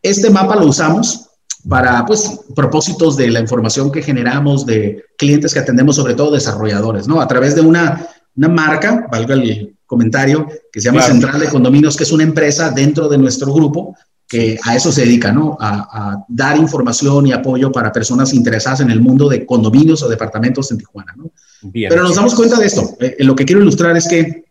Este 0.00 0.30
mapa 0.30 0.54
lo 0.56 0.66
usamos 0.66 1.28
para, 1.68 2.04
pues, 2.04 2.40
propósitos 2.54 3.16
de 3.16 3.30
la 3.30 3.40
información 3.40 3.90
que 3.90 4.02
generamos 4.02 4.66
de 4.66 5.04
clientes 5.16 5.54
que 5.54 5.60
atendemos, 5.60 5.96
sobre 5.96 6.14
todo 6.14 6.32
desarrolladores, 6.32 7.08
¿no? 7.08 7.20
A 7.20 7.28
través 7.28 7.54
de 7.54 7.62
una, 7.62 8.06
una 8.36 8.48
marca, 8.48 9.06
valga 9.10 9.34
el 9.34 9.76
comentario, 9.86 10.46
que 10.72 10.80
se 10.80 10.86
llama 10.86 11.02
Central 11.02 11.40
de 11.40 11.48
Condominios, 11.48 11.96
que 11.96 12.04
es 12.04 12.12
una 12.12 12.24
empresa 12.24 12.70
dentro 12.70 13.08
de 13.08 13.18
nuestro 13.18 13.52
grupo 13.52 13.96
que 14.26 14.58
a 14.62 14.74
eso 14.74 14.90
se 14.90 15.02
dedica, 15.02 15.32
¿no? 15.32 15.56
A, 15.60 16.24
dar 16.28 16.56
información 16.56 17.26
y 17.26 17.32
apoyo 17.32 17.70
para 17.70 17.92
personas 17.92 18.32
interesadas 18.32 18.80
en 18.80 18.90
el 18.90 19.00
mundo 19.00 19.28
de 19.28 19.46
condominios 19.46 20.02
o 20.02 20.08
departamentos 20.08 20.70
en 20.70 20.78
Tijuana, 20.78 21.14
¿no? 21.16 21.30
Pero 21.72 22.02
nos 22.02 22.16
damos 22.16 22.34
cuenta 22.34 22.58
de 22.58 22.66
esto. 22.66 22.96
Eh, 23.00 23.16
lo 23.20 23.34
que 23.34 23.44
quiero 23.44 23.62
ilustrar 23.62 23.96
es 23.96 24.08
que 24.08 24.44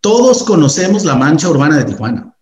todos 0.00 0.42
conocemos 0.44 1.04
la 1.04 1.16
mancha 1.16 1.48
urbana 1.48 1.76
de 1.76 1.84
Tijuana. 1.84 2.35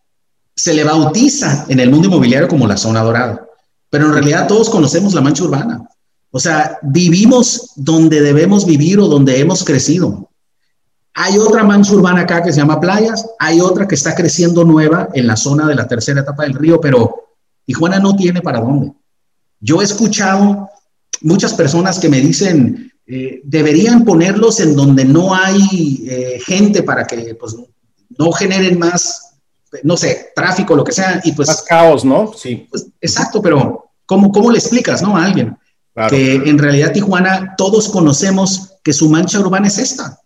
Se 0.54 0.72
le 0.72 0.84
bautiza 0.84 1.66
en 1.68 1.80
el 1.80 1.90
mundo 1.90 2.08
inmobiliario 2.08 2.48
como 2.48 2.66
la 2.66 2.76
zona 2.76 3.02
dorada, 3.02 3.46
pero 3.90 4.06
en 4.06 4.12
realidad 4.12 4.46
todos 4.46 4.70
conocemos 4.70 5.14
la 5.14 5.20
mancha 5.20 5.44
urbana. 5.44 5.88
O 6.30 6.40
sea, 6.40 6.78
vivimos 6.82 7.72
donde 7.76 8.20
debemos 8.20 8.66
vivir 8.66 8.98
o 8.98 9.06
donde 9.06 9.38
hemos 9.40 9.64
crecido. 9.64 10.30
Hay 11.14 11.38
otra 11.38 11.62
mancha 11.62 11.94
urbana 11.94 12.22
acá 12.22 12.42
que 12.42 12.52
se 12.52 12.58
llama 12.58 12.80
Playas, 12.80 13.24
hay 13.38 13.60
otra 13.60 13.86
que 13.86 13.94
está 13.94 14.16
creciendo 14.16 14.64
nueva 14.64 15.08
en 15.14 15.28
la 15.28 15.36
zona 15.36 15.68
de 15.68 15.76
la 15.76 15.86
tercera 15.86 16.22
etapa 16.22 16.42
del 16.42 16.54
río, 16.54 16.80
pero 16.80 17.24
Tijuana 17.64 18.00
no 18.00 18.16
tiene 18.16 18.42
para 18.42 18.60
dónde. 18.60 18.92
Yo 19.60 19.80
he 19.80 19.84
escuchado 19.84 20.68
muchas 21.22 21.54
personas 21.54 21.98
que 21.98 22.08
me 22.08 22.20
dicen, 22.20 22.92
eh, 23.06 23.40
deberían 23.44 24.04
ponerlos 24.04 24.60
en 24.60 24.74
donde 24.74 25.04
no 25.04 25.34
hay 25.34 26.04
eh, 26.08 26.40
gente 26.44 26.82
para 26.82 27.06
que 27.06 27.34
pues, 27.38 27.56
no 28.18 28.32
generen 28.32 28.78
más, 28.78 29.23
no 29.82 29.96
sé, 29.96 30.32
tráfico, 30.34 30.74
lo 30.74 30.84
que 30.84 30.92
sea. 30.92 31.20
Y 31.24 31.32
pues, 31.32 31.48
más 31.48 31.62
caos, 31.62 32.04
¿no? 32.04 32.32
Sí. 32.34 32.66
Pues, 32.70 32.86
exacto, 33.00 33.42
pero 33.42 33.90
¿cómo, 34.06 34.30
¿cómo 34.30 34.50
le 34.50 34.58
explicas 34.58 35.02
¿no? 35.02 35.16
a 35.16 35.24
alguien? 35.24 35.56
Que 36.08 36.34
en 36.34 36.58
realidad 36.58 36.92
Tijuana 36.92 37.54
todos 37.56 37.88
conocemos 37.88 38.72
que 38.82 38.92
su 38.92 39.08
mancha 39.08 39.38
urbana 39.38 39.68
es 39.68 39.78
esta. 39.78 40.20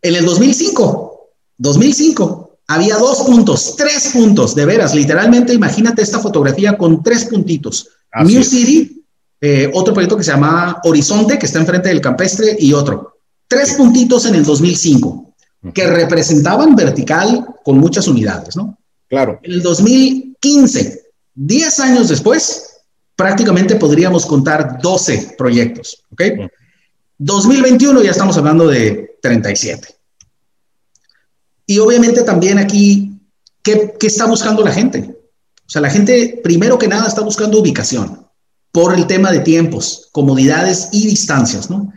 En 0.00 0.16
el 0.16 0.24
2005, 0.24 1.30
2005, 1.58 2.58
había 2.66 2.96
dos 2.96 3.22
puntos, 3.22 3.76
tres 3.76 4.10
puntos, 4.12 4.54
de 4.54 4.64
veras, 4.66 4.94
literalmente 4.94 5.52
imagínate 5.54 6.02
esta 6.02 6.18
fotografía 6.18 6.76
con 6.76 7.02
tres 7.02 7.26
puntitos. 7.26 7.88
New 8.24 8.42
City, 8.42 9.04
eh, 9.40 9.70
otro 9.74 9.94
proyecto 9.94 10.16
que 10.16 10.24
se 10.24 10.32
llama 10.32 10.80
Horizonte, 10.84 11.38
que 11.38 11.46
está 11.46 11.60
enfrente 11.60 11.88
del 11.88 12.00
campestre, 12.00 12.56
y 12.58 12.72
otro. 12.72 13.18
Tres 13.46 13.74
puntitos 13.74 14.26
en 14.26 14.34
el 14.34 14.44
2005, 14.44 15.31
que 15.74 15.86
representaban 15.86 16.74
vertical 16.74 17.46
con 17.64 17.78
muchas 17.78 18.08
unidades, 18.08 18.56
¿no? 18.56 18.78
Claro. 19.08 19.38
En 19.42 19.52
el 19.52 19.62
2015, 19.62 21.02
10 21.34 21.80
años 21.80 22.08
después, 22.08 22.80
prácticamente 23.14 23.76
podríamos 23.76 24.26
contar 24.26 24.80
12 24.82 25.34
proyectos, 25.38 26.02
¿ok? 26.10 26.22
2021 27.18 28.02
ya 28.02 28.10
estamos 28.10 28.36
hablando 28.36 28.66
de 28.66 29.18
37. 29.22 29.88
Y 31.66 31.78
obviamente 31.78 32.22
también 32.22 32.58
aquí, 32.58 33.20
¿qué, 33.62 33.94
¿qué, 34.00 34.08
está 34.08 34.26
buscando 34.26 34.64
la 34.64 34.72
gente? 34.72 35.16
O 35.64 35.70
sea, 35.70 35.80
la 35.80 35.90
gente 35.90 36.40
primero 36.42 36.78
que 36.78 36.88
nada 36.88 37.06
está 37.06 37.20
buscando 37.20 37.60
ubicación 37.60 38.26
por 38.72 38.94
el 38.94 39.06
tema 39.06 39.30
de 39.30 39.40
tiempos, 39.40 40.08
comodidades 40.10 40.88
y 40.90 41.06
distancias, 41.06 41.70
¿no? 41.70 41.92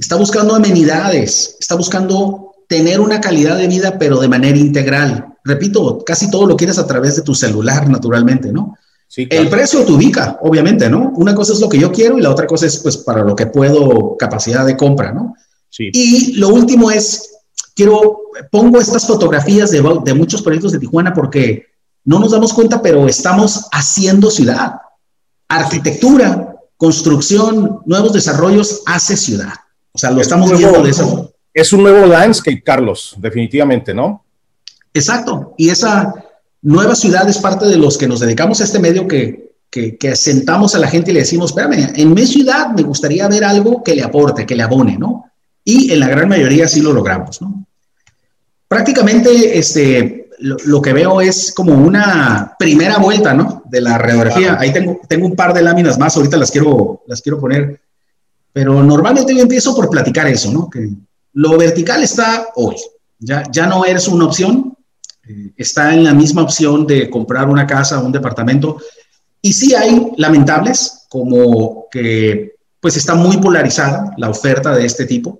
Está 0.00 0.16
buscando 0.16 0.54
amenidades, 0.54 1.56
está 1.58 1.74
buscando 1.74 2.51
tener 2.72 3.02
una 3.02 3.20
calidad 3.20 3.58
de 3.58 3.68
vida, 3.68 3.98
pero 3.98 4.18
de 4.18 4.28
manera 4.28 4.56
integral. 4.56 5.26
Repito, 5.44 6.02
casi 6.06 6.30
todo 6.30 6.46
lo 6.46 6.56
quieres 6.56 6.78
a 6.78 6.86
través 6.86 7.16
de 7.16 7.20
tu 7.20 7.34
celular, 7.34 7.86
naturalmente, 7.86 8.50
¿no? 8.50 8.78
El 9.14 9.50
precio 9.50 9.84
te 9.84 9.92
ubica, 9.92 10.38
obviamente, 10.40 10.88
¿no? 10.88 11.12
Una 11.16 11.34
cosa 11.34 11.52
es 11.52 11.60
lo 11.60 11.68
que 11.68 11.78
yo 11.78 11.92
quiero 11.92 12.16
y 12.16 12.22
la 12.22 12.30
otra 12.30 12.46
cosa 12.46 12.64
es, 12.64 12.78
pues, 12.78 12.96
para 12.96 13.24
lo 13.24 13.36
que 13.36 13.44
puedo, 13.44 14.16
capacidad 14.16 14.64
de 14.64 14.74
compra, 14.74 15.12
¿no? 15.12 15.36
Sí. 15.68 15.90
Y 15.92 16.36
lo 16.36 16.48
último 16.48 16.90
es, 16.90 17.40
quiero, 17.74 18.22
pongo 18.50 18.80
estas 18.80 19.06
fotografías 19.06 19.70
de, 19.70 19.82
de 20.02 20.14
muchos 20.14 20.40
proyectos 20.40 20.72
de 20.72 20.78
Tijuana 20.78 21.12
porque 21.12 21.66
no 22.06 22.20
nos 22.20 22.30
damos 22.30 22.54
cuenta, 22.54 22.80
pero 22.80 23.06
estamos 23.06 23.66
haciendo 23.70 24.30
ciudad. 24.30 24.76
Arquitectura, 25.46 26.56
construcción, 26.78 27.80
nuevos 27.84 28.14
desarrollos 28.14 28.80
hace 28.86 29.18
ciudad. 29.18 29.52
O 29.92 29.98
sea, 29.98 30.10
lo 30.10 30.22
estamos 30.22 30.56
viendo 30.56 30.82
de 30.82 30.88
esa 30.88 31.04
Es 31.54 31.72
un 31.72 31.82
nuevo 31.82 32.06
landscape, 32.06 32.62
Carlos, 32.62 33.14
definitivamente, 33.18 33.92
¿no? 33.92 34.24
Exacto. 34.94 35.54
Y 35.58 35.68
esa 35.68 36.14
Nueva 36.62 36.94
Ciudad 36.94 37.28
es 37.28 37.38
parte 37.38 37.66
de 37.66 37.76
los 37.76 37.98
que 37.98 38.08
nos 38.08 38.20
dedicamos 38.20 38.60
a 38.60 38.64
este 38.64 38.78
medio 38.78 39.06
que, 39.06 39.52
que, 39.70 40.16
sentamos 40.16 40.74
a 40.74 40.78
la 40.78 40.88
gente 40.88 41.10
y 41.10 41.14
le 41.14 41.20
decimos, 41.20 41.50
espérame, 41.50 41.92
en 41.96 42.14
mi 42.14 42.26
ciudad 42.26 42.70
me 42.70 42.82
gustaría 42.82 43.26
ver 43.28 43.44
algo 43.44 43.82
que 43.82 43.94
le 43.94 44.02
aporte, 44.02 44.46
que 44.46 44.54
le 44.54 44.62
abone, 44.62 44.96
¿no? 44.98 45.24
Y 45.64 45.92
en 45.92 46.00
la 46.00 46.08
gran 46.08 46.28
mayoría 46.28 46.68
sí 46.68 46.80
lo 46.80 46.92
logramos, 46.92 47.40
¿no? 47.40 47.66
Prácticamente, 48.68 49.58
este, 49.58 50.30
lo, 50.38 50.80
que 50.80 50.92
veo 50.92 51.20
es 51.20 51.52
como 51.52 51.74
una 51.74 52.54
primera 52.58 52.98
vuelta, 52.98 53.34
¿no? 53.34 53.62
De 53.66 53.80
la 53.80 53.98
radiografía. 53.98 54.56
Ahí 54.58 54.72
tengo, 54.72 55.00
tengo 55.08 55.26
un 55.26 55.36
par 55.36 55.52
de 55.52 55.62
láminas 55.62 55.98
más, 55.98 56.16
ahorita 56.16 56.36
las 56.36 56.50
quiero, 56.50 57.02
las 57.06 57.20
quiero 57.20 57.40
poner. 57.40 57.80
Pero 58.52 58.82
normalmente 58.82 59.34
yo 59.34 59.42
empiezo 59.42 59.74
por 59.74 59.88
platicar 59.88 60.26
eso, 60.26 60.52
¿no? 60.52 60.68
Que 60.68 60.90
lo 61.34 61.56
vertical 61.56 62.02
está 62.02 62.48
hoy. 62.56 62.76
Ya, 63.18 63.44
ya 63.52 63.66
no 63.66 63.84
eres 63.84 64.08
una 64.08 64.26
opción, 64.26 64.76
eh, 65.28 65.52
está 65.56 65.94
en 65.94 66.04
la 66.04 66.14
misma 66.14 66.42
opción 66.42 66.86
de 66.86 67.08
comprar 67.08 67.48
una 67.48 67.66
casa 67.66 68.00
un 68.00 68.12
departamento. 68.12 68.78
Y 69.40 69.52
sí 69.52 69.74
hay 69.74 70.12
lamentables, 70.16 71.06
como 71.08 71.86
que 71.90 72.56
pues 72.80 72.96
está 72.96 73.14
muy 73.14 73.36
polarizada 73.36 74.12
la 74.16 74.28
oferta 74.28 74.74
de 74.74 74.84
este 74.84 75.06
tipo 75.06 75.38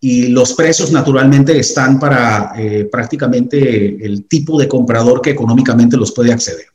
y 0.00 0.28
los 0.28 0.54
precios 0.54 0.90
naturalmente 0.90 1.58
están 1.58 2.00
para 2.00 2.52
eh, 2.56 2.88
prácticamente 2.90 4.04
el 4.04 4.26
tipo 4.26 4.58
de 4.58 4.66
comprador 4.66 5.20
que 5.20 5.30
económicamente 5.30 5.96
los 5.96 6.12
puede 6.12 6.32
acceder. 6.32 6.66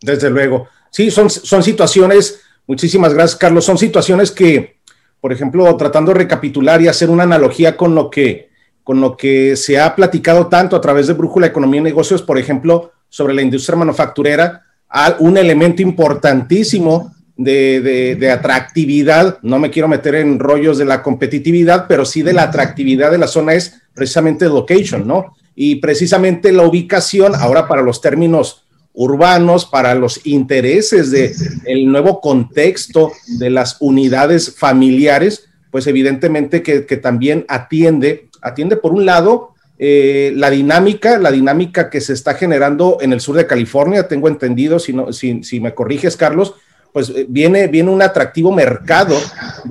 Desde 0.00 0.30
luego. 0.30 0.68
Sí, 0.90 1.10
son, 1.10 1.28
son 1.28 1.62
situaciones, 1.62 2.40
muchísimas 2.66 3.12
gracias 3.12 3.38
Carlos, 3.38 3.64
son 3.64 3.76
situaciones 3.76 4.30
que, 4.30 4.75
por 5.20 5.32
ejemplo, 5.32 5.76
tratando 5.76 6.12
de 6.12 6.18
recapitular 6.18 6.80
y 6.82 6.88
hacer 6.88 7.10
una 7.10 7.24
analogía 7.24 7.76
con 7.76 7.94
lo 7.94 8.10
que 8.10 8.50
con 8.86 9.00
lo 9.00 9.16
que 9.16 9.56
se 9.56 9.80
ha 9.80 9.96
platicado 9.96 10.46
tanto 10.46 10.76
a 10.76 10.80
través 10.80 11.08
de 11.08 11.14
Brújula 11.14 11.48
Economía 11.48 11.80
y 11.80 11.84
Negocios, 11.84 12.22
por 12.22 12.38
ejemplo, 12.38 12.92
sobre 13.08 13.34
la 13.34 13.42
industria 13.42 13.76
manufacturera, 13.76 14.62
un 15.18 15.36
elemento 15.36 15.82
importantísimo 15.82 17.12
de, 17.36 18.30
atractividad, 18.32 19.38
no 19.42 19.58
me 19.58 19.70
quiero 19.70 19.88
meter 19.88 20.14
en 20.14 20.38
rollos 20.38 20.78
de 20.78 20.84
la 20.84 21.02
competitividad, 21.02 21.86
pero 21.88 22.04
sí 22.04 22.22
de 22.22 22.32
la 22.32 22.44
atractividad 22.44 23.10
de 23.10 23.18
la 23.18 23.26
zona 23.26 23.54
es 23.54 23.82
precisamente 23.92 24.46
location, 24.46 25.04
¿no? 25.04 25.34
Y 25.56 25.76
precisamente 25.76 26.52
la 26.52 26.62
ubicación, 26.62 27.34
ahora 27.34 27.66
para 27.66 27.82
los 27.82 28.00
términos 28.00 28.65
urbanos, 28.96 29.66
para 29.66 29.94
los 29.94 30.26
intereses 30.26 31.12
del 31.12 31.32
el 31.66 31.86
nuevo 31.86 32.20
contexto 32.20 33.12
de 33.38 33.50
las 33.50 33.76
unidades 33.78 34.56
familiares, 34.56 35.48
pues 35.70 35.86
evidentemente 35.86 36.62
que 36.62 36.96
también 36.96 37.44
atiende 37.48 38.26
atiende 38.46 38.76
por 38.76 38.92
un 38.92 39.04
lado 39.04 39.54
eh, 39.78 40.32
la 40.34 40.50
dinámica, 40.50 41.18
la 41.18 41.30
dinámica 41.30 41.90
que 41.90 42.00
se 42.00 42.12
está 42.12 42.34
generando 42.34 42.98
en 43.00 43.12
el 43.12 43.20
sur 43.20 43.36
de 43.36 43.46
California, 43.46 44.08
tengo 44.08 44.28
entendido, 44.28 44.78
si, 44.78 44.92
no, 44.92 45.12
si, 45.12 45.60
me 45.60 45.74
corriges, 45.74 46.16
Carlos, 46.16 46.54
pues 46.92 47.10
eh, 47.10 47.26
viene, 47.28 47.66
viene 47.66 47.90
un 47.90 48.00
atractivo 48.00 48.52
mercado 48.52 49.16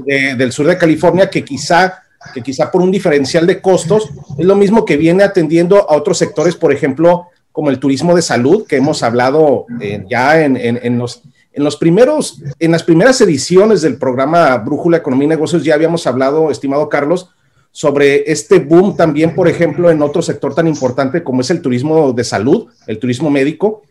del 0.05 0.51
sur 0.51 0.67
de 0.67 0.77
California 0.77 1.29
que 1.29 1.43
quizá 1.43 2.01
que 2.33 2.41
quizá 2.41 2.71
por 2.71 2.81
un 2.81 2.89
diferencial 2.89 3.45
de 3.45 3.61
costos 3.61 4.09
es 4.39 4.45
lo 4.45 4.55
mismo 4.55 4.83
que 4.83 4.97
viene 4.97 5.23
atendiendo 5.23 5.87
a 5.89 5.95
otros 5.95 6.17
sectores, 6.17 6.55
por 6.55 6.73
ejemplo, 6.73 7.27
como 7.55 7.69
el 7.69 7.79
turismo 7.79 8.13
de 8.13 8.21
salud, 8.21 8.67
que 8.67 8.75
hemos 8.75 9.01
hablado 9.01 9.65
eh, 9.79 10.03
ya 10.09 10.43
en, 10.43 10.97
los, 10.97 11.21
en 11.53 11.63
los 11.63 11.77
primeros, 11.77 12.41
en 12.59 12.73
las 12.73 12.83
primeras 12.83 13.21
ediciones 13.21 13.81
del 13.81 13.95
programa 13.95 14.57
Brújula 14.57 14.97
Economía 14.97 15.27
y 15.27 15.29
Negocios 15.29 15.63
ya 15.63 15.73
habíamos 15.73 16.05
hablado, 16.05 16.51
estimado 16.51 16.89
Carlos, 16.89 17.29
sobre 17.71 18.29
este 18.29 18.59
boom 18.59 18.97
también, 18.97 19.33
por 19.33 19.47
ejemplo, 19.47 19.89
en 19.89 20.01
otro 20.01 20.21
sector 20.21 20.53
tan 20.53 20.67
importante 20.67 21.23
como 21.23 21.39
es 21.39 21.49
el 21.49 21.61
turismo 21.61 22.11
de 22.11 22.25
salud, 22.25 22.67
el 22.87 22.99
turismo 22.99 23.29
médico, 23.29 23.83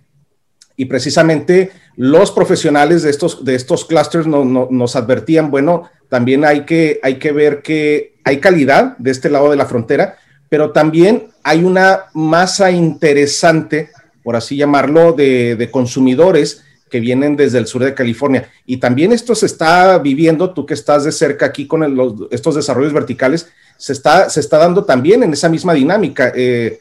y 0.77 0.85
precisamente 0.85 1.71
los 1.97 2.33
profesionales 2.33 3.03
de 3.03 3.09
estos, 3.09 3.47
de 3.47 3.55
estos 3.55 3.87
clusters 3.87 4.27
nos 4.27 4.95
advertían, 4.95 5.51
bueno, 5.51 5.85
también 6.11 6.45
hay 6.45 6.67
que, 6.67 7.01
hay 7.03 7.15
que 7.15 7.33
ver 7.33 7.63
que 7.63 8.17
hay 8.25 8.41
calidad 8.41 8.95
de 8.99 9.11
este 9.11 9.31
lado 9.31 9.51
de 9.51 9.57
la 9.57 9.65
frontera, 9.65 10.19
pero 10.55 10.71
también 10.71 11.31
hay 11.43 11.65
una 11.65 12.05
masa 12.13 12.71
interesante, 12.71 13.91
por 14.23 14.37
así 14.37 14.55
llamarlo, 14.57 15.13
de, 15.13 15.69
consumidores 15.73 16.63
que 16.89 17.01
vienen 17.01 17.35
desde 17.35 17.59
el 17.59 17.67
sur 17.67 17.83
de 17.83 17.93
California. 17.93 18.49
Y 18.65 18.77
también 18.77 19.11
esto 19.11 19.35
se 19.35 19.47
está 19.47 19.99
viviendo, 19.99 20.55
tú 20.55 20.65
que 20.65 20.75
estás 20.75 21.03
de 21.03 21.11
cerca 21.11 21.47
aquí 21.47 21.67
con 21.67 22.29
estos 22.31 22.55
desarrollos 22.55 22.93
verticales, 22.93 23.49
se 23.79 23.95
está, 23.95 24.31
se 24.31 24.39
está 24.39 24.59
dando 24.59 24.85
también 24.85 25.25
en 25.25 25.33
esa 25.33 25.49
misma 25.49 25.75
dinámica. 25.75 26.33
Eh, 26.37 26.79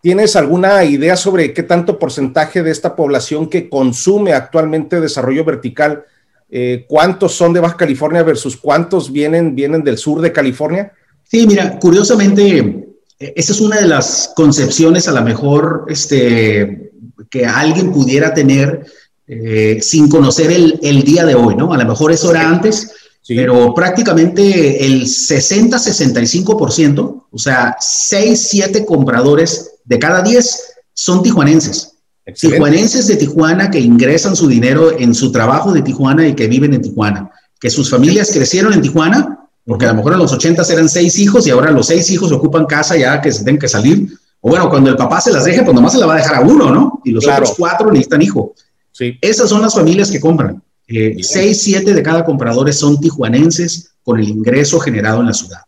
¿Tienes 0.00 0.34
alguna 0.34 0.82
idea 0.84 1.14
sobre 1.14 1.52
qué 1.52 1.62
tanto 1.62 1.98
porcentaje 1.98 2.62
de 2.62 2.70
esta 2.70 2.96
población 2.96 3.50
que 3.50 3.68
consume 3.68 4.32
actualmente 4.32 4.98
desarrollo 4.98 5.44
vertical, 5.44 6.06
eh, 6.48 6.86
cuántos 6.88 7.34
son 7.34 7.52
de 7.52 7.60
Baja 7.60 7.76
California 7.76 8.22
versus 8.22 8.56
cuántos 8.56 9.12
vienen, 9.12 9.54
vienen 9.54 9.84
del 9.84 9.98
sur 9.98 10.22
de 10.22 10.32
California? 10.32 10.94
Sí, 11.30 11.46
mira, 11.46 11.78
curiosamente, 11.78 12.88
esa 13.18 13.52
es 13.52 13.60
una 13.60 13.78
de 13.80 13.86
las 13.86 14.32
concepciones 14.34 15.06
a 15.08 15.12
lo 15.12 15.20
mejor 15.22 15.84
este, 15.88 16.90
que 17.30 17.46
alguien 17.46 17.92
pudiera 17.92 18.34
tener 18.34 18.84
eh, 19.26 19.78
sin 19.82 20.08
conocer 20.08 20.50
el, 20.50 20.80
el, 20.82 21.02
día 21.02 21.26
de 21.26 21.34
hoy, 21.34 21.54
¿no? 21.54 21.74
A 21.74 21.76
lo 21.76 21.84
mejor 21.84 22.12
eso 22.12 22.30
era 22.30 22.48
antes, 22.48 22.92
pero 23.26 23.74
prácticamente 23.74 24.86
el 24.86 25.02
60-65%, 25.02 27.24
o 27.30 27.38
sea, 27.38 27.76
6, 27.78 28.48
7 28.48 28.86
compradores 28.86 29.72
de 29.84 29.98
cada 29.98 30.22
10 30.22 30.62
son 30.94 31.22
tijuanenses. 31.22 31.92
Tijuanenses 32.34 33.06
de 33.06 33.16
Tijuana 33.16 33.70
que 33.70 33.80
ingresan 33.80 34.36
su 34.36 34.48
dinero 34.48 34.98
en 34.98 35.14
su 35.14 35.32
trabajo 35.32 35.72
de 35.72 35.80
Tijuana 35.82 36.26
y 36.26 36.34
que 36.34 36.46
viven 36.46 36.74
en 36.74 36.82
Tijuana. 36.82 37.30
Que 37.58 37.70
sus 37.70 37.88
familias 37.90 38.30
crecieron 38.32 38.74
en 38.74 38.82
Tijuana, 38.82 39.37
porque 39.68 39.84
a 39.84 39.88
lo 39.88 39.96
mejor 39.96 40.14
en 40.14 40.20
los 40.20 40.32
80 40.32 40.62
eran 40.72 40.88
seis 40.88 41.18
hijos 41.18 41.46
y 41.46 41.50
ahora 41.50 41.70
los 41.70 41.86
seis 41.86 42.10
hijos 42.10 42.32
ocupan 42.32 42.64
casa 42.64 42.96
ya 42.96 43.20
que 43.20 43.30
se 43.30 43.44
tienen 43.44 43.60
que 43.60 43.68
salir. 43.68 44.08
O 44.40 44.48
bueno, 44.48 44.70
cuando 44.70 44.88
el 44.88 44.96
papá 44.96 45.20
se 45.20 45.30
las 45.30 45.44
deje, 45.44 45.62
pues 45.62 45.74
nomás 45.74 45.92
se 45.92 45.98
la 45.98 46.06
va 46.06 46.14
a 46.14 46.16
dejar 46.16 46.36
a 46.36 46.40
uno, 46.40 46.70
¿no? 46.70 47.02
Y 47.04 47.10
los 47.10 47.28
otros 47.28 47.54
cuatro 47.58 47.90
necesitan 47.90 48.22
hijo. 48.22 48.54
Sí. 48.92 49.18
Esas 49.20 49.50
son 49.50 49.60
las 49.60 49.74
familias 49.74 50.10
que 50.10 50.20
compran. 50.20 50.62
Eh, 50.86 51.18
seis, 51.20 51.60
siete 51.60 51.92
de 51.92 52.02
cada 52.02 52.24
comprador 52.24 52.72
son 52.72 52.98
tijuanenses 52.98 53.90
con 54.02 54.18
el 54.18 54.26
ingreso 54.26 54.80
generado 54.80 55.20
en 55.20 55.26
la 55.26 55.34
ciudad. 55.34 55.60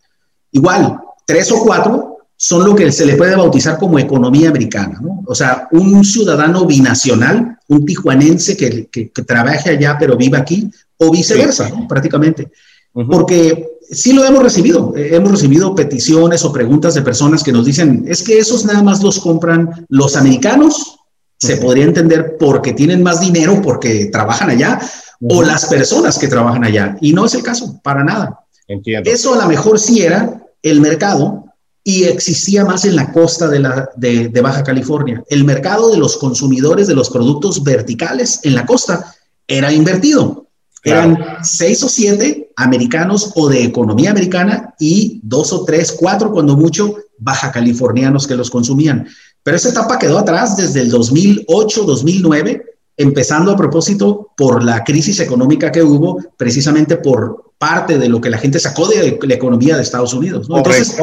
Igual, 0.50 0.98
tres 1.26 1.52
o 1.52 1.62
cuatro 1.62 2.16
son 2.34 2.64
lo 2.64 2.74
que 2.74 2.90
se 2.92 3.04
le 3.04 3.16
puede 3.16 3.36
bautizar 3.36 3.76
como 3.76 3.98
economía 3.98 4.48
americana, 4.48 4.98
¿no? 5.02 5.22
O 5.26 5.34
sea, 5.34 5.68
un 5.72 6.02
ciudadano 6.06 6.64
binacional, 6.64 7.58
un 7.68 7.84
tijuanense 7.84 8.56
que, 8.56 8.86
que, 8.86 9.10
trabaje 9.24 9.68
allá 9.68 9.98
pero 10.00 10.16
vive 10.16 10.38
aquí, 10.38 10.70
o 10.96 11.10
viceversa, 11.10 11.68
¿no? 11.68 11.86
prácticamente. 11.86 12.50
Porque 12.92 13.68
sí 13.90 14.12
lo 14.12 14.24
hemos 14.24 14.42
recibido, 14.42 14.94
eh, 14.96 15.14
hemos 15.14 15.30
recibido 15.30 15.74
peticiones 15.74 16.44
o 16.44 16.52
preguntas 16.52 16.94
de 16.94 17.02
personas 17.02 17.42
que 17.42 17.52
nos 17.52 17.64
dicen, 17.64 18.04
es 18.08 18.22
que 18.22 18.38
esos 18.38 18.64
nada 18.64 18.82
más 18.82 19.02
los 19.02 19.20
compran 19.20 19.86
los 19.88 20.16
americanos, 20.16 20.96
se 21.38 21.56
podría 21.56 21.84
entender 21.84 22.36
porque 22.38 22.72
tienen 22.72 23.02
más 23.02 23.20
dinero, 23.20 23.60
porque 23.62 24.06
trabajan 24.06 24.50
allá, 24.50 24.80
o 25.22 25.42
las 25.42 25.66
personas 25.66 26.18
que 26.18 26.28
trabajan 26.28 26.64
allá. 26.64 26.96
Y 27.00 27.12
no 27.12 27.24
es 27.24 27.34
el 27.34 27.42
caso, 27.42 27.80
para 27.82 28.04
nada. 28.04 28.40
Entiendo. 28.68 29.10
Eso 29.10 29.34
a 29.34 29.38
lo 29.38 29.46
mejor 29.48 29.78
sí 29.78 30.02
era 30.02 30.42
el 30.62 30.80
mercado 30.80 31.44
y 31.82 32.04
existía 32.04 32.64
más 32.64 32.84
en 32.84 32.94
la 32.94 33.12
costa 33.12 33.48
de, 33.48 33.58
la, 33.58 33.90
de, 33.96 34.40
Baja 34.40 34.62
California. 34.62 35.22
El 35.28 35.44
mercado 35.44 35.90
de 35.90 35.98
los 35.98 36.16
consumidores 36.18 36.86
de 36.86 36.94
los 36.94 37.10
productos 37.10 37.62
verticales 37.62 38.40
en 38.42 38.54
la 38.54 38.66
costa 38.66 39.14
era 39.46 39.72
invertido. 39.72 40.46
Eran 40.82 41.18
seis 41.42 41.82
o 41.82 41.88
siete 41.88 42.50
americanos 42.56 43.32
o 43.34 43.48
de 43.48 43.64
economía 43.64 44.10
americana 44.10 44.74
y 44.78 45.20
dos 45.22 45.52
o 45.52 45.64
tres, 45.64 45.92
cuatro 45.98 46.32
cuando 46.32 46.56
mucho, 46.56 46.96
baja 47.18 47.52
californianos 47.52 48.26
que 48.26 48.36
los 48.36 48.50
consumían. 48.50 49.06
Pero 49.42 49.56
esa 49.56 49.70
etapa 49.70 49.98
quedó 49.98 50.18
atrás 50.18 50.56
desde 50.56 50.80
el 50.80 50.90
2008, 50.90 51.84
2009, 51.84 52.64
empezando 52.96 53.52
a 53.52 53.56
propósito 53.56 54.30
por 54.36 54.62
la 54.62 54.84
crisis 54.84 55.20
económica 55.20 55.70
que 55.70 55.82
hubo, 55.82 56.18
precisamente 56.36 56.96
por 56.96 57.52
parte 57.58 57.98
de 57.98 58.08
lo 58.08 58.20
que 58.20 58.30
la 58.30 58.38
gente 58.38 58.58
sacó 58.58 58.88
de 58.88 59.18
la 59.20 59.34
economía 59.34 59.76
de 59.76 59.82
Estados 59.82 60.14
Unidos. 60.14 60.46
Entonces, 60.48 60.96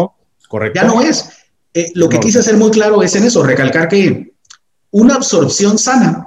Correcto. 0.47 0.79
Ya 0.79 0.87
no 0.87 1.01
es. 1.01 1.29
Eh, 1.73 1.91
lo 1.95 2.09
que 2.09 2.19
quise 2.19 2.39
hacer 2.39 2.57
muy 2.57 2.71
claro 2.71 3.03
es 3.03 3.15
en 3.15 3.25
eso, 3.25 3.43
recalcar 3.43 3.87
que 3.87 4.33
una 4.91 5.15
absorción 5.15 5.77
sana 5.77 6.26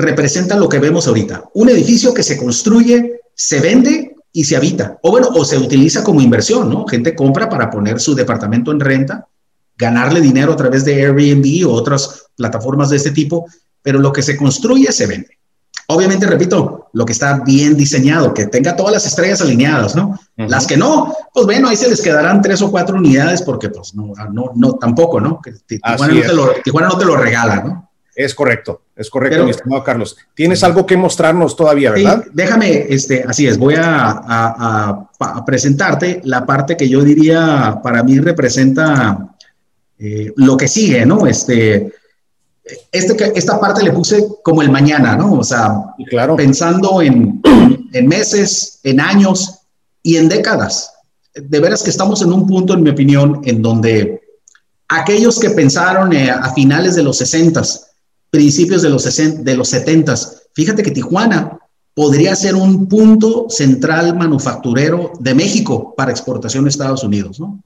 representa 0.00 0.56
lo 0.56 0.68
que 0.68 0.78
vemos 0.78 1.06
ahorita. 1.06 1.44
Un 1.54 1.68
edificio 1.68 2.14
que 2.14 2.22
se 2.22 2.36
construye, 2.36 3.20
se 3.34 3.60
vende 3.60 4.16
y 4.32 4.44
se 4.44 4.56
habita. 4.56 4.98
O 5.02 5.10
bueno, 5.10 5.28
o 5.34 5.44
se 5.44 5.58
utiliza 5.58 6.04
como 6.04 6.20
inversión, 6.20 6.70
¿no? 6.70 6.86
Gente 6.86 7.14
compra 7.14 7.48
para 7.48 7.70
poner 7.70 8.00
su 8.00 8.14
departamento 8.14 8.70
en 8.70 8.80
renta, 8.80 9.26
ganarle 9.76 10.20
dinero 10.20 10.52
a 10.52 10.56
través 10.56 10.84
de 10.84 10.94
Airbnb 10.94 11.68
o 11.68 11.72
otras 11.72 12.26
plataformas 12.36 12.90
de 12.90 12.96
este 12.96 13.10
tipo, 13.10 13.46
pero 13.82 13.98
lo 13.98 14.12
que 14.12 14.22
se 14.22 14.36
construye 14.36 14.92
se 14.92 15.06
vende. 15.06 15.38
Obviamente, 15.88 16.24
repito, 16.26 16.88
lo 16.92 17.04
que 17.04 17.12
está 17.12 17.40
bien 17.44 17.76
diseñado, 17.76 18.32
que 18.32 18.46
tenga 18.46 18.76
todas 18.76 18.92
las 18.92 19.06
estrellas 19.06 19.40
alineadas, 19.40 19.96
¿no? 19.96 20.16
Las 20.36 20.64
que 20.64 20.76
no, 20.76 21.12
pues 21.34 21.46
bueno, 21.46 21.68
ahí 21.68 21.76
se 21.76 21.88
les 21.88 22.00
quedarán 22.00 22.40
tres 22.40 22.62
o 22.62 22.70
cuatro 22.70 22.96
unidades 22.96 23.42
porque 23.42 23.70
pues 23.70 23.92
no, 23.96 24.12
no, 24.32 24.52
no 24.54 24.74
tampoco, 24.74 25.20
¿no? 25.20 25.40
Que 25.40 25.52
Tijuana, 25.66 26.14
no 26.14 26.20
te, 26.20 26.32
lo, 26.32 26.52
Tijuana 26.62 26.88
no 26.88 26.96
te 26.98 27.04
lo 27.04 27.16
regala, 27.16 27.56
¿no? 27.56 27.89
Es 28.24 28.34
correcto, 28.34 28.82
es 28.94 29.08
correcto, 29.08 29.44
mi 29.44 29.50
estimado 29.50 29.82
Carlos. 29.82 30.14
Tienes 30.34 30.62
algo 30.62 30.84
que 30.84 30.94
mostrarnos 30.94 31.56
todavía, 31.56 31.90
¿verdad? 31.90 32.22
Sí, 32.22 32.30
déjame, 32.34 32.86
este, 32.90 33.24
así 33.26 33.46
es, 33.46 33.56
voy 33.56 33.76
a, 33.76 34.10
a, 34.10 35.08
a, 35.18 35.44
presentarte 35.46 36.20
la 36.24 36.44
parte 36.44 36.76
que 36.76 36.86
yo 36.86 37.02
diría 37.02 37.80
para 37.82 38.02
mí 38.02 38.18
representa 38.18 39.36
eh, 39.98 40.34
lo 40.36 40.54
que 40.58 40.68
sigue, 40.68 41.06
¿no? 41.06 41.26
Este, 41.26 41.94
este, 42.92 43.38
esta 43.38 43.58
parte 43.58 43.82
le 43.82 43.92
puse 43.92 44.28
como 44.42 44.60
el 44.60 44.70
mañana, 44.70 45.16
¿no? 45.16 45.32
O 45.34 45.44
sea, 45.44 45.72
claro. 46.10 46.36
pensando 46.36 47.00
en, 47.00 47.40
en, 47.94 48.06
meses, 48.06 48.80
en 48.82 49.00
años 49.00 49.60
y 50.02 50.18
en 50.18 50.28
décadas. 50.28 50.92
De 51.34 51.58
veras 51.58 51.82
que 51.82 51.90
estamos 51.90 52.20
en 52.20 52.34
un 52.34 52.46
punto, 52.46 52.74
en 52.74 52.82
mi 52.82 52.90
opinión, 52.90 53.40
en 53.44 53.62
donde 53.62 54.20
aquellos 54.88 55.38
que 55.38 55.50
pensaron 55.50 56.12
eh, 56.12 56.30
a 56.30 56.52
finales 56.52 56.96
de 56.96 57.02
los 57.02 57.16
60, 57.16 57.62
principios 58.30 58.82
de 58.82 58.90
los, 58.90 59.02
60, 59.02 59.42
de 59.42 59.56
los 59.56 59.68
70, 59.68 60.14
fíjate 60.54 60.82
que 60.82 60.92
Tijuana 60.92 61.58
podría 61.94 62.34
ser 62.36 62.54
un 62.54 62.86
punto 62.86 63.46
central 63.48 64.16
manufacturero 64.16 65.12
de 65.18 65.34
México 65.34 65.94
para 65.96 66.12
exportación 66.12 66.64
a 66.64 66.68
Estados 66.68 67.02
Unidos, 67.02 67.40
¿no? 67.40 67.60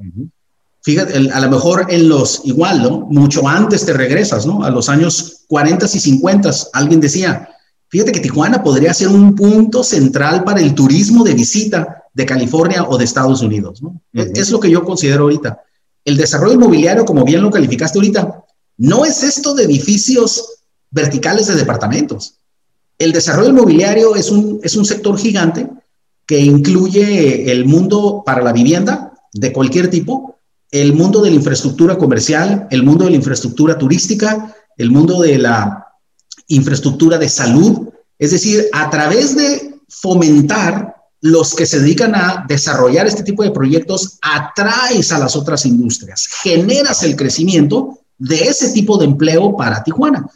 Fíjate, 0.83 1.31
a 1.31 1.41
lo 1.41 1.51
mejor 1.51 1.87
en 1.89 2.09
los, 2.09 2.43
igual, 2.45 2.83
¿no? 2.83 3.01
Mucho 3.11 3.47
antes 3.49 3.87
te 3.87 3.93
regresas, 3.93 4.45
¿no? 4.45 4.65
A 4.65 4.71
los 4.71 4.89
años 4.89 5.45
40 5.49 5.87
y 5.87 6.01
50, 6.01 6.51
alguien 6.73 7.01
decía, 7.01 7.49
fíjate 7.89 8.13
que 8.13 8.21
Tijuana 8.21 8.63
podría 8.63 8.93
ser 8.93 9.09
un 9.09 9.35
punto 9.35 9.83
central 9.83 10.45
para 10.45 10.61
el 10.61 10.75
turismo 10.75 11.25
de 11.25 11.35
visita 11.35 12.03
de 12.13 12.27
California 12.27 12.85
o 12.85 12.99
de 12.99 13.05
Estados 13.05 13.41
Unidos, 13.41 13.83
¿no? 13.83 14.01
Es 14.13 14.51
lo 14.51 14.61
que 14.61 14.71
yo 14.71 14.85
considero 14.85 15.25
ahorita. 15.25 15.59
El 16.05 16.17
desarrollo 16.17 16.55
inmobiliario, 16.55 17.05
como 17.05 17.25
bien 17.25 17.43
lo 17.43 17.51
calificaste 17.51 17.99
ahorita, 17.99 18.45
no 18.77 19.05
es 19.05 19.23
esto 19.23 19.55
de 19.55 19.65
edificios 19.65 20.54
verticales 20.95 21.49
de 21.49 21.57
departamentos. 21.57 22.37
El 22.99 23.13
desarrollo 23.13 23.51
inmobiliario 23.51 24.15
es 24.15 24.31
un, 24.31 24.61
es 24.63 24.77
un 24.77 24.85
sector 24.85 25.19
gigante 25.19 25.69
que 26.25 26.39
incluye 26.39 27.51
el 27.51 27.67
mundo 27.67 28.23
para 28.25 28.43
la 28.43 28.53
vivienda 28.53 29.13
de 29.33 29.53
cualquier 29.53 29.91
tipo, 29.91 30.39
el 30.71 30.95
mundo 30.95 31.21
de 31.21 31.31
la 31.31 31.37
infraestructura 31.37 31.99
comercial, 31.99 32.69
el 32.71 32.85
mundo 32.85 33.05
de 33.05 33.11
la 33.11 33.17
infraestructura 33.17 33.77
turística, 33.77 34.55
el 34.77 34.91
mundo 34.91 35.21
de 35.21 35.39
la 35.39 35.87
infraestructura 36.47 37.19
de 37.19 37.29
salud, 37.29 37.89
es 38.19 38.31
decir, 38.31 38.67
a 38.73 38.89
través 38.89 39.37
de 39.37 39.81
fomentar 39.89 40.95
los 41.21 41.55
que 41.55 41.67
se 41.67 41.81
dedican 41.81 42.15
a 42.15 42.45
desarrollar 42.47 43.07
este 43.07 43.23
tipo 43.25 43.43
de 43.43 43.51
proyectos, 43.51 44.19
atraes 44.23 45.11
a 45.11 45.19
las 45.19 45.35
otras 45.35 45.67
industrias, 45.67 46.29
generas 46.43 47.03
el 47.03 47.17
crecimiento 47.17 47.99
de 48.19 48.43
ese 48.45 48.71
tipo 48.73 48.97
de 48.97 49.07
empleo 49.07 49.57
para 49.57 49.83
Tijuana. 49.83 50.27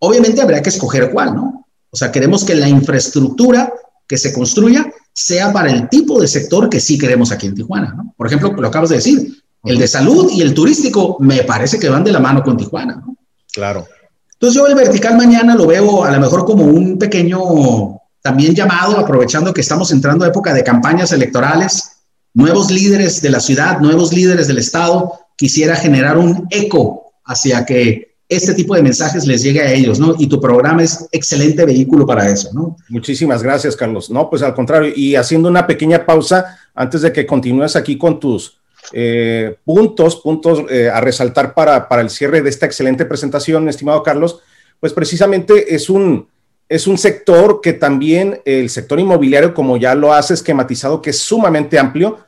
Obviamente 0.00 0.40
habría 0.40 0.62
que 0.62 0.70
escoger 0.70 1.10
cuál, 1.10 1.34
¿no? 1.34 1.66
O 1.90 1.96
sea, 1.96 2.12
queremos 2.12 2.44
que 2.44 2.54
la 2.54 2.68
infraestructura 2.68 3.72
que 4.06 4.18
se 4.18 4.32
construya 4.32 4.90
sea 5.12 5.52
para 5.52 5.70
el 5.70 5.88
tipo 5.88 6.20
de 6.20 6.28
sector 6.28 6.68
que 6.68 6.80
sí 6.80 6.98
queremos 6.98 7.32
aquí 7.32 7.46
en 7.46 7.54
Tijuana. 7.54 7.92
¿no? 7.96 8.14
Por 8.16 8.26
ejemplo, 8.26 8.52
lo 8.52 8.68
acabas 8.68 8.90
de 8.90 8.96
decir, 8.96 9.42
el 9.64 9.78
de 9.78 9.88
salud 9.88 10.30
y 10.32 10.40
el 10.40 10.54
turístico 10.54 11.16
me 11.20 11.42
parece 11.42 11.78
que 11.78 11.88
van 11.88 12.04
de 12.04 12.12
la 12.12 12.20
mano 12.20 12.42
con 12.42 12.56
Tijuana. 12.56 13.02
¿no? 13.04 13.16
Claro. 13.52 13.86
Entonces 14.32 14.54
yo 14.54 14.66
el 14.66 14.74
vertical 14.74 15.16
mañana 15.16 15.54
lo 15.54 15.66
veo 15.66 16.04
a 16.04 16.10
lo 16.10 16.20
mejor 16.20 16.44
como 16.44 16.64
un 16.64 16.98
pequeño 16.98 18.00
también 18.22 18.54
llamado, 18.54 18.98
aprovechando 18.98 19.52
que 19.52 19.60
estamos 19.60 19.90
entrando 19.90 20.24
a 20.24 20.28
época 20.28 20.54
de 20.54 20.64
campañas 20.64 21.12
electorales, 21.12 22.02
nuevos 22.34 22.70
líderes 22.70 23.20
de 23.20 23.30
la 23.30 23.40
ciudad, 23.40 23.80
nuevos 23.80 24.12
líderes 24.12 24.46
del 24.46 24.58
Estado, 24.58 25.12
quisiera 25.36 25.76
generar 25.76 26.16
un 26.16 26.46
eco 26.50 27.14
hacia 27.24 27.64
que 27.64 28.07
este 28.28 28.52
tipo 28.52 28.74
de 28.74 28.82
mensajes 28.82 29.26
les 29.26 29.42
llegue 29.42 29.60
a 29.60 29.72
ellos, 29.72 29.98
¿no? 29.98 30.14
Y 30.18 30.26
tu 30.26 30.40
programa 30.40 30.82
es 30.82 31.08
excelente 31.12 31.64
vehículo 31.64 32.06
para 32.06 32.28
eso, 32.28 32.50
¿no? 32.52 32.76
Muchísimas 32.88 33.42
gracias, 33.42 33.74
Carlos. 33.74 34.10
No, 34.10 34.28
pues 34.28 34.42
al 34.42 34.54
contrario, 34.54 34.92
y 34.94 35.14
haciendo 35.14 35.48
una 35.48 35.66
pequeña 35.66 36.04
pausa 36.04 36.58
antes 36.74 37.00
de 37.00 37.12
que 37.12 37.26
continúes 37.26 37.74
aquí 37.74 37.96
con 37.96 38.20
tus 38.20 38.58
eh, 38.92 39.56
puntos, 39.64 40.16
puntos 40.16 40.62
eh, 40.70 40.90
a 40.92 41.00
resaltar 41.00 41.54
para, 41.54 41.88
para 41.88 42.02
el 42.02 42.10
cierre 42.10 42.42
de 42.42 42.50
esta 42.50 42.66
excelente 42.66 43.06
presentación, 43.06 43.68
estimado 43.68 44.02
Carlos, 44.02 44.40
pues 44.78 44.92
precisamente 44.92 45.74
es 45.74 45.88
un, 45.88 46.28
es 46.68 46.86
un 46.86 46.98
sector 46.98 47.60
que 47.62 47.72
también 47.72 48.40
el 48.44 48.68
sector 48.68 49.00
inmobiliario, 49.00 49.54
como 49.54 49.78
ya 49.78 49.94
lo 49.94 50.12
has 50.12 50.30
esquematizado, 50.30 51.00
que 51.00 51.10
es 51.10 51.18
sumamente 51.18 51.78
amplio, 51.78 52.18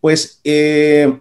pues 0.00 0.40
eh, 0.44 1.20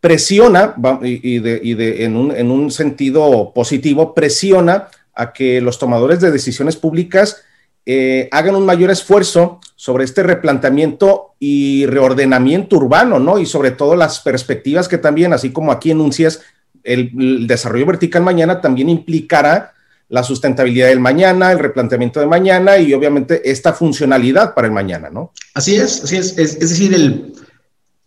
presiona, 0.00 0.74
y, 1.02 1.38
de, 1.40 2.04
en, 2.04 2.16
un, 2.16 2.70
sentido 2.70 3.52
positivo, 3.54 4.14
presiona 4.14 4.88
a 5.14 5.32
que 5.32 5.60
los 5.60 5.78
tomadores 5.78 6.20
de 6.20 6.30
decisiones 6.30 6.76
públicas 6.76 7.42
eh, 7.84 8.28
hagan 8.30 8.54
un 8.54 8.64
mayor 8.64 8.90
esfuerzo 8.90 9.60
sobre 9.74 10.04
este 10.04 10.22
replanteamiento 10.22 11.34
y 11.40 11.86
reordenamiento 11.86 12.76
urbano, 12.76 13.18
¿no? 13.18 13.38
Y 13.38 13.46
sobre 13.46 13.72
todo 13.72 13.96
las 13.96 14.20
perspectivas 14.20 14.88
que 14.88 14.98
también, 14.98 15.32
así 15.32 15.50
como 15.50 15.72
aquí 15.72 15.90
enuncias, 15.90 16.42
el, 16.84 17.46
desarrollo 17.46 17.86
vertical 17.86 18.22
mañana 18.22 18.60
también 18.60 18.88
implicará 18.88 19.72
la 20.08 20.22
sustentabilidad 20.22 20.88
del 20.88 21.00
mañana, 21.00 21.52
el 21.52 21.58
replanteamiento 21.58 22.20
de 22.20 22.26
mañana 22.26 22.78
y 22.78 22.94
obviamente 22.94 23.50
esta 23.50 23.72
funcionalidad 23.72 24.54
para 24.54 24.68
el 24.68 24.72
mañana, 24.72 25.10
¿no? 25.10 25.32
Así 25.54 25.76
es, 25.76 26.04
así 26.04 26.16
es. 26.16 26.38
Es, 26.38 26.56
es 26.56 26.70
decir, 26.70 26.94
el, 26.94 27.34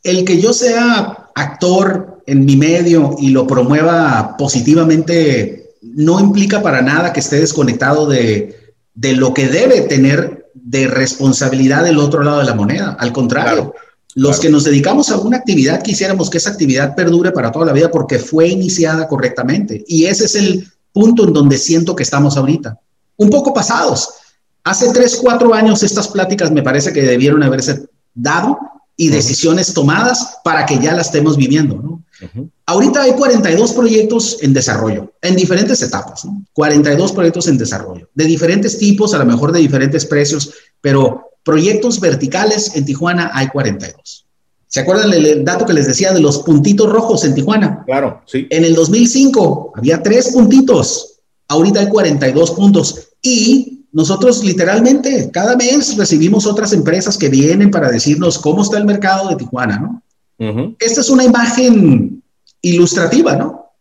el 0.04 0.26
que 0.26 0.42
yo 0.42 0.52
sea 0.52 1.21
actor 1.36 2.22
en 2.26 2.46
mi 2.46 2.56
medio 2.56 3.16
y 3.20 3.30
lo 3.30 3.48
promueva 3.48 4.36
positivamente 4.38 5.62
no 5.82 6.20
implica 6.20 6.62
para 6.62 6.82
nada 6.82 7.12
que 7.12 7.20
esté 7.20 7.40
desconectado 7.40 8.06
de, 8.06 8.56
lo 8.96 9.34
que 9.34 9.48
debe 9.48 9.82
tener 9.82 10.50
de 10.54 10.88
responsabilidad 10.88 11.84
del 11.84 11.98
otro 11.98 12.24
lado 12.24 12.40
de 12.40 12.46
la 12.46 12.54
moneda. 12.54 12.96
Al 13.00 13.12
contrario, 13.12 13.74
los 14.14 14.40
que 14.40 14.50
nos 14.50 14.64
dedicamos 14.64 15.10
a 15.10 15.18
una 15.18 15.38
actividad 15.38 15.82
quisiéramos 15.82 16.30
que 16.30 16.38
esa 16.38 16.52
actividad 16.52 16.96
perdure 16.96 17.32
para 17.32 17.52
toda 17.52 17.66
la 17.66 17.74
vida 17.74 17.90
porque 17.90 18.20
fue 18.20 18.48
iniciada 18.48 19.08
correctamente. 19.08 19.84
Y 19.88 20.06
ese 20.06 20.26
es 20.26 20.36
el 20.36 20.72
punto 20.94 21.26
en 21.26 21.34
donde 21.34 21.58
siento 21.58 21.96
que 21.96 22.04
estamos 22.04 22.38
ahorita. 22.38 22.80
Un 23.18 23.30
poco 23.30 23.54
pasados. 23.54 24.10
Hace 24.64 24.92
tres, 24.94 25.20
cuatro 25.22 25.54
años 25.54 25.82
estas 25.82 26.08
pláticas 26.08 26.52
me 26.52 26.62
parece 26.62 26.94
que 26.94 27.02
debieron 27.02 27.42
haberse 27.42 27.88
dado 28.14 28.60
y 28.96 29.10
decisiones 29.10 29.74
tomadas 29.74 30.38
para 30.44 30.66
que 30.66 30.80
ya 30.80 30.94
las 30.94 31.08
estemos 31.08 31.38
viviendo. 31.38 31.76
¿no? 31.76 32.04
Ahorita 32.66 33.02
hay 33.02 33.14
42 33.14 33.74
proyectos 33.74 34.38
en 34.42 34.54
desarrollo, 34.54 35.14
en 35.22 35.36
diferentes 35.36 35.82
etapas, 35.82 36.26
¿no? 36.26 36.44
42 36.54 37.12
proyectos 37.12 37.48
en 37.48 37.58
desarrollo, 37.58 38.10
de 38.14 38.26
diferentes 38.26 38.78
tipos, 38.78 39.14
a 39.14 39.18
lo 39.18 39.26
mejor 39.26 39.52
de 39.52 39.60
diferentes 39.60 40.06
precios, 40.06 40.54
pero 40.80 41.32
proyectos 41.44 42.00
verticales 42.00 42.76
en 42.76 42.86
Tijuana 42.86 43.32
hay 43.34 43.48
42. 43.48 44.26
¿Se 44.68 44.80
acuerdan 44.80 45.12
el, 45.12 45.44
dato 45.44 45.66
que 45.66 45.74
les 45.74 45.88
decía 45.88 46.14
de 46.14 46.22
los 46.22 46.40
puntitos 46.40 46.90
rojos 46.90 47.26
en 47.26 47.36
Tijuana? 47.36 47.84
Claro, 47.86 48.22
sí. 48.26 48.48
En 48.50 48.64
el 48.64 48.74
2005 48.74 49.74
había 49.76 50.02
tres 50.02 50.30
puntitos, 50.30 51.20
ahorita 51.48 51.82
hay 51.82 51.90
42 51.90 52.52
puntos 52.52 53.10
y 53.22 53.81
nosotros 53.92 54.44
literalmente 54.44 55.30
cada 55.32 55.56
mes 55.56 55.98
recibimos 55.98 56.46
otras 56.46 56.74
empresas 56.74 57.18
que 57.18 57.30
vienen 57.30 57.72
para 57.72 57.90
decirnos 57.90 58.40
cómo 58.40 58.62
está 58.62 58.78
el 58.78 58.86
mercado 58.86 59.30
de 59.30 59.36
Tijuana, 59.36 59.80
¿no? 59.80 60.02
Esta 60.80 61.02
es 61.02 61.10
una 61.10 61.24
imagen 61.24 62.24
ilustrativa, 62.62 63.36
¿no? 63.36 63.74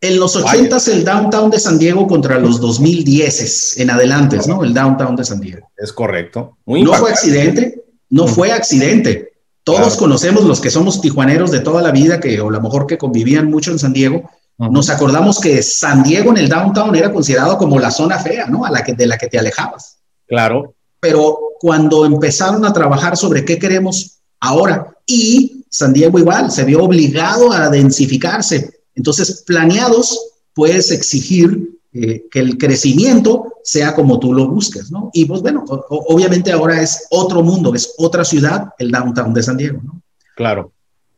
En 0.00 0.20
los 0.20 0.36
80 0.36 0.76
el 0.92 1.04
downtown 1.04 1.50
de 1.50 1.58
San 1.58 1.78
Diego 1.78 2.06
contra 2.06 2.38
los 2.38 2.60
2010 2.60 3.78
en 3.78 3.90
adelante, 3.90 4.38
¿no? 4.46 4.62
El 4.62 4.72
downtown 4.72 5.16
de 5.16 5.24
San 5.24 5.40
Diego. 5.40 5.68
Es 5.76 5.92
correcto. 5.92 6.58
no 6.66 6.92
fue 6.92 7.10
accidente, 7.10 7.82
no 8.10 8.28
fue 8.28 8.52
accidente. 8.52 9.32
Todos 9.64 9.96
conocemos 9.96 10.44
los 10.44 10.60
que 10.60 10.70
somos 10.70 11.00
tijuaneros 11.00 11.50
de 11.50 11.58
toda 11.58 11.82
la 11.82 11.90
vida, 11.90 12.20
que 12.20 12.40
o 12.40 12.50
a 12.50 12.52
lo 12.52 12.60
mejor 12.60 12.86
que 12.86 12.98
convivían 12.98 13.50
mucho 13.50 13.72
en 13.72 13.80
San 13.80 13.92
Diego, 13.92 14.30
nos 14.58 14.88
acordamos 14.88 15.38
que 15.38 15.62
San 15.62 16.02
Diego 16.02 16.30
en 16.30 16.38
el 16.38 16.48
downtown 16.48 16.94
era 16.96 17.12
considerado 17.12 17.58
como 17.58 17.78
la 17.78 17.90
zona 17.90 18.18
fea, 18.18 18.46
¿no? 18.46 18.64
A 18.64 18.70
la 18.70 18.82
que, 18.82 18.94
de 18.94 19.06
la 19.06 19.18
que 19.18 19.26
te 19.26 19.38
alejabas. 19.38 19.98
Claro. 20.26 20.74
Pero 21.00 21.38
cuando 21.60 22.06
empezaron 22.06 22.64
a 22.64 22.72
trabajar 22.72 23.16
sobre 23.16 23.44
qué 23.44 23.58
queremos 23.58 24.18
ahora, 24.40 24.94
y 25.06 25.64
San 25.70 25.92
Diego 25.92 26.18
igual 26.18 26.50
se 26.50 26.64
vio 26.64 26.82
obligado 26.84 27.52
a 27.52 27.68
densificarse. 27.68 28.80
Entonces, 28.94 29.44
planeados, 29.46 30.18
puedes 30.54 30.90
exigir 30.90 31.78
eh, 31.92 32.24
que 32.30 32.40
el 32.40 32.56
crecimiento 32.56 33.54
sea 33.62 33.94
como 33.94 34.18
tú 34.18 34.32
lo 34.32 34.48
busques, 34.48 34.90
¿no? 34.90 35.10
Y 35.12 35.26
pues 35.26 35.42
bueno, 35.42 35.64
obviamente 35.88 36.50
ahora 36.50 36.80
es 36.80 37.06
otro 37.10 37.42
mundo, 37.42 37.74
es 37.74 37.94
otra 37.98 38.24
ciudad, 38.24 38.68
el 38.78 38.90
downtown 38.90 39.34
de 39.34 39.42
San 39.42 39.56
Diego, 39.56 39.80
¿no? 39.84 40.00
Claro. 40.34 40.72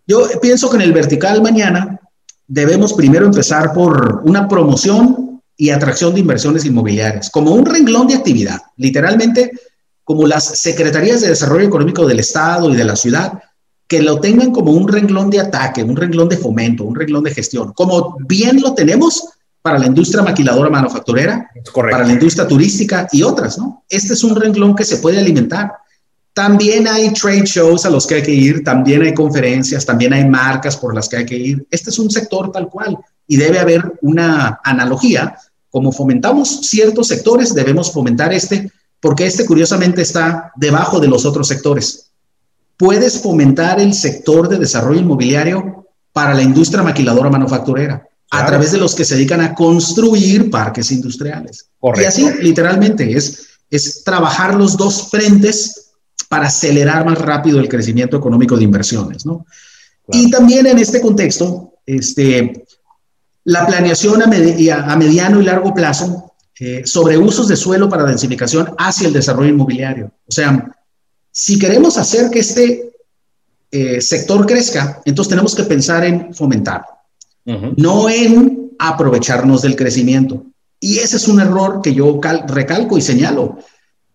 Yo 0.07 0.27
pienso 0.41 0.71
que 0.71 0.77
en 0.77 0.83
el 0.83 0.93
vertical 0.93 1.43
mañana 1.43 2.01
debemos 2.49 2.95
primero 2.95 3.27
empezar 3.27 3.73
por 3.73 4.23
una 4.25 4.49
promoción 4.49 5.41
y 5.57 5.71
atracción 5.71 6.15
de 6.15 6.21
inversiones 6.21 6.65
inmobiliarias, 6.65 7.31
como 7.31 7.53
un 7.53 7.67
renglón 7.67 8.09
de 8.09 8.15
actividad, 8.15 8.59
literalmente 8.77 9.53
como 10.03 10.27
las 10.27 10.45
secretarías 10.59 11.21
de 11.21 11.29
desarrollo 11.29 11.67
económico 11.67 12.07
del 12.07 12.21
Estado 12.21 12.73
y 12.73 12.77
de 12.77 12.85
la 12.85 12.97
ciudad, 12.97 13.35
que 13.87 14.03
lo 14.03 14.21
tengan 14.21 14.53
como 14.53 14.73
un 14.73 14.89
renglón 14.89 15.31
de 15.31 15.41
ataque, 15.41 15.83
un 15.83 15.97
renglón 15.97 16.29
de 16.29 16.39
fomento, 16.39 16.85
un 16.85 16.95
renglón 16.95 17.25
de 17.25 17.35
gestión, 17.35 17.73
como 17.75 18.17
bien 18.27 18.61
lo 18.61 18.75
tenemos 18.75 19.29
para 19.61 19.79
la 19.79 19.87
industria 19.87 20.23
maquiladora 20.23 20.71
manufacturera, 20.71 21.51
para 21.75 22.05
la 22.07 22.13
industria 22.13 22.47
turística 22.47 23.09
y 23.13 23.23
otras, 23.23 23.59
¿no? 23.59 23.85
Este 23.89 24.15
es 24.15 24.25
un 24.25 24.37
renglón 24.37 24.75
que 24.75 24.85
se 24.85 24.99
puede 24.99 25.19
alimentar. 25.19 25.73
También 26.39 26.87
hay 26.87 27.13
trade 27.13 27.47
shows 27.47 27.85
a 27.85 27.91
los 27.91 28.07
que 28.07 28.15
hay 28.15 28.23
que 28.23 28.31
ir, 28.31 28.63
también 28.63 29.03
hay 29.03 29.13
conferencias, 29.13 29.85
también 29.85 30.13
hay 30.13 30.25
marcas 30.25 30.77
por 30.77 30.95
las 30.95 31.09
que 31.09 31.17
hay 31.17 31.27
que 31.27 31.37
ir. 31.37 31.67
Este 31.69 31.91
es 31.91 31.99
un 31.99 32.09
sector 32.09 32.53
tal 32.53 32.69
cual 32.69 32.97
y 33.27 33.37
debe 33.37 33.59
haber 33.59 33.99
una 34.03 34.61
analogía. 34.63 35.37
Como 35.69 35.91
fomentamos 35.91 36.61
ciertos 36.69 37.09
sectores, 37.09 37.53
debemos 37.55 37.91
fomentar 37.91 38.33
este, 38.33 38.71
porque 39.01 39.27
este 39.27 39.47
curiosamente 39.47 40.01
está 40.03 40.53
debajo 40.55 41.01
de 41.01 41.09
los 41.09 41.25
otros 41.25 41.49
sectores. 41.49 42.13
Puedes 42.77 43.21
fomentar 43.21 43.81
el 43.81 43.93
sector 43.93 44.49
de 44.49 44.59
desarrollo 44.59 45.01
inmobiliario 45.01 45.89
para 46.13 46.35
la 46.35 46.43
industria 46.43 46.85
maquiladora 46.85 47.31
manufacturera, 47.31 48.07
a 48.31 48.47
través 48.47 48.71
de 48.71 48.79
los 48.79 48.95
que 48.95 49.05
se 49.05 49.17
dedican 49.17 49.41
a 49.41 49.57
construir 49.57 50.53
parques 50.53 50.93
industriales. 50.93 51.69
Y 51.97 52.05
así, 52.05 52.31
literalmente, 52.41 53.13
es, 53.13 53.49
es 53.69 54.05
trabajar 54.05 54.55
los 54.55 54.77
dos 54.77 55.11
frentes 55.11 55.78
para 56.29 56.47
acelerar 56.47 57.05
más 57.05 57.19
rápido 57.19 57.59
el 57.59 57.69
crecimiento 57.69 58.17
económico 58.17 58.57
de 58.57 58.65
inversiones, 58.65 59.25
¿no? 59.25 59.47
Y 60.11 60.31
también 60.31 60.67
en 60.67 60.79
este 60.79 61.01
contexto, 61.01 61.75
este, 61.85 62.65
la 63.45 63.67
planeación 63.67 64.23
a, 64.23 64.27
mediano 64.27 65.41
y 65.41 65.45
largo 65.45 65.75
plazo 65.75 66.33
eh, 66.61 66.83
sobre 66.85 67.19
usos 67.19 67.49
de 67.49 67.57
suelo 67.57 67.89
para 67.89 68.05
densificación 68.05 68.75
hacia 68.79 69.07
el 69.07 69.13
desarrollo 69.13 69.51
inmobiliario. 69.51 70.13
O 70.27 70.33
sea, 70.33 70.71
si 71.31 71.59
queremos 71.59 71.99
hacer 71.99 72.31
que 72.31 72.41
este 72.41 72.91
eh, 73.71 74.01
sector 74.01 74.47
crezca, 74.47 75.01
entonces 75.05 75.31
tenemos 75.31 75.55
que 75.55 75.65
pensar 75.65 76.05
en 76.05 76.35
fomentarlo, 76.35 76.89
no 77.77 78.09
en 78.09 78.73
aprovecharnos 78.79 79.63
del 79.63 79.77
crecimiento. 79.77 80.45
Y 80.81 80.99
ese 80.99 81.17
es 81.17 81.29
un 81.29 81.41
error 81.41 81.81
que 81.83 81.95
yo 81.95 82.21
recalco 82.49 82.99
y 82.99 83.03
señalo. 83.03 83.59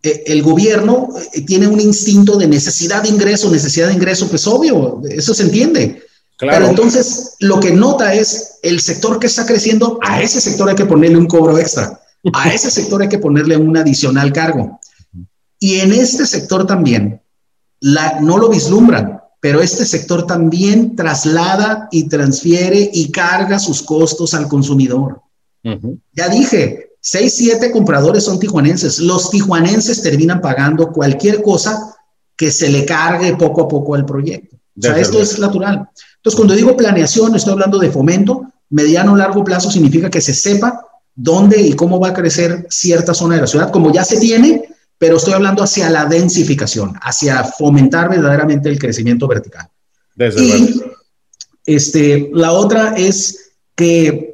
Eh, 0.04 0.24
el 0.28 0.44
gobierno 0.44 1.10
eh, 1.34 1.42
tiene 1.42 1.66
un 1.66 1.80
instinto 1.80 2.38
de 2.38 2.48
necesidad 2.48 3.04
de 3.04 3.10
ingreso, 3.10 3.50
necesidad 3.50 3.88
de 3.88 3.94
ingreso, 3.94 4.28
pues 4.28 4.46
obvio, 4.46 5.02
eso 5.10 5.34
se 5.34 5.44
entiende. 5.44 6.04
Claro. 6.38 6.58
Pero 6.58 6.70
entonces 6.70 7.36
lo 7.40 7.60
que 7.60 7.72
nota 7.72 8.14
es 8.14 8.60
el 8.64 8.82
sector 8.82 9.18
que 9.18 9.28
está 9.28 9.46
creciendo, 9.46 10.00
a 10.02 10.22
ese 10.22 10.42
sector 10.42 10.68
hay 10.68 10.76
que 10.76 10.86
ponerle 10.86 11.18
un 11.18 11.28
cobro 11.28 11.58
extra, 11.58 12.02
a 12.34 12.54
ese 12.54 12.70
sector 12.70 13.02
hay 13.02 13.08
que 13.08 13.20
ponerle 13.20 13.56
un 13.56 13.78
adicional 13.78 14.34
cargo. 14.34 14.80
Y 15.58 15.80
en 15.80 15.94
este 15.94 16.26
sector 16.26 16.68
también, 16.68 17.22
la, 17.80 18.20
no 18.20 18.38
lo 18.38 18.50
vislumbran, 18.50 19.22
pero 19.40 19.62
este 19.62 19.86
sector 19.86 20.28
también 20.28 20.96
traslada 20.96 21.88
y 21.92 22.10
transfiere 22.10 22.90
y 22.94 23.10
carga 23.12 23.60
sus 23.60 23.82
costos 23.82 24.34
al 24.34 24.50
consumidor. 24.50 25.22
Ya 26.12 26.28
dije, 26.28 26.93
Seis, 27.06 27.36
siete 27.36 27.70
compradores 27.70 28.24
son 28.24 28.40
tijuanenses. 28.40 28.98
Los 29.00 29.30
tijuanenses 29.30 30.02
terminan 30.02 30.40
pagando 30.40 30.90
cualquier 30.94 31.42
cosa 31.42 31.98
que 32.38 32.50
se 32.50 32.70
le 32.70 32.86
cargue 32.86 33.36
poco 33.36 33.64
a 33.64 33.68
poco 33.68 33.96
al 33.96 34.06
proyecto. 34.06 34.56
O 34.56 34.82
sea, 34.82 34.98
esto 34.98 35.22
es 35.22 35.38
natural. 35.38 35.90
Entonces, 36.16 36.36
cuando 36.38 36.56
digo 36.56 36.78
planeación, 36.78 37.36
estoy 37.36 37.52
hablando 37.52 37.78
de 37.78 37.92
fomento. 37.92 38.44
Mediano 38.70 39.12
o 39.12 39.16
largo 39.18 39.44
plazo 39.44 39.70
significa 39.70 40.10
que 40.10 40.22
se 40.22 40.34
sepa 40.34 40.80
dónde 41.14 41.62
y 41.62 41.74
cómo 41.74 42.00
va 42.00 42.10
a 42.10 42.14
crecer 42.14 42.66
cierta 42.70 43.14
zona 43.14 43.36
de 43.36 43.42
la 43.42 43.48
ciudad, 43.48 43.70
como 43.70 43.92
ya 43.92 44.06
se 44.06 44.18
tiene, 44.18 44.64
pero 44.98 45.18
estoy 45.18 45.34
hablando 45.34 45.62
hacia 45.62 45.90
la 45.90 46.06
densificación, 46.06 46.98
hacia 47.02 47.44
fomentar 47.44 48.10
verdaderamente 48.10 48.70
el 48.70 48.80
crecimiento 48.80 49.28
vertical. 49.28 49.68
Desde 50.16 50.42
y 50.42 50.82
este, 51.66 52.30
la 52.34 52.54
otra 52.54 52.96
es 52.96 53.52
que 53.76 54.33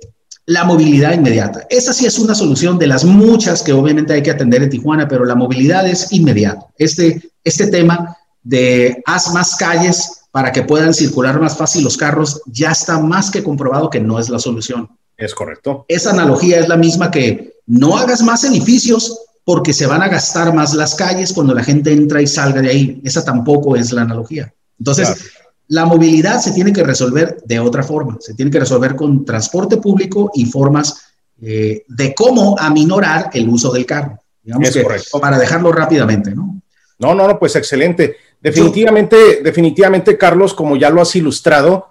la 0.49 0.63
movilidad 0.63 1.13
inmediata. 1.13 1.67
Esa 1.69 1.93
sí 1.93 2.07
es 2.07 2.17
una 2.17 2.33
solución 2.33 2.79
de 2.79 2.87
las 2.87 3.05
muchas 3.05 3.61
que 3.61 3.71
obviamente 3.71 4.13
hay 4.13 4.23
que 4.23 4.31
atender 4.31 4.63
en 4.63 4.71
Tijuana, 4.71 5.07
pero 5.07 5.23
la 5.23 5.35
movilidad 5.35 5.87
es 5.87 6.11
inmediata. 6.11 6.65
Este, 6.79 7.21
este 7.43 7.67
tema 7.67 8.17
de 8.41 8.99
haz 9.05 9.31
más 9.31 9.55
calles 9.55 10.21
para 10.31 10.51
que 10.51 10.63
puedan 10.63 10.95
circular 10.95 11.39
más 11.39 11.55
fácil 11.55 11.83
los 11.83 11.97
carros 11.97 12.41
ya 12.47 12.71
está 12.71 12.97
más 12.97 13.29
que 13.29 13.43
comprobado 13.43 13.91
que 13.91 13.99
no 13.99 14.17
es 14.17 14.27
la 14.29 14.39
solución. 14.39 14.89
Es 15.15 15.35
correcto. 15.35 15.85
Esa 15.87 16.11
analogía 16.11 16.59
es 16.59 16.67
la 16.67 16.77
misma 16.77 17.11
que 17.11 17.53
no 17.67 17.95
hagas 17.95 18.23
más 18.23 18.43
edificios 18.43 19.19
porque 19.43 19.71
se 19.71 19.85
van 19.85 20.01
a 20.01 20.07
gastar 20.07 20.51
más 20.55 20.73
las 20.73 20.95
calles 20.95 21.31
cuando 21.31 21.53
la 21.53 21.63
gente 21.63 21.93
entra 21.93 22.23
y 22.23 22.27
salga 22.27 22.63
de 22.63 22.69
ahí. 22.69 23.01
Esa 23.03 23.23
tampoco 23.23 23.75
es 23.75 23.91
la 23.91 24.01
analogía. 24.01 24.51
Entonces, 24.79 25.31
la 25.69 25.85
movilidad 25.85 26.39
se 26.39 26.51
tiene 26.51 26.73
que 26.73 26.83
resolver 26.83 27.37
de 27.45 27.59
otra 27.59 27.83
forma, 27.83 28.17
se 28.19 28.33
tiene 28.33 28.51
que 28.51 28.59
resolver 28.59 28.95
con 28.95 29.23
transporte 29.23 29.77
público 29.77 30.31
y 30.33 30.45
formas 30.45 31.09
eh, 31.41 31.83
de 31.87 32.13
cómo 32.13 32.55
aminorar 32.59 33.29
el 33.33 33.47
uso 33.47 33.71
del 33.71 33.85
carro. 33.85 34.19
Digamos 34.43 34.71
que, 34.71 34.85
Para 35.19 35.37
dejarlo 35.37 35.71
rápidamente, 35.71 36.33
¿no? 36.33 36.59
No, 36.97 37.13
no, 37.13 37.27
no, 37.27 37.39
pues 37.39 37.55
excelente. 37.55 38.17
Definitivamente, 38.41 39.41
definitivamente, 39.43 40.17
Carlos, 40.17 40.53
como 40.53 40.75
ya 40.75 40.89
lo 40.89 41.01
has 41.01 41.15
ilustrado, 41.15 41.89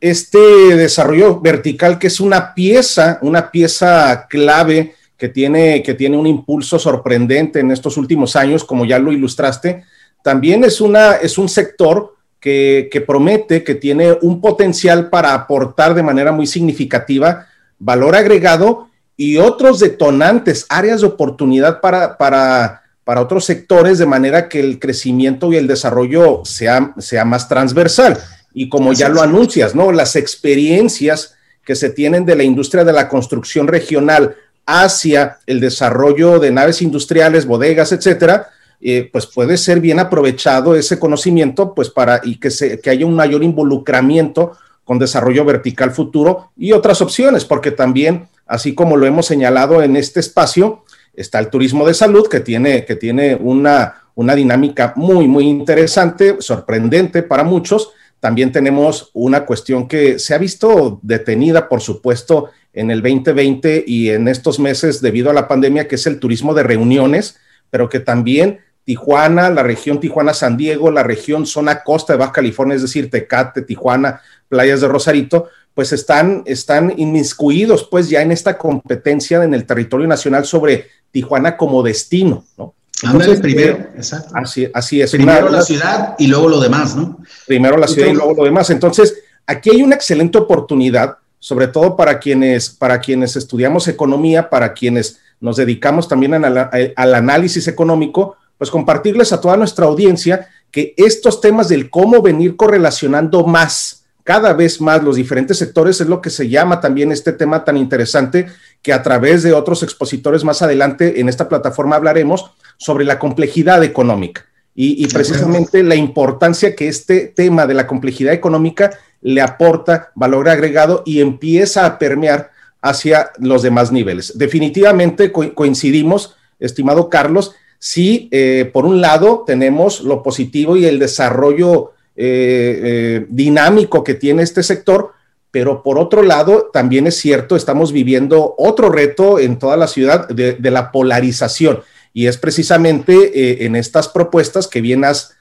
este 0.00 0.38
desarrollo 0.74 1.40
vertical 1.40 1.98
que 1.98 2.08
es 2.08 2.18
una 2.18 2.54
pieza, 2.54 3.18
una 3.22 3.50
pieza 3.50 4.26
clave 4.28 4.94
que 5.16 5.28
tiene, 5.28 5.82
que 5.82 5.94
tiene 5.94 6.16
un 6.16 6.26
impulso 6.26 6.78
sorprendente 6.78 7.60
en 7.60 7.70
estos 7.70 7.96
últimos 7.96 8.34
años, 8.36 8.64
como 8.64 8.84
ya 8.84 8.98
lo 8.98 9.12
ilustraste, 9.12 9.84
también 10.24 10.64
es, 10.64 10.80
una, 10.80 11.16
es 11.16 11.38
un 11.38 11.48
sector 11.48 12.16
que, 12.42 13.04
promete, 13.06 13.62
que 13.62 13.76
tiene 13.76 14.18
un 14.20 14.40
potencial 14.40 15.10
para 15.10 15.32
aportar 15.32 15.94
de 15.94 16.02
manera 16.02 16.32
muy 16.32 16.48
significativa 16.48 17.46
valor 17.78 18.16
agregado 18.16 18.88
y 19.16 19.36
otros 19.36 19.78
detonantes, 19.78 20.66
áreas 20.68 21.02
de 21.02 21.06
oportunidad 21.06 21.80
para, 21.80 22.18
para, 22.18 22.82
para 23.04 23.20
otros 23.20 23.44
sectores, 23.44 23.98
de 23.98 24.06
manera 24.06 24.48
que 24.48 24.58
el 24.58 24.80
crecimiento 24.80 25.52
y 25.52 25.56
el 25.56 25.68
desarrollo 25.68 26.42
sea, 26.44 26.92
sea 26.98 27.24
más 27.24 27.48
transversal. 27.48 28.18
Y 28.52 28.68
como 28.68 28.92
ya 28.92 29.08
lo 29.08 29.22
anuncias, 29.22 29.76
¿no? 29.76 29.92
Las 29.92 30.16
experiencias 30.16 31.36
que 31.64 31.76
se 31.76 31.90
tienen 31.90 32.26
de 32.26 32.34
la 32.34 32.42
industria 32.42 32.82
de 32.82 32.92
la 32.92 33.08
construcción 33.08 33.68
regional 33.68 34.34
hacia 34.66 35.38
el 35.46 35.60
desarrollo 35.60 36.40
de 36.40 36.50
naves 36.50 36.82
industriales, 36.82 37.46
bodegas, 37.46 37.92
etcétera, 37.92 38.48
eh, 38.84 39.08
pues 39.12 39.26
puede 39.26 39.56
ser 39.56 39.78
bien 39.80 40.00
aprovechado 40.00 40.74
ese 40.74 40.98
conocimiento, 40.98 41.72
pues 41.72 41.88
para 41.88 42.20
y 42.24 42.40
que, 42.40 42.50
se, 42.50 42.80
que 42.80 42.90
haya 42.90 43.06
un 43.06 43.14
mayor 43.14 43.44
involucramiento 43.44 44.52
con 44.84 44.98
desarrollo 44.98 45.44
vertical 45.44 45.92
futuro 45.92 46.50
y 46.56 46.72
otras 46.72 47.00
opciones, 47.00 47.44
porque 47.44 47.70
también, 47.70 48.26
así 48.44 48.74
como 48.74 48.96
lo 48.96 49.06
hemos 49.06 49.26
señalado 49.26 49.82
en 49.82 49.96
este 49.96 50.18
espacio, 50.18 50.84
está 51.14 51.38
el 51.38 51.48
turismo 51.48 51.86
de 51.86 51.94
salud, 51.94 52.28
que 52.28 52.40
tiene, 52.40 52.84
que 52.84 52.96
tiene 52.96 53.36
una, 53.36 54.02
una 54.16 54.34
dinámica 54.34 54.92
muy, 54.96 55.28
muy 55.28 55.44
interesante, 55.44 56.36
sorprendente 56.40 57.22
para 57.22 57.44
muchos. 57.44 57.92
También 58.18 58.50
tenemos 58.50 59.10
una 59.12 59.44
cuestión 59.46 59.86
que 59.86 60.18
se 60.18 60.34
ha 60.34 60.38
visto 60.38 60.98
detenida, 61.02 61.68
por 61.68 61.80
supuesto, 61.80 62.50
en 62.72 62.90
el 62.90 63.02
2020 63.02 63.84
y 63.86 64.10
en 64.10 64.26
estos 64.26 64.58
meses 64.58 65.00
debido 65.00 65.30
a 65.30 65.34
la 65.34 65.46
pandemia, 65.46 65.86
que 65.86 65.94
es 65.94 66.06
el 66.06 66.18
turismo 66.18 66.54
de 66.54 66.62
reuniones, 66.62 67.38
pero 67.70 67.88
que 67.88 68.00
también 68.00 68.60
Tijuana, 68.84 69.50
la 69.50 69.62
región 69.62 70.00
Tijuana-San 70.00 70.56
Diego, 70.56 70.90
la 70.90 71.02
región 71.02 71.46
zona 71.46 71.82
costa 71.82 72.12
de 72.12 72.18
Baja 72.18 72.32
California, 72.32 72.74
es 72.74 72.82
decir, 72.82 73.10
Tecate, 73.10 73.62
Tijuana, 73.62 74.20
playas 74.48 74.80
de 74.80 74.88
Rosarito, 74.88 75.48
pues 75.74 75.92
están, 75.92 76.42
están 76.46 76.92
inmiscuidos 76.96 77.88
pues 77.90 78.08
ya 78.08 78.22
en 78.22 78.32
esta 78.32 78.58
competencia 78.58 79.42
en 79.42 79.54
el 79.54 79.66
territorio 79.66 80.06
nacional 80.06 80.44
sobre 80.44 80.88
Tijuana 81.10 81.56
como 81.56 81.82
destino, 81.82 82.44
¿no? 82.58 82.74
Entonces, 83.02 83.40
primero, 83.40 83.78
exacto. 83.96 84.32
Así, 84.34 84.70
así 84.72 85.00
es. 85.02 85.10
Primero 85.10 85.48
la 85.48 85.62
ciudad 85.62 86.14
y 86.18 86.28
luego 86.28 86.48
lo 86.48 86.60
demás, 86.60 86.94
¿no? 86.94 87.18
Primero 87.46 87.76
la 87.76 87.88
ciudad 87.88 88.08
y 88.08 88.14
luego 88.14 88.32
lo 88.34 88.44
demás. 88.44 88.70
Entonces, 88.70 89.18
aquí 89.46 89.70
hay 89.70 89.82
una 89.82 89.96
excelente 89.96 90.38
oportunidad, 90.38 91.16
sobre 91.40 91.66
todo 91.66 91.96
para 91.96 92.20
quienes, 92.20 92.70
para 92.70 93.00
quienes 93.00 93.34
estudiamos 93.34 93.88
economía, 93.88 94.48
para 94.48 94.72
quienes 94.72 95.18
nos 95.40 95.56
dedicamos 95.56 96.06
también 96.06 96.44
al 96.44 97.14
análisis 97.14 97.66
económico, 97.66 98.36
pues 98.62 98.70
compartirles 98.70 99.32
a 99.32 99.40
toda 99.40 99.56
nuestra 99.56 99.86
audiencia 99.86 100.46
que 100.70 100.94
estos 100.96 101.40
temas 101.40 101.68
del 101.68 101.90
cómo 101.90 102.22
venir 102.22 102.54
correlacionando 102.54 103.44
más, 103.44 104.04
cada 104.22 104.52
vez 104.52 104.80
más 104.80 105.02
los 105.02 105.16
diferentes 105.16 105.58
sectores 105.58 106.00
es 106.00 106.06
lo 106.06 106.20
que 106.20 106.30
se 106.30 106.48
llama 106.48 106.80
también 106.80 107.10
este 107.10 107.32
tema 107.32 107.64
tan 107.64 107.76
interesante 107.76 108.46
que 108.80 108.92
a 108.92 109.02
través 109.02 109.42
de 109.42 109.52
otros 109.52 109.82
expositores 109.82 110.44
más 110.44 110.62
adelante 110.62 111.18
en 111.18 111.28
esta 111.28 111.48
plataforma 111.48 111.96
hablaremos 111.96 112.52
sobre 112.76 113.04
la 113.04 113.18
complejidad 113.18 113.82
económica 113.82 114.46
y, 114.76 115.04
y 115.04 115.08
precisamente 115.08 115.82
la 115.82 115.96
importancia 115.96 116.76
que 116.76 116.86
este 116.86 117.26
tema 117.34 117.66
de 117.66 117.74
la 117.74 117.88
complejidad 117.88 118.32
económica 118.32 118.96
le 119.22 119.40
aporta 119.40 120.12
valor 120.14 120.48
agregado 120.48 121.02
y 121.04 121.20
empieza 121.20 121.84
a 121.84 121.98
permear 121.98 122.52
hacia 122.80 123.32
los 123.38 123.62
demás 123.62 123.90
niveles. 123.90 124.38
Definitivamente 124.38 125.32
coincidimos, 125.32 126.36
estimado 126.60 127.08
Carlos, 127.08 127.56
sí, 127.82 128.28
eh, 128.30 128.70
por 128.72 128.86
un 128.86 129.00
lado 129.00 129.42
tenemos 129.44 130.02
lo 130.02 130.22
positivo 130.22 130.76
y 130.76 130.86
el 130.86 131.00
desarrollo 131.00 131.94
eh, 132.14 132.80
eh, 132.80 133.26
dinámico 133.28 134.04
que 134.04 134.14
tiene 134.14 134.44
este 134.44 134.62
sector, 134.62 135.14
pero 135.50 135.82
por 135.82 135.98
otro 135.98 136.22
lado 136.22 136.70
también 136.72 137.08
es 137.08 137.16
cierto, 137.16 137.56
estamos 137.56 137.90
viviendo 137.90 138.54
otro 138.56 138.88
reto 138.88 139.40
en 139.40 139.58
toda 139.58 139.76
la 139.76 139.88
ciudad 139.88 140.28
de, 140.28 140.70
la 140.70 140.92
polarización. 140.92 141.80
Y 142.12 142.28
es 142.28 142.38
precisamente 142.38 143.64
en 143.66 143.74
estas 143.74 144.06
propuestas 144.06 144.68
que 144.68 144.80
bien 144.80 145.04
has, 145.04 145.34